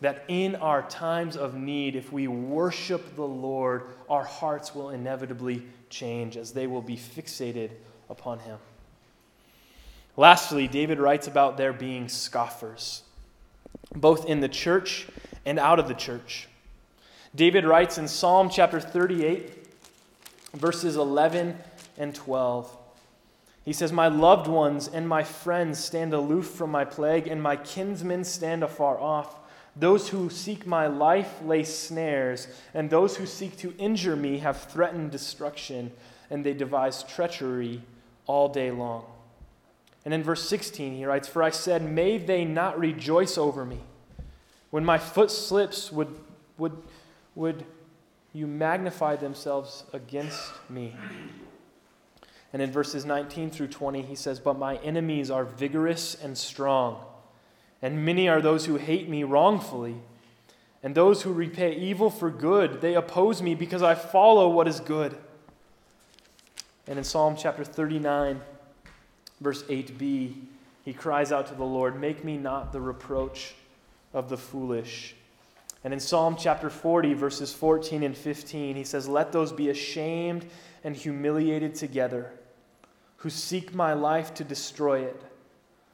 That 0.00 0.24
in 0.28 0.56
our 0.56 0.82
times 0.82 1.36
of 1.36 1.54
need, 1.54 1.94
if 1.94 2.12
we 2.12 2.26
worship 2.26 3.16
the 3.16 3.26
Lord, 3.26 3.82
our 4.08 4.24
hearts 4.24 4.74
will 4.74 4.90
inevitably 4.90 5.62
change 5.90 6.36
as 6.36 6.52
they 6.52 6.66
will 6.66 6.82
be 6.82 6.96
fixated 6.96 7.70
upon 8.08 8.38
him. 8.38 8.58
Lastly, 10.16 10.68
David 10.68 10.98
writes 10.98 11.26
about 11.26 11.56
there 11.56 11.72
being 11.72 12.08
scoffers, 12.08 13.02
both 13.94 14.26
in 14.26 14.40
the 14.40 14.48
church 14.48 15.06
and 15.46 15.58
out 15.58 15.78
of 15.78 15.88
the 15.88 15.94
church. 15.94 16.48
David 17.34 17.64
writes 17.64 17.96
in 17.96 18.08
Psalm 18.08 18.50
chapter 18.50 18.80
38, 18.80 19.66
verses 20.54 20.96
11 20.96 21.56
and 21.96 22.14
12. 22.14 22.76
He 23.64 23.72
says, 23.72 23.92
My 23.92 24.08
loved 24.08 24.48
ones 24.48 24.88
and 24.88 25.08
my 25.08 25.22
friends 25.22 25.78
stand 25.78 26.12
aloof 26.12 26.46
from 26.46 26.70
my 26.70 26.84
plague, 26.84 27.28
and 27.28 27.40
my 27.40 27.56
kinsmen 27.56 28.24
stand 28.24 28.64
afar 28.64 28.98
off. 28.98 29.36
Those 29.80 30.10
who 30.10 30.28
seek 30.28 30.66
my 30.66 30.86
life 30.88 31.40
lay 31.42 31.64
snares, 31.64 32.48
and 32.74 32.90
those 32.90 33.16
who 33.16 33.24
seek 33.24 33.56
to 33.58 33.74
injure 33.78 34.14
me 34.14 34.38
have 34.38 34.64
threatened 34.64 35.10
destruction, 35.10 35.90
and 36.28 36.44
they 36.44 36.52
devise 36.52 37.02
treachery 37.02 37.82
all 38.26 38.50
day 38.50 38.70
long. 38.70 39.06
And 40.04 40.12
in 40.12 40.22
verse 40.22 40.46
16, 40.46 40.94
he 40.94 41.06
writes, 41.06 41.28
For 41.28 41.42
I 41.42 41.48
said, 41.48 41.82
May 41.82 42.18
they 42.18 42.44
not 42.44 42.78
rejoice 42.78 43.38
over 43.38 43.64
me. 43.64 43.80
When 44.68 44.84
my 44.84 44.98
foot 44.98 45.30
slips, 45.30 45.90
would, 45.90 46.14
would, 46.58 46.76
would 47.34 47.64
you 48.34 48.46
magnify 48.46 49.16
themselves 49.16 49.84
against 49.94 50.52
me? 50.68 50.94
And 52.52 52.60
in 52.60 52.70
verses 52.70 53.06
19 53.06 53.50
through 53.50 53.68
20, 53.68 54.02
he 54.02 54.14
says, 54.14 54.40
But 54.40 54.58
my 54.58 54.76
enemies 54.76 55.30
are 55.30 55.44
vigorous 55.44 56.14
and 56.22 56.36
strong, 56.36 57.02
and 57.82 58.04
many 58.04 58.28
are 58.28 58.40
those 58.40 58.66
who 58.66 58.76
hate 58.76 59.08
me 59.08 59.24
wrongfully. 59.24 59.96
And 60.82 60.94
those 60.94 61.22
who 61.22 61.32
repay 61.32 61.74
evil 61.74 62.08
for 62.10 62.30
good, 62.30 62.80
they 62.80 62.94
oppose 62.94 63.42
me 63.42 63.54
because 63.54 63.82
I 63.82 63.94
follow 63.94 64.48
what 64.48 64.66
is 64.66 64.80
good. 64.80 65.16
And 66.86 66.98
in 66.98 67.04
Psalm 67.04 67.36
chapter 67.36 67.64
39, 67.64 68.40
verse 69.40 69.62
8b, 69.64 70.34
he 70.84 70.92
cries 70.94 71.32
out 71.32 71.46
to 71.48 71.54
the 71.54 71.64
Lord, 71.64 72.00
Make 72.00 72.24
me 72.24 72.38
not 72.38 72.72
the 72.72 72.80
reproach 72.80 73.54
of 74.14 74.28
the 74.28 74.38
foolish. 74.38 75.14
And 75.84 75.92
in 75.92 76.00
Psalm 76.00 76.36
chapter 76.38 76.70
40, 76.70 77.14
verses 77.14 77.52
14 77.52 78.02
and 78.02 78.16
15, 78.16 78.76
he 78.76 78.84
says, 78.84 79.06
Let 79.06 79.32
those 79.32 79.52
be 79.52 79.68
ashamed 79.68 80.46
and 80.82 80.96
humiliated 80.96 81.74
together 81.74 82.32
who 83.18 83.30
seek 83.30 83.74
my 83.74 83.92
life 83.92 84.32
to 84.34 84.44
destroy 84.44 85.00
it. 85.00 85.22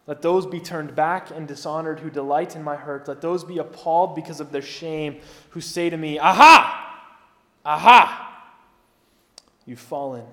Let 0.06 0.22
those 0.22 0.46
be 0.46 0.60
turned 0.60 0.94
back 0.94 1.30
and 1.30 1.48
dishonored 1.48 2.00
who 2.00 2.10
delight 2.10 2.54
in 2.54 2.62
my 2.62 2.76
hurt. 2.76 3.08
Let 3.08 3.20
those 3.20 3.42
be 3.42 3.58
appalled 3.58 4.14
because 4.14 4.40
of 4.40 4.52
their 4.52 4.62
shame 4.62 5.20
who 5.50 5.60
say 5.60 5.90
to 5.90 5.96
me, 5.96 6.18
Aha! 6.18 7.00
Aha! 7.64 8.22
You've 9.64 9.80
fallen. 9.80 10.24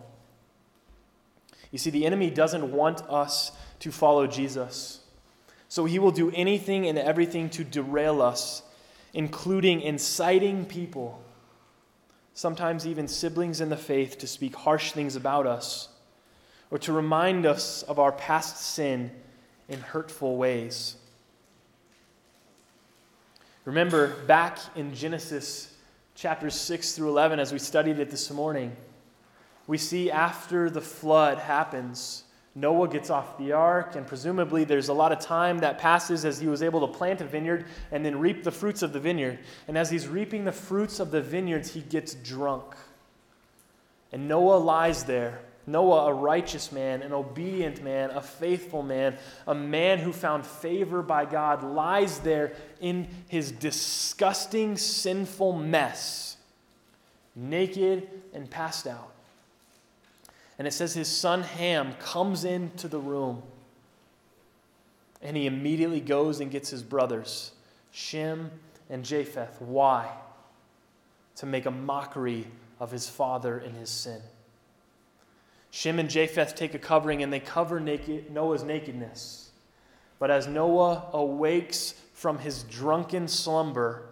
You 1.72 1.80
see, 1.80 1.90
the 1.90 2.06
enemy 2.06 2.30
doesn't 2.30 2.72
want 2.72 3.02
us 3.10 3.52
to 3.80 3.92
follow 3.92 4.28
Jesus. 4.28 5.00
So 5.70 5.86
he 5.86 5.98
will 5.98 6.12
do 6.12 6.30
anything 6.36 6.86
and 6.86 7.00
everything 7.00 7.50
to 7.52 7.64
derail 7.64 8.22
us, 8.22 8.62
including 9.12 9.82
inciting 9.82 10.66
people, 10.68 11.20
sometimes 12.36 12.86
even 12.86 13.08
siblings 13.08 13.60
in 13.60 13.70
the 13.70 13.78
faith, 13.78 14.20
to 14.20 14.28
speak 14.28 14.56
harsh 14.56 14.92
things 14.92 15.16
about 15.16 15.48
us 15.48 15.90
or 16.70 16.78
to 16.78 16.94
remind 16.94 17.48
us 17.48 17.82
of 17.84 17.98
our 17.98 18.12
past 18.12 18.58
sin 18.58 19.10
in 19.70 19.80
hurtful 19.80 20.38
ways. 20.38 20.98
Remember, 23.66 24.10
back 24.26 24.60
in 24.76 24.94
Genesis 24.94 25.74
chapters 26.16 26.54
6 26.56 26.94
through 26.94 27.10
11, 27.10 27.40
as 27.40 27.54
we 27.54 27.60
studied 27.60 28.00
it 28.00 28.10
this 28.10 28.30
morning, 28.30 28.76
we 29.68 29.78
see 29.78 30.12
after 30.12 30.70
the 30.70 30.82
flood 30.82 31.38
happens, 31.40 32.24
Noah 32.56 32.88
gets 32.88 33.10
off 33.10 33.38
the 33.38 33.54
ark, 33.54 33.96
and 33.96 34.06
presumably 34.06 34.64
there's 34.64 34.90
a 34.90 34.94
lot 34.94 35.12
of 35.12 35.20
time 35.20 35.60
that 35.60 35.80
passes 35.80 36.24
as 36.26 36.40
he 36.40 36.48
was 36.48 36.62
able 36.62 36.86
to 36.86 36.94
plant 36.94 37.22
a 37.22 37.26
vineyard 37.26 37.66
and 37.92 38.06
then 38.06 38.20
reap 38.20 38.44
the 38.44 38.52
fruits 38.52 38.84
of 38.84 38.94
the 38.94 39.00
vineyard. 39.00 39.40
And 39.68 39.78
as 39.78 39.90
he's 39.90 40.08
reaping 40.08 40.44
the 40.44 40.52
fruits 40.52 41.00
of 41.00 41.10
the 41.10 41.22
vineyards, 41.22 41.74
he 41.74 41.82
gets 41.82 42.14
drunk. 42.16 42.76
And 44.12 44.28
Noah 44.28 44.58
lies 44.58 45.06
there. 45.06 45.40
Noah, 45.66 46.08
a 46.08 46.14
righteous 46.14 46.72
man, 46.72 47.02
an 47.02 47.14
obedient 47.14 47.84
man, 47.84 48.10
a 48.12 48.22
faithful 48.22 48.84
man, 48.84 49.18
a 49.48 49.56
man 49.56 50.00
who 50.00 50.12
found 50.12 50.46
favor 50.46 51.02
by 51.02 51.26
God, 51.26 51.64
lies 51.64 52.20
there 52.20 52.54
in 52.82 53.08
his 53.30 53.52
disgusting, 53.52 54.78
sinful 54.78 55.54
mess, 55.54 56.38
naked 57.36 58.10
and 58.34 58.50
passed 58.50 58.88
out. 58.88 59.12
And 60.60 60.68
it 60.68 60.72
says 60.72 60.94
his 60.94 61.08
son 61.08 61.44
Ham 61.44 61.94
comes 62.00 62.44
into 62.44 62.88
the 62.88 63.00
room 63.00 63.42
and 65.24 65.38
he 65.38 65.48
immediately 65.48 66.02
goes 66.02 66.42
and 66.42 66.52
gets 66.52 66.70
his 66.70 66.84
brothers, 66.84 67.52
Shem 67.92 68.52
and 68.90 69.06
Japheth. 69.06 69.62
Why? 69.62 70.12
To 71.38 71.46
make 71.46 71.66
a 71.66 71.72
mockery 71.72 72.48
of 72.80 72.92
his 72.92 73.08
father 73.08 73.58
in 73.58 73.74
his 73.74 73.90
sin. 73.90 74.22
Shem 75.76 76.00
and 76.00 76.10
Japheth 76.10 76.56
take 76.56 76.74
a 76.74 76.80
covering 76.80 77.24
and 77.24 77.34
they 77.34 77.40
cover 77.42 77.80
naked, 77.80 78.32
Noah's 78.32 78.64
nakedness. 78.64 79.52
But 80.20 80.32
as 80.32 80.48
Noah 80.48 81.10
awakes 81.12 81.96
from 82.14 82.38
his 82.38 82.64
drunken 82.64 83.28
slumber, 83.28 84.10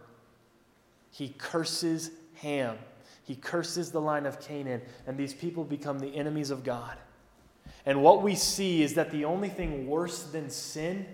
he 1.12 1.30
curses 1.38 2.12
Ham 2.36 2.78
he 3.32 3.38
curses 3.38 3.91
the 3.91 4.01
line 4.01 4.26
of 4.26 4.41
Canaan, 4.41 4.82
and 5.07 5.18
these 5.18 5.34
people 5.34 5.64
become 5.64 5.99
the 5.99 6.14
enemies 6.16 6.49
of 6.49 6.66
God. 6.66 6.97
And 7.86 8.03
what 8.03 8.22
we 8.22 8.36
see 8.36 8.82
is 8.82 8.95
that 8.95 9.12
the 9.12 9.24
only 9.26 9.47
thing 9.47 9.88
worse 9.88 10.24
than 10.24 10.49
sin 10.49 11.05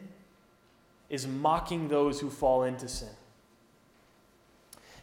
is 1.10 1.28
mocking 1.28 1.90
those 1.90 2.20
who 2.20 2.32
fall 2.32 2.64
into 2.64 2.88
sin. 2.88 3.12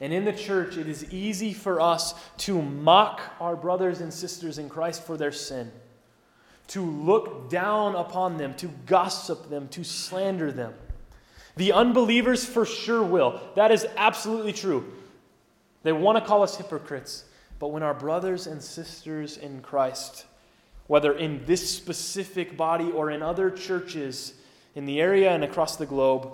And 0.01 0.12
in 0.12 0.24
the 0.24 0.32
church, 0.32 0.76
it 0.76 0.88
is 0.88 1.12
easy 1.12 1.53
for 1.53 1.80
us 1.80 2.14
to 2.38 2.61
mock 2.61 3.20
our 3.40 3.57
brothers 3.57 4.01
and 4.01 4.12
sisters 4.12 4.59
in 4.59 4.68
Christ 4.68 5.05
for 5.05 5.16
their 5.16 5.32
sin, 5.32 5.70
to 6.68 6.82
look 6.82 7.49
down 7.49 7.95
upon 7.95 8.36
them, 8.36 8.55
to 8.55 8.68
gossip 8.86 9.49
them, 9.49 9.68
to 9.68 9.84
slander 9.84 10.51
them. 10.51 10.74
The 11.57 11.72
unbelievers 11.72 12.45
for 12.45 12.66
sure 12.66 13.03
will. 13.03 13.40
That 13.55 13.70
is 13.70 13.86
absolutely 13.97 14.53
true. 14.53 14.92
They 15.84 15.92
want 15.92 16.18
to 16.18 16.24
call 16.24 16.42
us 16.42 16.57
hypocrites. 16.57 17.24
But 17.61 17.68
when 17.68 17.82
our 17.82 17.95
brothers 17.95 18.47
and 18.47 18.61
sisters 18.61 19.36
in 19.36 19.62
Christ, 19.62 20.26
whether 20.88 21.12
in 21.12 21.45
this 21.47 21.70
specific 21.70 22.57
body 22.57 22.90
or 22.90 23.11
in 23.11 23.22
other 23.22 23.51
churches 23.51 24.34
in 24.74 24.86
the 24.86 25.01
area 25.01 25.30
and 25.30 25.45
across 25.45 25.76
the 25.76 25.86
globe, 25.86 26.30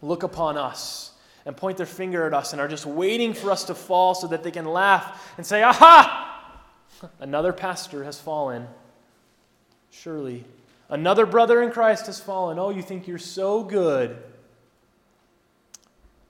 look 0.00 0.22
upon 0.22 0.56
us 0.56 1.12
and 1.46 1.56
point 1.56 1.76
their 1.76 1.86
finger 1.86 2.26
at 2.26 2.34
us 2.34 2.52
and 2.52 2.60
are 2.60 2.68
just 2.68 2.86
waiting 2.86 3.34
for 3.34 3.50
us 3.50 3.64
to 3.64 3.74
fall 3.74 4.14
so 4.14 4.26
that 4.28 4.42
they 4.42 4.50
can 4.50 4.66
laugh 4.66 5.32
and 5.36 5.46
say, 5.46 5.62
Aha! 5.62 6.26
Another 7.18 7.52
pastor 7.52 8.04
has 8.04 8.20
fallen. 8.20 8.66
Surely. 9.90 10.44
Another 10.88 11.24
brother 11.24 11.62
in 11.62 11.70
Christ 11.70 12.06
has 12.06 12.20
fallen. 12.20 12.58
Oh, 12.58 12.70
you 12.70 12.82
think 12.82 13.06
you're 13.06 13.18
so 13.18 13.62
good. 13.62 14.18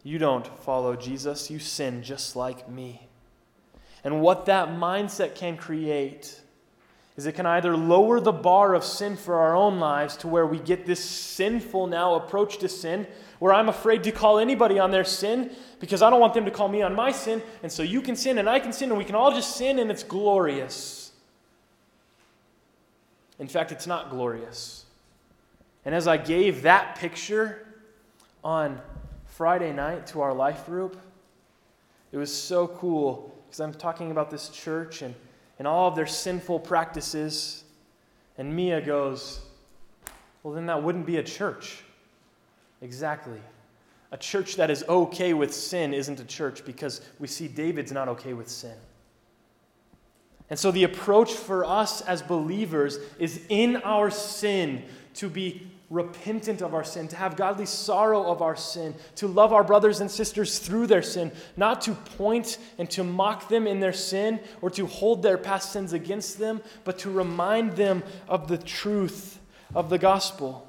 You 0.02 0.18
don't 0.18 0.46
follow 0.62 0.96
Jesus, 0.96 1.50
you 1.50 1.58
sin 1.58 2.02
just 2.02 2.36
like 2.36 2.68
me. 2.68 3.06
And 4.02 4.22
what 4.22 4.46
that 4.46 4.68
mindset 4.68 5.34
can 5.34 5.56
create 5.56 6.40
is 7.20 7.26
it 7.26 7.34
can 7.34 7.44
either 7.44 7.76
lower 7.76 8.18
the 8.18 8.32
bar 8.32 8.74
of 8.74 8.82
sin 8.82 9.14
for 9.14 9.40
our 9.40 9.54
own 9.54 9.78
lives 9.78 10.16
to 10.16 10.26
where 10.26 10.46
we 10.46 10.58
get 10.58 10.86
this 10.86 11.04
sinful 11.04 11.86
now 11.86 12.14
approach 12.14 12.56
to 12.58 12.68
sin, 12.68 13.06
where 13.40 13.52
I'm 13.52 13.68
afraid 13.68 14.04
to 14.04 14.10
call 14.10 14.38
anybody 14.38 14.78
on 14.78 14.90
their 14.90 15.04
sin 15.04 15.50
because 15.80 16.00
I 16.00 16.08
don't 16.08 16.20
want 16.20 16.32
them 16.32 16.46
to 16.46 16.50
call 16.50 16.68
me 16.68 16.80
on 16.80 16.94
my 16.94 17.12
sin, 17.12 17.42
and 17.62 17.70
so 17.70 17.82
you 17.82 18.00
can 18.00 18.16
sin 18.16 18.38
and 18.38 18.48
I 18.48 18.58
can 18.58 18.72
sin 18.72 18.88
and 18.88 18.96
we 18.96 19.04
can 19.04 19.14
all 19.14 19.32
just 19.32 19.54
sin 19.54 19.78
and 19.78 19.90
it's 19.90 20.02
glorious. 20.02 21.12
In 23.38 23.48
fact, 23.48 23.70
it's 23.70 23.86
not 23.86 24.08
glorious. 24.08 24.86
And 25.84 25.94
as 25.94 26.08
I 26.08 26.16
gave 26.16 26.62
that 26.62 26.96
picture 26.96 27.66
on 28.42 28.80
Friday 29.26 29.72
night 29.72 30.06
to 30.06 30.22
our 30.22 30.32
life 30.32 30.64
group. 30.64 30.96
It 32.12 32.16
was 32.16 32.34
so 32.34 32.66
cool 32.66 33.34
because 33.46 33.60
I'm 33.60 33.72
talking 33.72 34.10
about 34.10 34.30
this 34.30 34.48
church 34.48 35.02
and, 35.02 35.14
and 35.61 35.68
all 35.68 35.86
of 35.86 35.94
their 35.94 36.06
sinful 36.06 36.58
practices. 36.58 37.64
And 38.38 38.56
Mia 38.56 38.80
goes, 38.80 39.40
Well, 40.42 40.54
then 40.54 40.64
that 40.66 40.82
wouldn't 40.82 41.04
be 41.04 41.18
a 41.18 41.22
church. 41.22 41.84
Exactly. 42.80 43.38
A 44.11 44.16
church 44.16 44.56
that 44.56 44.70
is 44.70 44.82
okay 44.88 45.34
with 45.34 45.54
sin 45.54 45.92
isn't 45.92 46.18
a 46.18 46.24
church 46.24 46.64
because 46.64 47.02
we 47.18 47.28
see 47.28 47.46
David's 47.46 47.92
not 47.92 48.08
okay 48.08 48.32
with 48.32 48.48
sin. 48.48 48.74
And 50.48 50.58
so 50.58 50.70
the 50.70 50.84
approach 50.84 51.30
for 51.30 51.66
us 51.66 52.00
as 52.00 52.22
believers 52.22 52.98
is 53.18 53.42
in 53.50 53.76
our 53.76 54.11
sin 54.11 54.82
to 55.16 55.28
be 55.28 55.69
repentant 55.91 56.62
of 56.62 56.72
our 56.72 56.84
sin, 56.84 57.09
to 57.09 57.16
have 57.16 57.36
godly 57.36 57.66
sorrow 57.66 58.30
of 58.30 58.41
our 58.41 58.55
sin, 58.55 58.95
to 59.16 59.26
love 59.26 59.53
our 59.53 59.64
brothers 59.64 60.01
and 60.01 60.09
sisters 60.09 60.61
through 60.61 60.86
their 60.86 61.03
sin, 61.03 61.32
not 61.57 61.80
to 61.82 61.93
point 61.93 62.59
and 62.78 62.88
to 62.88 63.03
mock 63.03 63.49
them 63.49 63.66
in 63.66 63.80
their 63.80 63.93
sin 63.93 64.38
or 64.62 64.70
to 64.70 64.86
hold 64.86 65.22
their 65.22 65.36
past 65.36 65.72
sins 65.72 65.93
against 65.93 66.38
them, 66.38 66.62
but 66.84 66.99
to 67.01 67.11
remind 67.11 67.72
them 67.72 68.05
of 68.28 68.47
the 68.47 68.59
truth 68.59 69.41
of 69.74 69.91
the 69.91 69.99
gospel. 69.99 70.66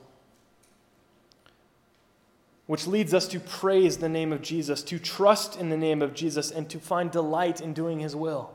Which 2.66 2.88
leads 2.88 3.14
us 3.14 3.28
to 3.28 3.40
praise 3.40 3.98
the 3.98 4.10
name 4.10 4.34
of 4.34 4.42
Jesus, 4.42 4.82
to 4.84 4.98
trust 4.98 5.60
in 5.60 5.70
the 5.70 5.78
name 5.78 6.02
of 6.02 6.16
Jesus, 6.16 6.50
and 6.50 6.68
to 6.70 6.80
find 6.80 7.12
delight 7.12 7.62
in 7.62 7.74
doing 7.74 8.00
his 8.00 8.16
will. 8.16 8.52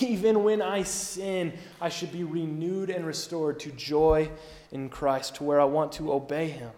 Even 0.00 0.44
when 0.44 0.62
I 0.62 0.84
sin, 0.84 1.52
I 1.80 1.88
should 1.88 2.12
be 2.12 2.24
renewed 2.24 2.90
and 2.90 3.06
restored 3.06 3.60
to 3.60 3.70
joy 3.72 4.30
in 4.70 4.88
Christ, 4.88 5.36
to 5.36 5.44
where 5.44 5.60
I 5.60 5.64
want 5.64 5.92
to 5.92 6.12
obey 6.12 6.48
Him. 6.48 6.70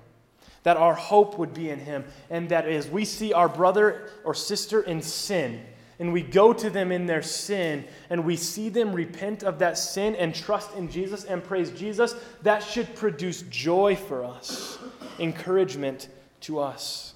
That 0.63 0.77
our 0.79 0.95
hope 0.95 1.39
would 1.39 1.53
be 1.53 1.69
in 1.71 1.79
Him, 1.79 2.05
and 2.31 2.49
that 2.49 2.67
as 2.67 2.89
we 2.89 3.05
see 3.05 3.33
our 3.33 3.49
brother 3.49 4.11
or 4.25 4.35
sister 4.35 4.81
in 4.81 5.03
sin, 5.03 5.61
and 5.99 6.13
we 6.13 6.23
go 6.23 6.53
to 6.53 6.71
them 6.71 6.91
in 6.91 7.07
their 7.07 7.23
sin, 7.23 7.85
and 8.11 8.25
we 8.25 8.37
see 8.37 8.69
them 8.69 8.93
repent 8.93 9.43
of 9.43 9.59
that 9.61 9.79
sin 9.79 10.17
and 10.17 10.35
trust 10.35 10.75
in 10.75 10.91
Jesus 10.91 11.25
and 11.25 11.45
praise 11.45 11.71
Jesus, 11.71 12.17
that 12.43 12.63
should 12.63 12.97
produce 12.97 13.43
joy 13.43 13.95
for 13.95 14.25
us, 14.25 14.79
encouragement 15.19 16.09
to 16.41 16.59
us. 16.59 17.15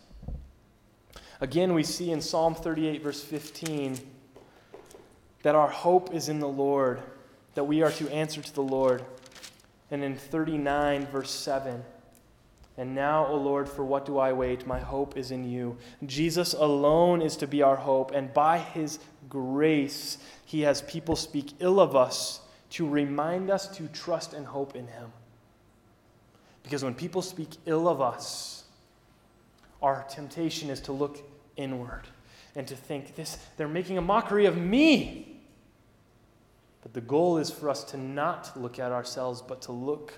Again, 1.40 1.72
we 1.72 1.82
see 1.82 2.12
in 2.12 2.20
Psalm 2.20 2.54
38, 2.54 3.02
verse 3.02 3.22
15 3.22 3.98
that 5.42 5.54
our 5.54 5.68
hope 5.68 6.12
is 6.14 6.28
in 6.28 6.40
the 6.40 6.48
Lord, 6.48 7.02
that 7.54 7.64
we 7.64 7.82
are 7.82 7.92
to 7.92 8.08
answer 8.10 8.42
to 8.42 8.54
the 8.54 8.62
Lord. 8.62 9.04
And 9.90 10.02
in 10.02 10.16
39, 10.16 11.06
verse 11.06 11.30
7, 11.30 11.82
and 12.76 12.94
now, 12.94 13.26
O 13.26 13.36
Lord, 13.36 13.68
for 13.68 13.84
what 13.84 14.06
do 14.06 14.18
I 14.18 14.32
wait? 14.32 14.64
My 14.64 14.78
hope 14.78 15.16
is 15.16 15.32
in 15.32 15.50
you. 15.50 15.76
Jesus 16.06 16.52
alone 16.52 17.20
is 17.20 17.36
to 17.38 17.46
be 17.48 17.60
our 17.60 17.74
hope, 17.74 18.12
and 18.12 18.32
by 18.32 18.58
his 18.58 19.00
grace, 19.28 20.18
he 20.44 20.60
has 20.60 20.82
people 20.82 21.16
speak 21.16 21.54
ill 21.58 21.80
of 21.80 21.96
us 21.96 22.40
to 22.70 22.88
remind 22.88 23.50
us 23.50 23.66
to 23.76 23.88
trust 23.88 24.32
and 24.32 24.46
hope 24.46 24.76
in 24.76 24.86
him. 24.86 25.10
Because 26.62 26.84
when 26.84 26.94
people 26.94 27.20
speak 27.20 27.48
ill 27.66 27.88
of 27.88 28.00
us, 28.00 28.64
our 29.82 30.04
temptation 30.08 30.70
is 30.70 30.80
to 30.82 30.92
look 30.92 31.18
inward 31.56 32.06
and 32.54 32.66
to 32.66 32.76
think 32.76 33.14
this 33.14 33.38
they're 33.56 33.68
making 33.68 33.98
a 33.98 34.02
mockery 34.02 34.46
of 34.46 34.56
me. 34.56 35.40
But 36.82 36.94
the 36.94 37.00
goal 37.00 37.38
is 37.38 37.50
for 37.50 37.68
us 37.68 37.84
to 37.84 37.96
not 37.96 38.52
look 38.60 38.78
at 38.78 38.92
ourselves, 38.92 39.42
but 39.42 39.62
to 39.62 39.72
look 39.72 40.14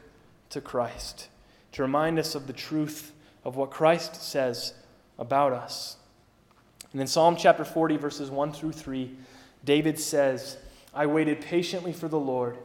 to 0.51 0.61
Christ, 0.61 1.28
to 1.72 1.83
remind 1.83 2.18
us 2.18 2.35
of 2.35 2.47
the 2.47 2.53
truth 2.53 3.12
of 3.45 3.57
what 3.57 3.70
Christ 3.70 4.22
says 4.22 4.74
about 5.18 5.53
us. 5.53 5.97
And 6.93 7.01
in 7.01 7.07
Psalm 7.07 7.37
chapter 7.37 7.64
40, 7.64 7.97
verses 7.97 8.31
1 8.31 8.53
through 8.53 8.72
3, 8.72 9.16
David 9.64 9.99
says, 9.99 10.57
I 10.95 11.07
waited 11.07 11.41
patiently 11.41 11.93
for 11.93 12.09
the 12.09 12.18
Lord. 12.18 12.59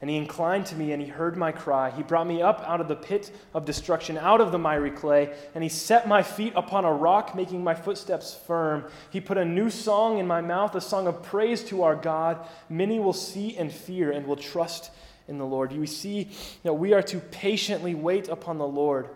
And 0.00 0.10
he 0.10 0.16
inclined 0.16 0.66
to 0.66 0.76
me 0.76 0.92
and 0.92 1.00
he 1.00 1.08
heard 1.08 1.38
my 1.38 1.52
cry. 1.52 1.90
He 1.90 2.02
brought 2.02 2.26
me 2.26 2.42
up 2.42 2.62
out 2.66 2.82
of 2.82 2.88
the 2.88 2.96
pit 2.96 3.30
of 3.54 3.64
destruction, 3.64 4.18
out 4.18 4.42
of 4.42 4.52
the 4.52 4.58
miry 4.58 4.90
clay, 4.90 5.34
and 5.54 5.64
he 5.64 5.70
set 5.70 6.06
my 6.06 6.22
feet 6.22 6.52
upon 6.54 6.84
a 6.84 6.92
rock, 6.92 7.34
making 7.34 7.64
my 7.64 7.74
footsteps 7.74 8.34
firm. 8.46 8.84
He 9.10 9.22
put 9.22 9.38
a 9.38 9.44
new 9.44 9.70
song 9.70 10.18
in 10.18 10.26
my 10.26 10.42
mouth, 10.42 10.74
a 10.74 10.82
song 10.82 11.06
of 11.06 11.22
praise 11.22 11.64
to 11.64 11.82
our 11.82 11.96
God. 11.96 12.46
Many 12.68 13.00
will 13.00 13.14
see 13.14 13.56
and 13.56 13.72
fear 13.72 14.10
and 14.12 14.26
will 14.26 14.36
trust 14.36 14.90
in 15.28 15.38
the 15.38 15.46
Lord. 15.46 15.72
You 15.72 15.86
see 15.86 16.28
that 16.62 16.74
we 16.74 16.92
are 16.92 17.02
to 17.04 17.18
patiently 17.18 17.94
wait 17.94 18.28
upon 18.28 18.58
the 18.58 18.66
Lord 18.66 19.08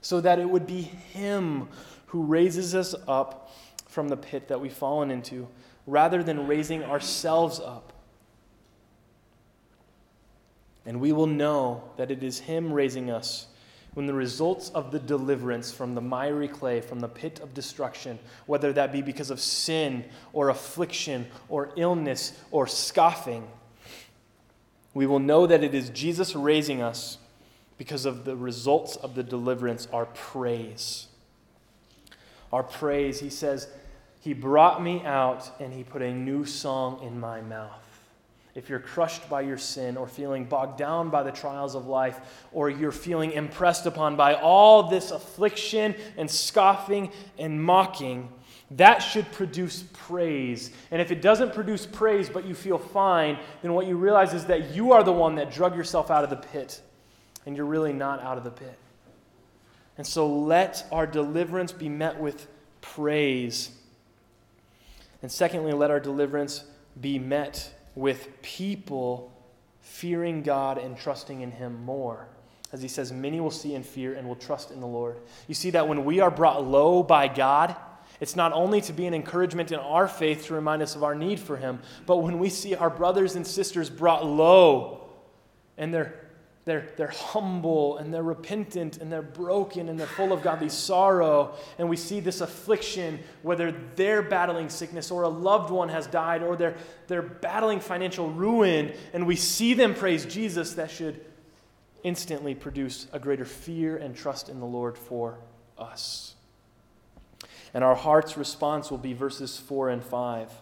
so 0.00 0.20
that 0.20 0.38
it 0.38 0.48
would 0.48 0.66
be 0.66 0.82
him 0.82 1.68
who 2.06 2.22
raises 2.22 2.74
us 2.74 2.94
up 3.08 3.50
from 3.86 4.08
the 4.08 4.16
pit 4.16 4.46
that 4.48 4.60
we've 4.60 4.72
fallen 4.72 5.10
into, 5.10 5.48
rather 5.86 6.22
than 6.22 6.46
raising 6.46 6.84
ourselves 6.84 7.58
up. 7.58 7.92
And 10.88 11.02
we 11.02 11.12
will 11.12 11.26
know 11.26 11.84
that 11.98 12.10
it 12.10 12.22
is 12.22 12.38
Him 12.38 12.72
raising 12.72 13.10
us 13.10 13.46
when 13.92 14.06
the 14.06 14.14
results 14.14 14.70
of 14.70 14.90
the 14.90 14.98
deliverance 14.98 15.70
from 15.70 15.94
the 15.94 16.00
miry 16.00 16.48
clay, 16.48 16.80
from 16.80 17.00
the 17.00 17.08
pit 17.08 17.40
of 17.40 17.52
destruction, 17.52 18.18
whether 18.46 18.72
that 18.72 18.90
be 18.90 19.02
because 19.02 19.28
of 19.28 19.38
sin 19.38 20.02
or 20.32 20.48
affliction 20.48 21.26
or 21.50 21.72
illness 21.76 22.40
or 22.50 22.66
scoffing, 22.66 23.46
we 24.94 25.04
will 25.04 25.18
know 25.18 25.46
that 25.46 25.62
it 25.62 25.74
is 25.74 25.90
Jesus 25.90 26.34
raising 26.34 26.80
us 26.80 27.18
because 27.76 28.06
of 28.06 28.24
the 28.24 28.34
results 28.34 28.96
of 28.96 29.14
the 29.14 29.22
deliverance, 29.22 29.86
our 29.92 30.06
praise. 30.06 31.08
Our 32.50 32.62
praise, 32.62 33.20
he 33.20 33.28
says, 33.28 33.68
He 34.20 34.32
brought 34.32 34.82
me 34.82 35.04
out 35.04 35.50
and 35.60 35.74
He 35.74 35.84
put 35.84 36.00
a 36.00 36.14
new 36.14 36.46
song 36.46 37.02
in 37.02 37.20
my 37.20 37.42
mouth 37.42 37.87
if 38.58 38.68
you're 38.68 38.80
crushed 38.80 39.30
by 39.30 39.40
your 39.40 39.56
sin 39.56 39.96
or 39.96 40.08
feeling 40.08 40.44
bogged 40.44 40.76
down 40.76 41.10
by 41.10 41.22
the 41.22 41.30
trials 41.30 41.76
of 41.76 41.86
life, 41.86 42.18
or 42.50 42.68
you're 42.68 42.90
feeling 42.90 43.30
impressed 43.30 43.86
upon 43.86 44.16
by 44.16 44.34
all 44.34 44.88
this 44.90 45.12
affliction 45.12 45.94
and 46.16 46.28
scoffing 46.28 47.12
and 47.38 47.62
mocking, 47.62 48.28
that 48.72 48.98
should 48.98 49.30
produce 49.30 49.84
praise. 49.92 50.72
And 50.90 51.00
if 51.00 51.12
it 51.12 51.22
doesn't 51.22 51.54
produce 51.54 51.86
praise, 51.86 52.28
but 52.28 52.44
you 52.44 52.54
feel 52.56 52.78
fine, 52.78 53.38
then 53.62 53.74
what 53.74 53.86
you 53.86 53.96
realize 53.96 54.34
is 54.34 54.46
that 54.46 54.74
you 54.74 54.90
are 54.90 55.04
the 55.04 55.12
one 55.12 55.36
that 55.36 55.52
drug 55.52 55.76
yourself 55.76 56.10
out 56.10 56.24
of 56.24 56.30
the 56.30 56.36
pit, 56.36 56.80
and 57.46 57.56
you're 57.56 57.64
really 57.64 57.92
not 57.92 58.20
out 58.20 58.38
of 58.38 58.44
the 58.44 58.50
pit. 58.50 58.76
And 59.96 60.04
so 60.04 60.26
let 60.26 60.84
our 60.90 61.06
deliverance 61.06 61.70
be 61.70 61.88
met 61.88 62.18
with 62.18 62.48
praise. 62.80 63.70
And 65.22 65.30
secondly, 65.30 65.72
let 65.72 65.92
our 65.92 66.00
deliverance 66.00 66.64
be 67.00 67.20
met 67.20 67.72
with 67.98 68.40
people 68.42 69.32
fearing 69.80 70.42
God 70.42 70.78
and 70.78 70.96
trusting 70.96 71.40
in 71.40 71.50
Him 71.50 71.84
more. 71.84 72.28
As 72.72 72.80
he 72.80 72.86
says, 72.86 73.10
many 73.10 73.40
will 73.40 73.50
see 73.50 73.74
and 73.74 73.84
fear 73.84 74.14
and 74.14 74.28
will 74.28 74.36
trust 74.36 74.70
in 74.70 74.80
the 74.80 74.86
Lord. 74.86 75.16
You 75.48 75.54
see 75.54 75.70
that 75.70 75.88
when 75.88 76.04
we 76.04 76.20
are 76.20 76.30
brought 76.30 76.64
low 76.64 77.02
by 77.02 77.26
God, 77.26 77.74
it's 78.20 78.36
not 78.36 78.52
only 78.52 78.80
to 78.82 78.92
be 78.92 79.06
an 79.06 79.14
encouragement 79.14 79.72
in 79.72 79.80
our 79.80 80.06
faith 80.06 80.46
to 80.46 80.54
remind 80.54 80.80
us 80.80 80.94
of 80.94 81.02
our 81.02 81.14
need 81.16 81.40
for 81.40 81.56
Him, 81.56 81.80
but 82.06 82.18
when 82.18 82.38
we 82.38 82.50
see 82.50 82.76
our 82.76 82.90
brothers 82.90 83.34
and 83.34 83.44
sisters 83.44 83.90
brought 83.90 84.24
low 84.24 85.08
and 85.76 85.92
they're 85.92 86.27
they're, 86.68 86.86
they're 86.98 87.08
humble 87.08 87.96
and 87.96 88.12
they're 88.12 88.22
repentant 88.22 88.98
and 88.98 89.10
they're 89.10 89.22
broken 89.22 89.88
and 89.88 89.98
they're 89.98 90.06
full 90.06 90.34
of 90.34 90.42
godly 90.42 90.68
sorrow. 90.68 91.54
And 91.78 91.88
we 91.88 91.96
see 91.96 92.20
this 92.20 92.42
affliction, 92.42 93.20
whether 93.40 93.72
they're 93.96 94.20
battling 94.20 94.68
sickness 94.68 95.10
or 95.10 95.22
a 95.22 95.28
loved 95.28 95.70
one 95.70 95.88
has 95.88 96.06
died 96.06 96.42
or 96.42 96.56
they're, 96.56 96.76
they're 97.06 97.22
battling 97.22 97.80
financial 97.80 98.30
ruin, 98.30 98.92
and 99.14 99.26
we 99.26 99.34
see 99.34 99.72
them 99.72 99.94
praise 99.94 100.26
Jesus, 100.26 100.74
that 100.74 100.90
should 100.90 101.24
instantly 102.02 102.54
produce 102.54 103.06
a 103.14 103.18
greater 103.18 103.46
fear 103.46 103.96
and 103.96 104.14
trust 104.14 104.50
in 104.50 104.60
the 104.60 104.66
Lord 104.66 104.98
for 104.98 105.38
us. 105.78 106.34
And 107.72 107.82
our 107.82 107.94
heart's 107.94 108.36
response 108.36 108.90
will 108.90 108.98
be 108.98 109.14
verses 109.14 109.56
4 109.56 109.88
and 109.88 110.04
5. 110.04 110.52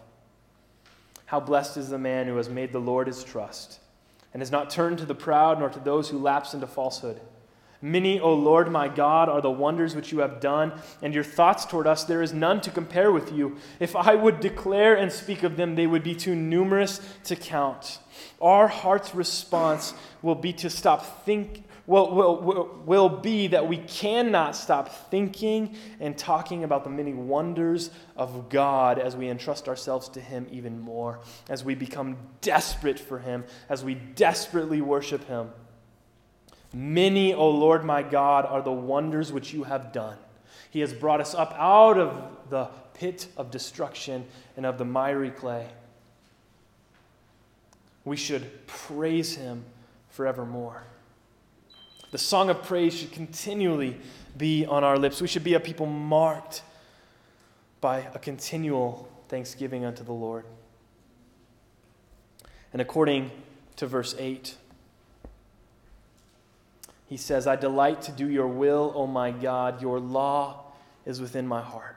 How 1.25 1.41
blessed 1.41 1.75
is 1.75 1.89
the 1.89 1.97
man 1.97 2.27
who 2.27 2.37
has 2.37 2.47
made 2.47 2.71
the 2.71 2.79
Lord 2.79 3.07
his 3.07 3.25
trust 3.25 3.81
and 4.37 4.41
has 4.43 4.51
not 4.51 4.69
turned 4.69 4.99
to 4.99 5.05
the 5.07 5.15
proud 5.15 5.57
nor 5.57 5.67
to 5.67 5.79
those 5.79 6.09
who 6.09 6.19
lapse 6.19 6.53
into 6.53 6.67
falsehood. 6.67 7.19
Many, 7.81 8.19
O 8.19 8.35
Lord 8.35 8.71
my 8.71 8.87
God, 8.87 9.29
are 9.29 9.41
the 9.41 9.49
wonders 9.49 9.95
which 9.95 10.11
you 10.11 10.19
have 10.19 10.39
done, 10.39 10.73
and 11.01 11.11
your 11.11 11.23
thoughts 11.23 11.65
toward 11.65 11.87
us 11.87 12.03
there 12.03 12.21
is 12.21 12.33
none 12.33 12.61
to 12.61 12.69
compare 12.69 13.11
with 13.11 13.31
you. 13.31 13.57
If 13.79 13.95
I 13.95 14.13
would 14.13 14.39
declare 14.39 14.93
and 14.95 15.11
speak 15.11 15.41
of 15.41 15.57
them, 15.57 15.73
they 15.73 15.87
would 15.87 16.03
be 16.03 16.13
too 16.13 16.35
numerous 16.35 17.01
to 17.23 17.35
count. 17.35 17.97
Our 18.39 18.67
heart's 18.67 19.15
response 19.15 19.95
will 20.21 20.35
be 20.35 20.53
to 20.53 20.69
stop 20.69 21.25
think, 21.25 21.63
will, 21.87 22.11
will, 22.11 22.81
will 22.85 23.09
be 23.09 23.47
that 23.47 23.67
we 23.67 23.77
cannot 23.77 24.55
stop 24.55 25.09
thinking 25.09 25.75
and 26.01 26.17
talking 26.17 26.65
about 26.65 26.83
the 26.83 26.89
many 26.89 27.13
wonders 27.13 27.89
of 28.17 28.49
God 28.49 28.99
as 28.99 29.15
we 29.15 29.29
entrust 29.29 29.69
ourselves 29.69 30.09
to 30.09 30.19
Him 30.19 30.45
even 30.51 30.79
more, 30.79 31.21
as 31.49 31.63
we 31.63 31.73
become 31.73 32.17
desperate 32.41 32.99
for 32.99 33.19
Him, 33.19 33.45
as 33.69 33.83
we 33.85 33.95
desperately 33.95 34.81
worship 34.81 35.25
Him. 35.27 35.49
Many, 36.73 37.33
O 37.33 37.49
Lord 37.49 37.85
my 37.85 38.03
God, 38.03 38.45
are 38.45 38.61
the 38.61 38.71
wonders 38.71 39.31
which 39.31 39.53
you 39.53 39.63
have 39.63 39.93
done. 39.93 40.17
He 40.69 40.81
has 40.81 40.91
brought 40.91 41.21
us 41.21 41.33
up 41.33 41.55
out 41.57 41.97
of 41.97 42.49
the 42.49 42.65
pit 42.93 43.27
of 43.37 43.49
destruction 43.49 44.25
and 44.57 44.65
of 44.65 44.77
the 44.77 44.85
miry 44.85 45.31
clay. 45.31 45.67
We 48.03 48.17
should 48.17 48.67
praise 48.67 49.35
Him 49.35 49.63
forevermore. 50.09 50.83
The 52.11 52.17
song 52.17 52.49
of 52.49 52.63
praise 52.63 52.93
should 52.93 53.11
continually 53.11 53.97
be 54.37 54.65
on 54.65 54.83
our 54.83 54.97
lips. 54.97 55.21
We 55.21 55.27
should 55.27 55.43
be 55.43 55.55
a 55.55 55.59
people 55.59 55.85
marked 55.85 56.63
by 57.81 58.07
a 58.13 58.19
continual 58.19 59.09
thanksgiving 59.27 59.83
unto 59.83 60.03
the 60.03 60.13
Lord. 60.13 60.45
And 62.71 62.81
according 62.81 63.31
to 63.75 63.87
verse 63.87 64.15
8, 64.17 64.55
he 67.07 67.17
says, 67.17 67.47
I 67.47 67.55
delight 67.55 68.01
to 68.03 68.11
do 68.11 68.29
your 68.29 68.47
will, 68.47 68.91
O 68.95 69.07
my 69.07 69.31
God. 69.31 69.81
Your 69.81 69.99
law 69.99 70.63
is 71.05 71.21
within 71.21 71.47
my 71.47 71.61
heart. 71.61 71.96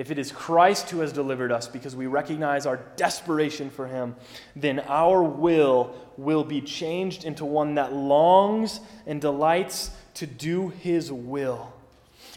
If 0.00 0.10
it 0.10 0.18
is 0.18 0.32
Christ 0.32 0.88
who 0.88 1.00
has 1.00 1.12
delivered 1.12 1.52
us 1.52 1.68
because 1.68 1.94
we 1.94 2.06
recognize 2.06 2.64
our 2.64 2.80
desperation 2.96 3.68
for 3.68 3.86
him, 3.86 4.16
then 4.56 4.80
our 4.88 5.22
will 5.22 5.94
will 6.16 6.42
be 6.42 6.62
changed 6.62 7.26
into 7.26 7.44
one 7.44 7.74
that 7.74 7.92
longs 7.92 8.80
and 9.06 9.20
delights 9.20 9.90
to 10.14 10.26
do 10.26 10.70
his 10.70 11.12
will. 11.12 11.74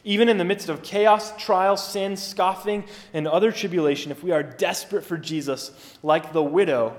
Even 0.04 0.28
in 0.28 0.38
the 0.38 0.44
midst 0.44 0.68
of 0.68 0.84
chaos, 0.84 1.32
trial, 1.42 1.78
sin, 1.78 2.18
scoffing, 2.18 2.84
and 3.14 3.30
other 3.30 3.50
tribulation, 3.50 4.12
if 4.12 4.22
we 4.22 4.32
are 4.32 4.44
desperate 4.44 5.06
for 5.06 5.18
Jesus, 5.18 5.72
like 6.04 6.34
the 6.34 6.44
widow, 6.44 6.98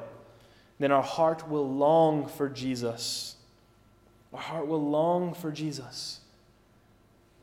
then 0.79 0.91
our 0.91 1.03
heart 1.03 1.47
will 1.47 1.71
long 1.71 2.27
for 2.27 2.49
Jesus. 2.49 3.37
Our 4.33 4.41
heart 4.41 4.67
will 4.67 4.83
long 4.83 5.35
for 5.35 5.53
Jesus. 5.53 6.21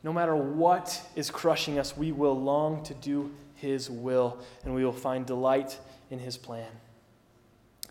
No 0.04 0.12
matter 0.12 0.36
what 0.36 1.02
is 1.16 1.30
crushing 1.30 1.78
us, 1.78 1.95
we 1.95 2.12
will 2.12 2.39
long 2.39 2.84
to 2.84 2.93
do 2.93 3.32
His 3.56 3.89
will, 3.89 4.38
and 4.64 4.74
we 4.74 4.84
will 4.84 4.91
find 4.91 5.26
delight 5.26 5.78
in 6.10 6.20
His 6.20 6.38
plan. 6.38 6.70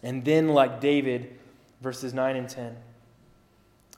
And 0.03 0.25
then, 0.25 0.49
like 0.49 0.81
David, 0.81 1.39
verses 1.81 2.13
9 2.13 2.37
and 2.37 2.49
10. 2.49 2.77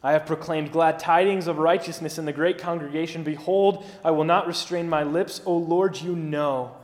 I 0.02 0.12
have 0.12 0.26
proclaimed 0.26 0.72
glad 0.72 0.98
tidings 0.98 1.46
of 1.46 1.58
righteousness 1.58 2.18
in 2.18 2.24
the 2.24 2.32
great 2.32 2.58
congregation. 2.58 3.22
Behold, 3.22 3.84
I 4.04 4.10
will 4.10 4.24
not 4.24 4.48
restrain 4.48 4.88
my 4.88 5.04
lips. 5.04 5.40
O 5.46 5.56
Lord, 5.56 6.00
you 6.00 6.16
know. 6.16 6.74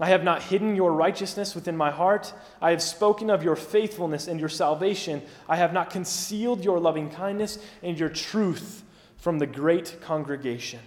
I 0.00 0.06
have 0.08 0.24
not 0.24 0.42
hidden 0.42 0.76
your 0.76 0.92
righteousness 0.92 1.54
within 1.54 1.76
my 1.76 1.90
heart. 1.90 2.32
I 2.60 2.70
have 2.70 2.82
spoken 2.82 3.30
of 3.30 3.42
your 3.42 3.56
faithfulness 3.56 4.28
and 4.28 4.38
your 4.38 4.48
salvation. 4.48 5.22
I 5.48 5.56
have 5.56 5.72
not 5.72 5.90
concealed 5.90 6.64
your 6.64 6.78
loving 6.78 7.10
kindness 7.10 7.58
and 7.82 7.98
your 7.98 8.08
truth 8.08 8.84
from 9.18 9.38
the 9.38 9.46
great 9.46 9.98
congregation. 10.00 10.80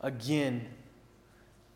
Again, 0.00 0.66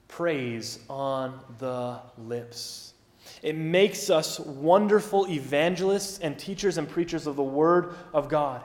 praise 0.09 0.79
on 0.89 1.39
the 1.59 2.01
lips. 2.16 2.95
It 3.43 3.57
makes 3.57 4.11
us 4.11 4.41
wonderful 4.41 5.29
evangelists 5.29 6.18
and 6.20 6.39
teachers 6.39 6.79
and 6.79 6.89
preachers 6.89 7.26
of 7.26 7.37
the 7.37 7.43
Word 7.43 7.95
of 8.12 8.29
God. 8.29 8.62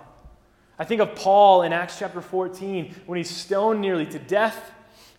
I 0.80 0.86
think 0.86 1.02
of 1.02 1.16
Paul 1.16 1.64
in 1.64 1.74
Acts 1.74 2.00
chapter 2.00 2.22
14 2.22 2.94
when 3.06 3.18
he's 3.18 3.30
stoned 3.30 3.82
nearly 3.82 4.06
to 4.08 4.20
death 4.20 4.72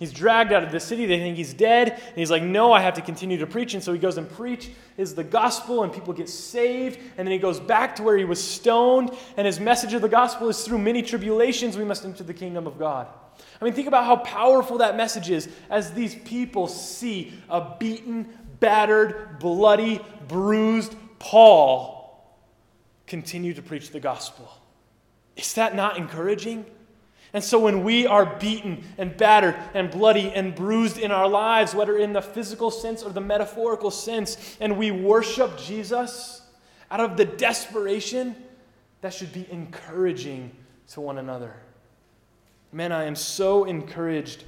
He's 0.05 0.13
dragged 0.13 0.53
out 0.53 0.63
of 0.63 0.71
the 0.71 0.81
city. 0.81 1.07
They 1.07 1.19
think 1.19 1.39
he's 1.39 1.55
dead. 1.55 1.89
And 1.89 2.15
he's 2.15 2.31
like, 2.31 2.43
No, 2.43 2.75
I 2.75 2.83
have 2.83 2.93
to 2.93 3.01
continue 3.01 3.39
to 3.39 3.47
preach. 3.47 3.73
And 3.73 3.83
so 3.83 3.91
he 3.91 3.99
goes 3.99 4.19
and 4.19 4.31
preaches 4.31 5.15
the 5.15 5.25
gospel, 5.25 5.83
and 5.83 5.91
people 5.91 6.13
get 6.13 6.29
saved. 6.29 6.99
And 7.17 7.27
then 7.27 7.33
he 7.33 7.39
goes 7.39 7.59
back 7.59 7.97
to 7.97 8.03
where 8.03 8.19
he 8.19 8.27
was 8.27 8.47
stoned. 8.47 9.13
And 9.39 9.47
his 9.47 9.59
message 9.59 9.95
of 9.95 10.03
the 10.03 10.11
gospel 10.11 10.51
is 10.51 10.63
through 10.63 10.77
many 10.77 11.01
tribulations, 11.01 11.79
we 11.79 11.87
must 11.87 12.05
enter 12.05 12.23
the 12.23 12.35
kingdom 12.35 12.67
of 12.67 12.79
God. 12.79 13.07
I 13.59 13.65
mean, 13.65 13.73
think 13.73 13.89
about 13.89 14.05
how 14.05 14.17
powerful 14.17 14.77
that 14.77 14.95
message 14.95 15.31
is 15.31 15.49
as 15.71 15.95
these 15.95 16.15
people 16.17 16.69
see 16.69 17.33
a 17.49 17.75
beaten, 17.79 18.29
battered, 18.61 19.39
bloody, 19.39 20.03
bruised 20.29 20.95
Paul 21.19 22.45
continue 23.07 23.55
to 23.55 23.63
preach 23.63 23.89
the 23.89 24.01
gospel. 24.01 24.53
Is 25.35 25.55
that 25.55 25.75
not 25.75 25.97
encouraging? 25.97 26.67
And 27.35 27.43
so 27.43 27.59
when 27.59 27.83
we 27.83 28.07
are 28.07 28.25
beaten 28.25 28.85
and 28.97 29.15
battered 29.17 29.57
and 29.75 29.91
bloody 29.91 30.33
and 30.33 30.55
bruised 30.55 30.99
in 30.99 31.11
our 31.11 31.29
lives, 31.29 31.75
whether 31.75 31.99
in 31.99 32.13
the 32.13 32.23
physical 32.23 32.71
sense 32.71 33.03
or 33.03 33.11
the 33.11 33.21
metaphorical 33.21 33.91
sense, 33.91 34.57
and 34.61 34.79
we 34.79 34.93
worship 34.93 35.59
Jesus 35.59 36.43
out 36.93 37.01
of 37.01 37.17
the 37.17 37.25
desperation, 37.25 38.37
that 39.01 39.13
should 39.13 39.33
be 39.33 39.47
encouraging 39.51 40.53
to 40.89 41.01
one 41.01 41.19
another. 41.19 41.55
Man, 42.73 42.93
I 42.93 43.05
am 43.05 43.17
so 43.17 43.65
encouraged 43.65 44.45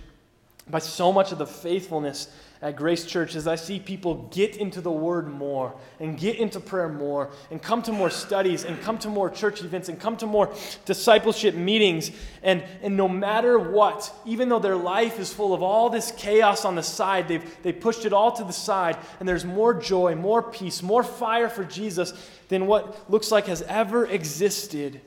by 0.71 0.79
so 0.79 1.13
much 1.13 1.33
of 1.33 1.39
the 1.39 1.47
faithfulness 1.47 2.31
at 2.63 2.77
Grace 2.77 3.05
Church 3.05 3.35
as 3.35 3.47
I 3.47 3.57
see 3.57 3.79
people 3.79 4.29
get 4.33 4.57
into 4.57 4.81
the 4.81 4.91
Word 4.91 5.29
more 5.29 5.75
and 6.01 6.19
get 6.19 6.37
into 6.37 6.59
prayer 6.59 6.89
more 6.89 7.31
and 7.51 7.63
come 7.63 7.83
to 7.83 7.93
more 7.93 8.11
studies 8.11 8.65
and 8.65 8.81
come 8.81 8.99
to 8.99 9.09
more 9.09 9.29
church 9.29 9.61
events 9.61 9.89
and 9.89 10.01
come 10.01 10.17
to 10.17 10.27
more 10.27 10.53
discipleship 10.85 11.55
meetings. 11.55 12.11
And, 12.43 12.65
and 12.83 12.97
no 12.97 13.09
matter 13.09 13.59
what, 13.59 14.13
even 14.25 14.49
though 14.49 14.59
their 14.59 14.77
life 14.77 15.19
is 15.19 15.33
full 15.33 15.53
of 15.53 15.63
all 15.63 15.91
this 15.91 16.13
chaos 16.13 16.65
on 16.65 16.75
the 16.75 16.83
side, 16.83 17.29
they've, 17.29 17.63
they 17.63 17.73
pushed 17.73 18.05
it 18.05 18.13
all 18.13 18.33
to 18.33 18.45
the 18.45 18.53
side 18.53 18.97
and 19.21 19.29
there's 19.29 19.45
more 19.45 19.75
joy, 19.75 20.15
more 20.15 20.43
peace, 20.43 20.83
more 20.83 21.03
fire 21.03 21.49
for 21.49 21.65
Jesus 21.65 22.13
than 22.49 22.67
what 22.67 23.11
looks 23.11 23.31
like 23.31 23.47
has 23.47 23.63
ever 23.63 24.07
existed. 24.07 25.01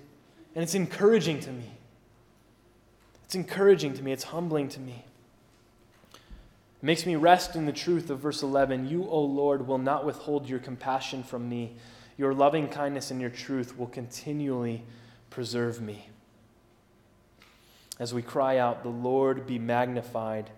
And 0.56 0.64
it's 0.64 0.76
encouraging 0.76 1.40
to 1.42 1.52
me. 1.52 1.72
It's 3.26 3.36
encouraging 3.36 3.94
to 3.94 4.04
me. 4.04 4.12
It's 4.12 4.24
humbling 4.24 4.70
to 4.70 4.80
me. 4.80 5.06
It 6.82 6.86
makes 6.86 7.06
me 7.06 7.16
rest 7.16 7.56
in 7.56 7.66
the 7.66 7.74
truth 7.74 8.10
of 8.10 8.20
verse 8.20 8.42
11 8.42 8.88
You, 8.88 9.08
O 9.10 9.22
Lord, 9.22 9.68
will 9.68 9.78
not 9.78 10.06
withhold 10.06 10.48
your 10.48 10.60
compassion 10.60 11.24
from 11.24 11.50
me. 11.50 11.76
Your 12.18 12.34
loving 12.34 12.68
kindness 12.68 13.12
and 13.12 13.20
your 13.20 13.30
truth 13.30 13.78
will 13.78 13.88
continually 13.88 14.84
preserve 15.30 15.82
me. 15.82 16.10
As 18.00 18.14
we 18.14 18.22
cry 18.22 18.58
out, 18.58 18.84
The 18.84 18.90
Lord 18.90 19.46
be 19.46 19.60
magnified, 19.60 20.50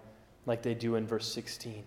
like 0.46 0.62
they 0.62 0.76
do 0.76 0.96
in 0.96 1.08
verse 1.08 1.32
16. 1.34 1.84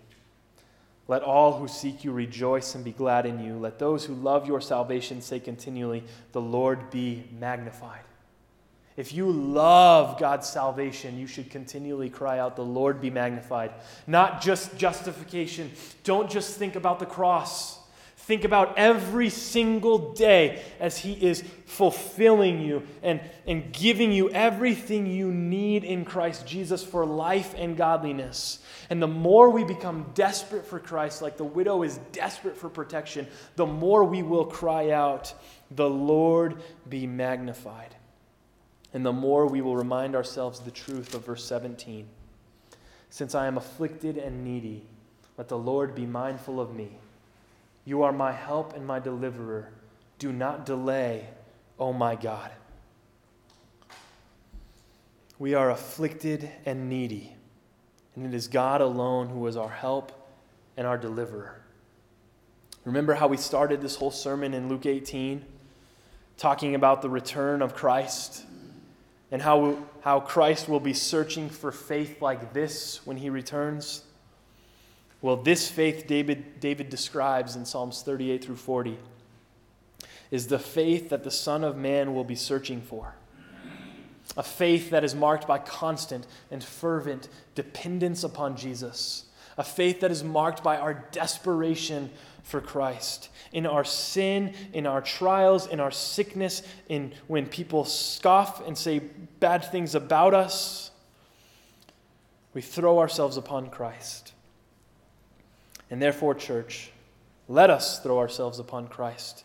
Let 1.06 1.22
all 1.22 1.58
who 1.58 1.68
seek 1.68 2.02
you 2.02 2.12
rejoice 2.12 2.74
and 2.74 2.84
be 2.84 2.92
glad 2.92 3.26
in 3.26 3.44
you. 3.44 3.56
Let 3.56 3.78
those 3.78 4.04
who 4.04 4.14
love 4.14 4.48
your 4.48 4.60
salvation 4.60 5.20
say 5.20 5.38
continually, 5.38 6.02
The 6.32 6.40
Lord 6.40 6.90
be 6.90 7.24
magnified. 7.38 8.00
If 8.96 9.12
you 9.12 9.30
love 9.30 10.20
God's 10.20 10.48
salvation, 10.48 11.18
you 11.18 11.26
should 11.26 11.50
continually 11.50 12.08
cry 12.08 12.38
out, 12.38 12.54
The 12.54 12.64
Lord 12.64 13.00
be 13.00 13.10
magnified. 13.10 13.72
Not 14.06 14.40
just 14.40 14.76
justification. 14.76 15.72
Don't 16.04 16.30
just 16.30 16.56
think 16.56 16.76
about 16.76 17.00
the 17.00 17.06
cross. 17.06 17.80
Think 18.16 18.44
about 18.44 18.78
every 18.78 19.28
single 19.28 20.14
day 20.14 20.62
as 20.78 20.96
He 20.96 21.12
is 21.12 21.42
fulfilling 21.66 22.60
you 22.60 22.84
and, 23.02 23.20
and 23.46 23.70
giving 23.72 24.12
you 24.12 24.30
everything 24.30 25.06
you 25.06 25.30
need 25.30 25.82
in 25.82 26.04
Christ 26.04 26.46
Jesus 26.46 26.82
for 26.82 27.04
life 27.04 27.52
and 27.58 27.76
godliness. 27.76 28.60
And 28.90 29.02
the 29.02 29.08
more 29.08 29.50
we 29.50 29.64
become 29.64 30.10
desperate 30.14 30.66
for 30.66 30.78
Christ, 30.78 31.20
like 31.20 31.36
the 31.36 31.44
widow 31.44 31.82
is 31.82 31.98
desperate 32.12 32.56
for 32.56 32.68
protection, 32.68 33.26
the 33.56 33.66
more 33.66 34.04
we 34.04 34.22
will 34.22 34.46
cry 34.46 34.90
out, 34.90 35.34
The 35.72 35.90
Lord 35.90 36.62
be 36.88 37.08
magnified 37.08 37.93
and 38.94 39.04
the 39.04 39.12
more 39.12 39.46
we 39.46 39.60
will 39.60 39.76
remind 39.76 40.14
ourselves 40.14 40.60
the 40.60 40.70
truth 40.70 41.14
of 41.14 41.26
verse 41.26 41.44
17. 41.44 42.06
Since 43.10 43.34
I 43.34 43.46
am 43.46 43.58
afflicted 43.58 44.16
and 44.16 44.44
needy, 44.44 44.86
let 45.36 45.48
the 45.48 45.58
Lord 45.58 45.96
be 45.96 46.06
mindful 46.06 46.60
of 46.60 46.74
me. 46.74 46.92
You 47.84 48.04
are 48.04 48.12
my 48.12 48.32
help 48.32 48.74
and 48.74 48.86
my 48.86 49.00
deliverer. 49.00 49.70
Do 50.20 50.32
not 50.32 50.64
delay, 50.64 51.28
O 51.78 51.92
my 51.92 52.14
God. 52.14 52.52
We 55.40 55.54
are 55.54 55.70
afflicted 55.70 56.48
and 56.64 56.88
needy, 56.88 57.34
and 58.14 58.24
it 58.24 58.32
is 58.32 58.46
God 58.46 58.80
alone 58.80 59.28
who 59.28 59.44
is 59.48 59.56
our 59.56 59.68
help 59.68 60.12
and 60.76 60.86
our 60.86 60.96
deliverer. 60.96 61.60
Remember 62.84 63.14
how 63.14 63.26
we 63.26 63.36
started 63.36 63.80
this 63.80 63.96
whole 63.96 64.12
sermon 64.12 64.54
in 64.54 64.68
Luke 64.68 64.86
18, 64.86 65.44
talking 66.36 66.76
about 66.76 67.02
the 67.02 67.10
return 67.10 67.60
of 67.60 67.74
Christ 67.74 68.44
and 69.34 69.42
how, 69.42 69.76
how 70.02 70.20
Christ 70.20 70.68
will 70.68 70.78
be 70.78 70.92
searching 70.92 71.50
for 71.50 71.72
faith 71.72 72.22
like 72.22 72.52
this 72.52 73.04
when 73.04 73.16
he 73.16 73.30
returns? 73.30 74.04
Well, 75.22 75.34
this 75.34 75.68
faith 75.68 76.06
David, 76.06 76.60
David 76.60 76.88
describes 76.88 77.56
in 77.56 77.64
Psalms 77.64 78.02
38 78.02 78.44
through 78.44 78.54
40 78.54 78.96
is 80.30 80.46
the 80.46 80.60
faith 80.60 81.08
that 81.08 81.24
the 81.24 81.32
Son 81.32 81.64
of 81.64 81.76
Man 81.76 82.14
will 82.14 82.22
be 82.22 82.36
searching 82.36 82.80
for. 82.80 83.16
A 84.36 84.42
faith 84.44 84.90
that 84.90 85.02
is 85.02 85.16
marked 85.16 85.48
by 85.48 85.58
constant 85.58 86.28
and 86.52 86.62
fervent 86.62 87.28
dependence 87.56 88.22
upon 88.22 88.56
Jesus. 88.56 89.24
A 89.58 89.64
faith 89.64 89.98
that 89.98 90.12
is 90.12 90.22
marked 90.22 90.62
by 90.62 90.76
our 90.76 90.94
desperation 91.10 92.10
for 92.44 92.60
Christ. 92.60 93.30
In 93.52 93.66
our 93.66 93.84
sin, 93.84 94.54
in 94.72 94.86
our 94.86 95.00
trials, 95.00 95.66
in 95.66 95.80
our 95.80 95.90
sickness, 95.90 96.62
in 96.88 97.12
when 97.26 97.46
people 97.46 97.84
scoff 97.84 98.64
and 98.66 98.78
say 98.78 99.00
bad 99.40 99.64
things 99.64 99.96
about 99.96 100.34
us, 100.34 100.92
we 102.52 102.60
throw 102.60 103.00
ourselves 103.00 103.36
upon 103.36 103.70
Christ. 103.70 104.32
And 105.90 106.00
therefore, 106.00 106.34
church, 106.34 106.92
let 107.48 107.70
us 107.70 108.00
throw 108.00 108.18
ourselves 108.18 108.58
upon 108.58 108.88
Christ 108.88 109.44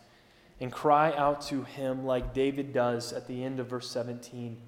and 0.60 0.70
cry 0.70 1.12
out 1.16 1.40
to 1.42 1.64
him 1.64 2.04
like 2.04 2.34
David 2.34 2.72
does 2.72 3.12
at 3.12 3.26
the 3.26 3.42
end 3.42 3.60
of 3.60 3.68
verse 3.68 3.90
17 3.90 4.58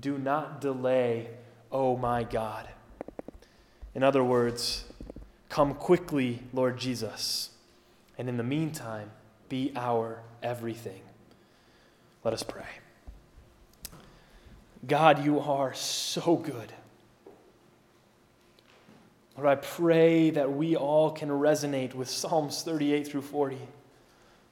Do 0.00 0.18
not 0.18 0.60
delay, 0.60 1.28
O 1.70 1.96
my 1.96 2.24
God. 2.24 2.68
In 3.94 4.02
other 4.02 4.24
words, 4.24 4.84
come 5.48 5.74
quickly, 5.74 6.42
Lord 6.52 6.78
Jesus. 6.78 7.50
And 8.18 8.28
in 8.28 8.36
the 8.36 8.44
meantime, 8.44 9.10
be 9.48 9.72
our 9.76 10.20
everything. 10.42 11.02
Let 12.22 12.34
us 12.34 12.42
pray. 12.42 12.64
God, 14.86 15.24
you 15.24 15.40
are 15.40 15.74
so 15.74 16.36
good. 16.36 16.72
Lord, 19.36 19.48
I 19.48 19.56
pray 19.56 20.30
that 20.30 20.52
we 20.52 20.76
all 20.76 21.10
can 21.10 21.28
resonate 21.28 21.94
with 21.94 22.08
Psalms 22.08 22.62
38 22.62 23.08
through 23.08 23.22
40. 23.22 23.58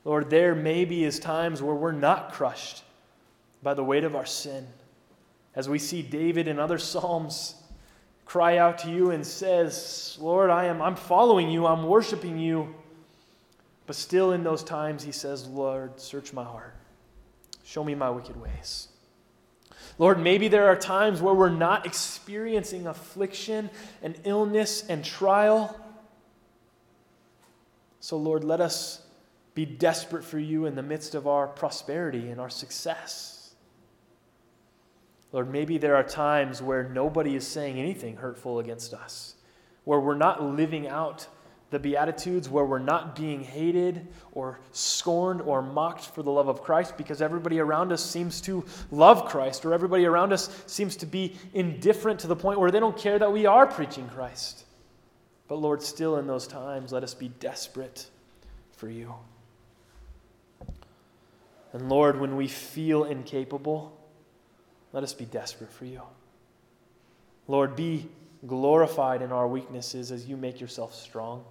Lord, 0.05 0.29
there 0.31 0.55
maybe 0.55 1.05
is 1.05 1.21
times 1.21 1.63
where 1.63 1.75
we're 1.75 1.93
not 1.93 2.33
crushed 2.33 2.83
by 3.63 3.75
the 3.75 3.85
weight 3.85 4.03
of 4.03 4.17
our 4.17 4.27
sin. 4.27 4.67
As 5.55 5.69
we 5.69 5.79
see 5.79 6.03
David 6.03 6.49
in 6.49 6.59
other 6.59 6.79
Psalms 6.79 7.55
cry 8.25 8.57
out 8.57 8.79
to 8.79 8.91
you 8.91 9.11
and 9.11 9.25
says, 9.25 10.17
Lord, 10.21 10.51
I 10.51 10.65
am 10.65 10.83
I'm 10.83 10.97
following 10.97 11.51
you, 11.51 11.67
I'm 11.67 11.85
worshiping 11.85 12.39
you. 12.39 12.75
But 13.87 13.97
still, 13.97 14.33
in 14.33 14.45
those 14.45 14.63
times, 14.63 15.03
he 15.03 15.13
says, 15.13 15.47
Lord, 15.47 16.01
search 16.01 16.33
my 16.33 16.45
heart. 16.45 16.75
Show 17.65 17.83
me 17.85 17.95
my 17.95 18.11
wicked 18.11 18.41
ways. 18.41 18.89
Lord, 19.99 20.19
maybe 20.19 20.49
there 20.49 20.67
are 20.67 20.77
times 20.77 21.21
where 21.21 21.35
we're 21.35 21.51
not 21.51 21.85
experiencing 21.87 22.87
affliction 22.87 23.71
and 24.03 24.19
illness 24.25 24.85
and 24.89 25.05
trial. 25.05 25.79
So, 28.01 28.17
Lord, 28.17 28.45
let 28.45 28.61
us 28.61 29.03
be 29.55 29.67
desperate 29.67 30.25
for 30.25 30.39
you 30.39 30.67
in 30.67 30.75
the 30.75 30.83
midst 30.83 31.15
of 31.15 31.27
our 31.27 31.47
prosperity 31.47 32.31
and 32.31 32.41
our 32.41 32.51
success. 32.51 33.55
Lord, 35.31 35.51
maybe 35.51 35.79
there 35.79 35.97
are 35.97 36.03
times 36.03 36.63
where 36.63 36.89
nobody 36.89 37.35
is 37.35 37.47
saying 37.47 37.79
anything 37.79 38.17
hurtful 38.17 38.59
against 38.59 38.93
us, 38.95 39.35
where 39.85 40.01
we're 40.01 40.15
not 40.15 40.43
living 40.43 40.87
out 40.89 41.27
the 41.73 41.79
Beatitudes 41.79 42.51
where 42.51 42.67
we're 42.67 42.79
not 42.79 43.17
being 43.17 43.43
hated 43.43 44.07
or 44.33 44.61
scorned 44.73 45.41
or 45.41 45.63
mocked 45.63 46.05
for 46.05 46.23
the 46.23 46.31
love 46.31 46.47
of 46.47 46.63
Christ 46.63 46.99
because 46.99 47.23
everybody 47.23 47.59
around 47.61 47.93
us 47.93 48.05
seems 48.05 48.43
to 48.43 48.63
love 48.91 49.25
Christ 49.25 49.65
or 49.65 49.73
everybody 49.73 50.05
around 50.05 50.35
us 50.35 50.63
seems 50.67 50.97
to 50.97 51.07
be 51.07 51.35
indifferent 51.55 52.21
to 52.21 52.27
the 52.27 52.37
point 52.37 52.61
where 52.61 52.71
they 52.71 52.79
don't 52.79 52.97
care 52.97 53.19
that 53.19 53.33
we 53.33 53.47
are 53.47 53.67
preaching 53.67 54.07
Christ. 54.11 54.65
But 55.49 55.57
Lord, 55.57 55.83
still 55.83 56.19
in 56.19 56.27
those 56.27 56.47
times, 56.47 56.93
let 56.93 57.03
us 57.03 57.15
be 57.15 57.29
desperate 57.29 58.07
for 58.73 58.91
you. 58.91 59.15
And 61.73 61.89
Lord, 61.89 62.21
when 62.21 62.37
we 62.37 62.49
feel 62.49 63.05
incapable, 63.05 63.99
let 64.93 65.03
us 65.03 65.15
be 65.15 65.25
desperate 65.25 65.73
for 65.73 65.87
you. 65.87 66.03
Lord, 67.49 67.75
be 67.75 68.11
glorified 68.47 69.23
in 69.23 69.33
our 69.33 69.49
weaknesses 69.49 70.13
as 70.13 70.27
you 70.27 70.37
make 70.37 70.61
yourself 70.61 70.95
strong. 70.95 71.47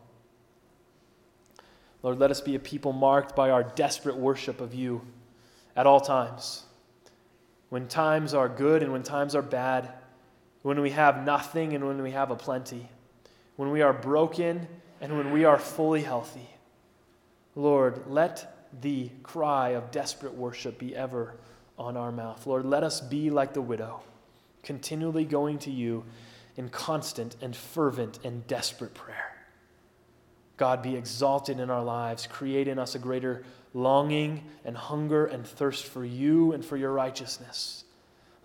Lord, 2.04 2.20
let 2.20 2.32
us 2.32 2.42
be 2.42 2.56
a 2.56 2.60
people 2.60 2.94
marked 2.94 3.36
by 3.36 3.52
our 3.52 3.64
desperate 3.64 4.18
worship 4.18 4.60
of 4.60 4.74
you 4.74 5.02
at 5.76 5.86
all 5.86 6.00
times. 6.00 6.64
When 7.70 7.88
times 7.88 8.34
are 8.34 8.50
good 8.50 8.84
and 8.84 8.92
when 8.92 9.04
times 9.04 9.36
are 9.36 9.42
bad, 9.42 9.92
when 10.64 10.82
we 10.82 10.92
have 10.92 11.24
nothing 11.24 11.74
and 11.74 11.88
when 11.88 12.02
we 12.02 12.12
have 12.12 12.32
a 12.32 12.36
plenty, 12.36 12.90
when 13.56 13.72
we 13.72 13.82
are 13.82 13.94
broken 13.94 14.68
and 15.00 15.18
when 15.18 15.32
we 15.32 15.46
are 15.46 15.58
fully 15.58 16.02
healthy. 16.02 16.50
Lord, 17.56 18.04
let 18.08 18.70
the 18.82 19.10
cry 19.24 19.70
of 19.70 19.92
desperate 19.92 20.34
worship 20.34 20.80
be 20.80 20.96
ever 20.96 21.36
on 21.78 21.98
our 21.98 22.12
mouth. 22.12 22.46
Lord, 22.46 22.66
let 22.66 22.84
us 22.84 23.02
be 23.02 23.30
like 23.30 23.54
the 23.54 23.62
widow, 23.62 24.02
continually 24.64 25.26
going 25.26 25.58
to 25.60 25.72
you 25.72 26.04
in 26.58 26.70
constant 26.70 27.36
and 27.42 27.56
fervent 27.56 28.20
and 28.24 28.46
desperate 28.48 28.94
prayer. 28.94 29.31
God, 30.62 30.84
be 30.84 30.96
exalted 30.96 31.60
in 31.60 31.72
our 31.72 31.84
lives. 31.84 32.28
Create 32.28 32.68
in 32.68 32.78
us 32.78 32.94
a 32.94 33.00
greater 33.00 33.44
longing 33.74 34.44
and 34.64 34.78
hunger 34.78 35.26
and 35.26 35.44
thirst 35.44 35.86
for 35.86 36.06
you 36.06 36.52
and 36.52 36.64
for 36.64 36.78
your 36.78 36.92
righteousness. 36.92 37.84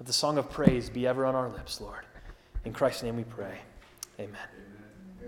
Let 0.00 0.06
the 0.06 0.14
song 0.14 0.38
of 0.38 0.50
praise 0.50 0.88
be 0.88 1.06
ever 1.06 1.26
on 1.26 1.34
our 1.34 1.50
lips, 1.50 1.78
Lord. 1.78 2.06
In 2.64 2.72
Christ's 2.72 3.02
name 3.02 3.16
we 3.16 3.24
pray. 3.24 3.58
Amen. 4.18 4.55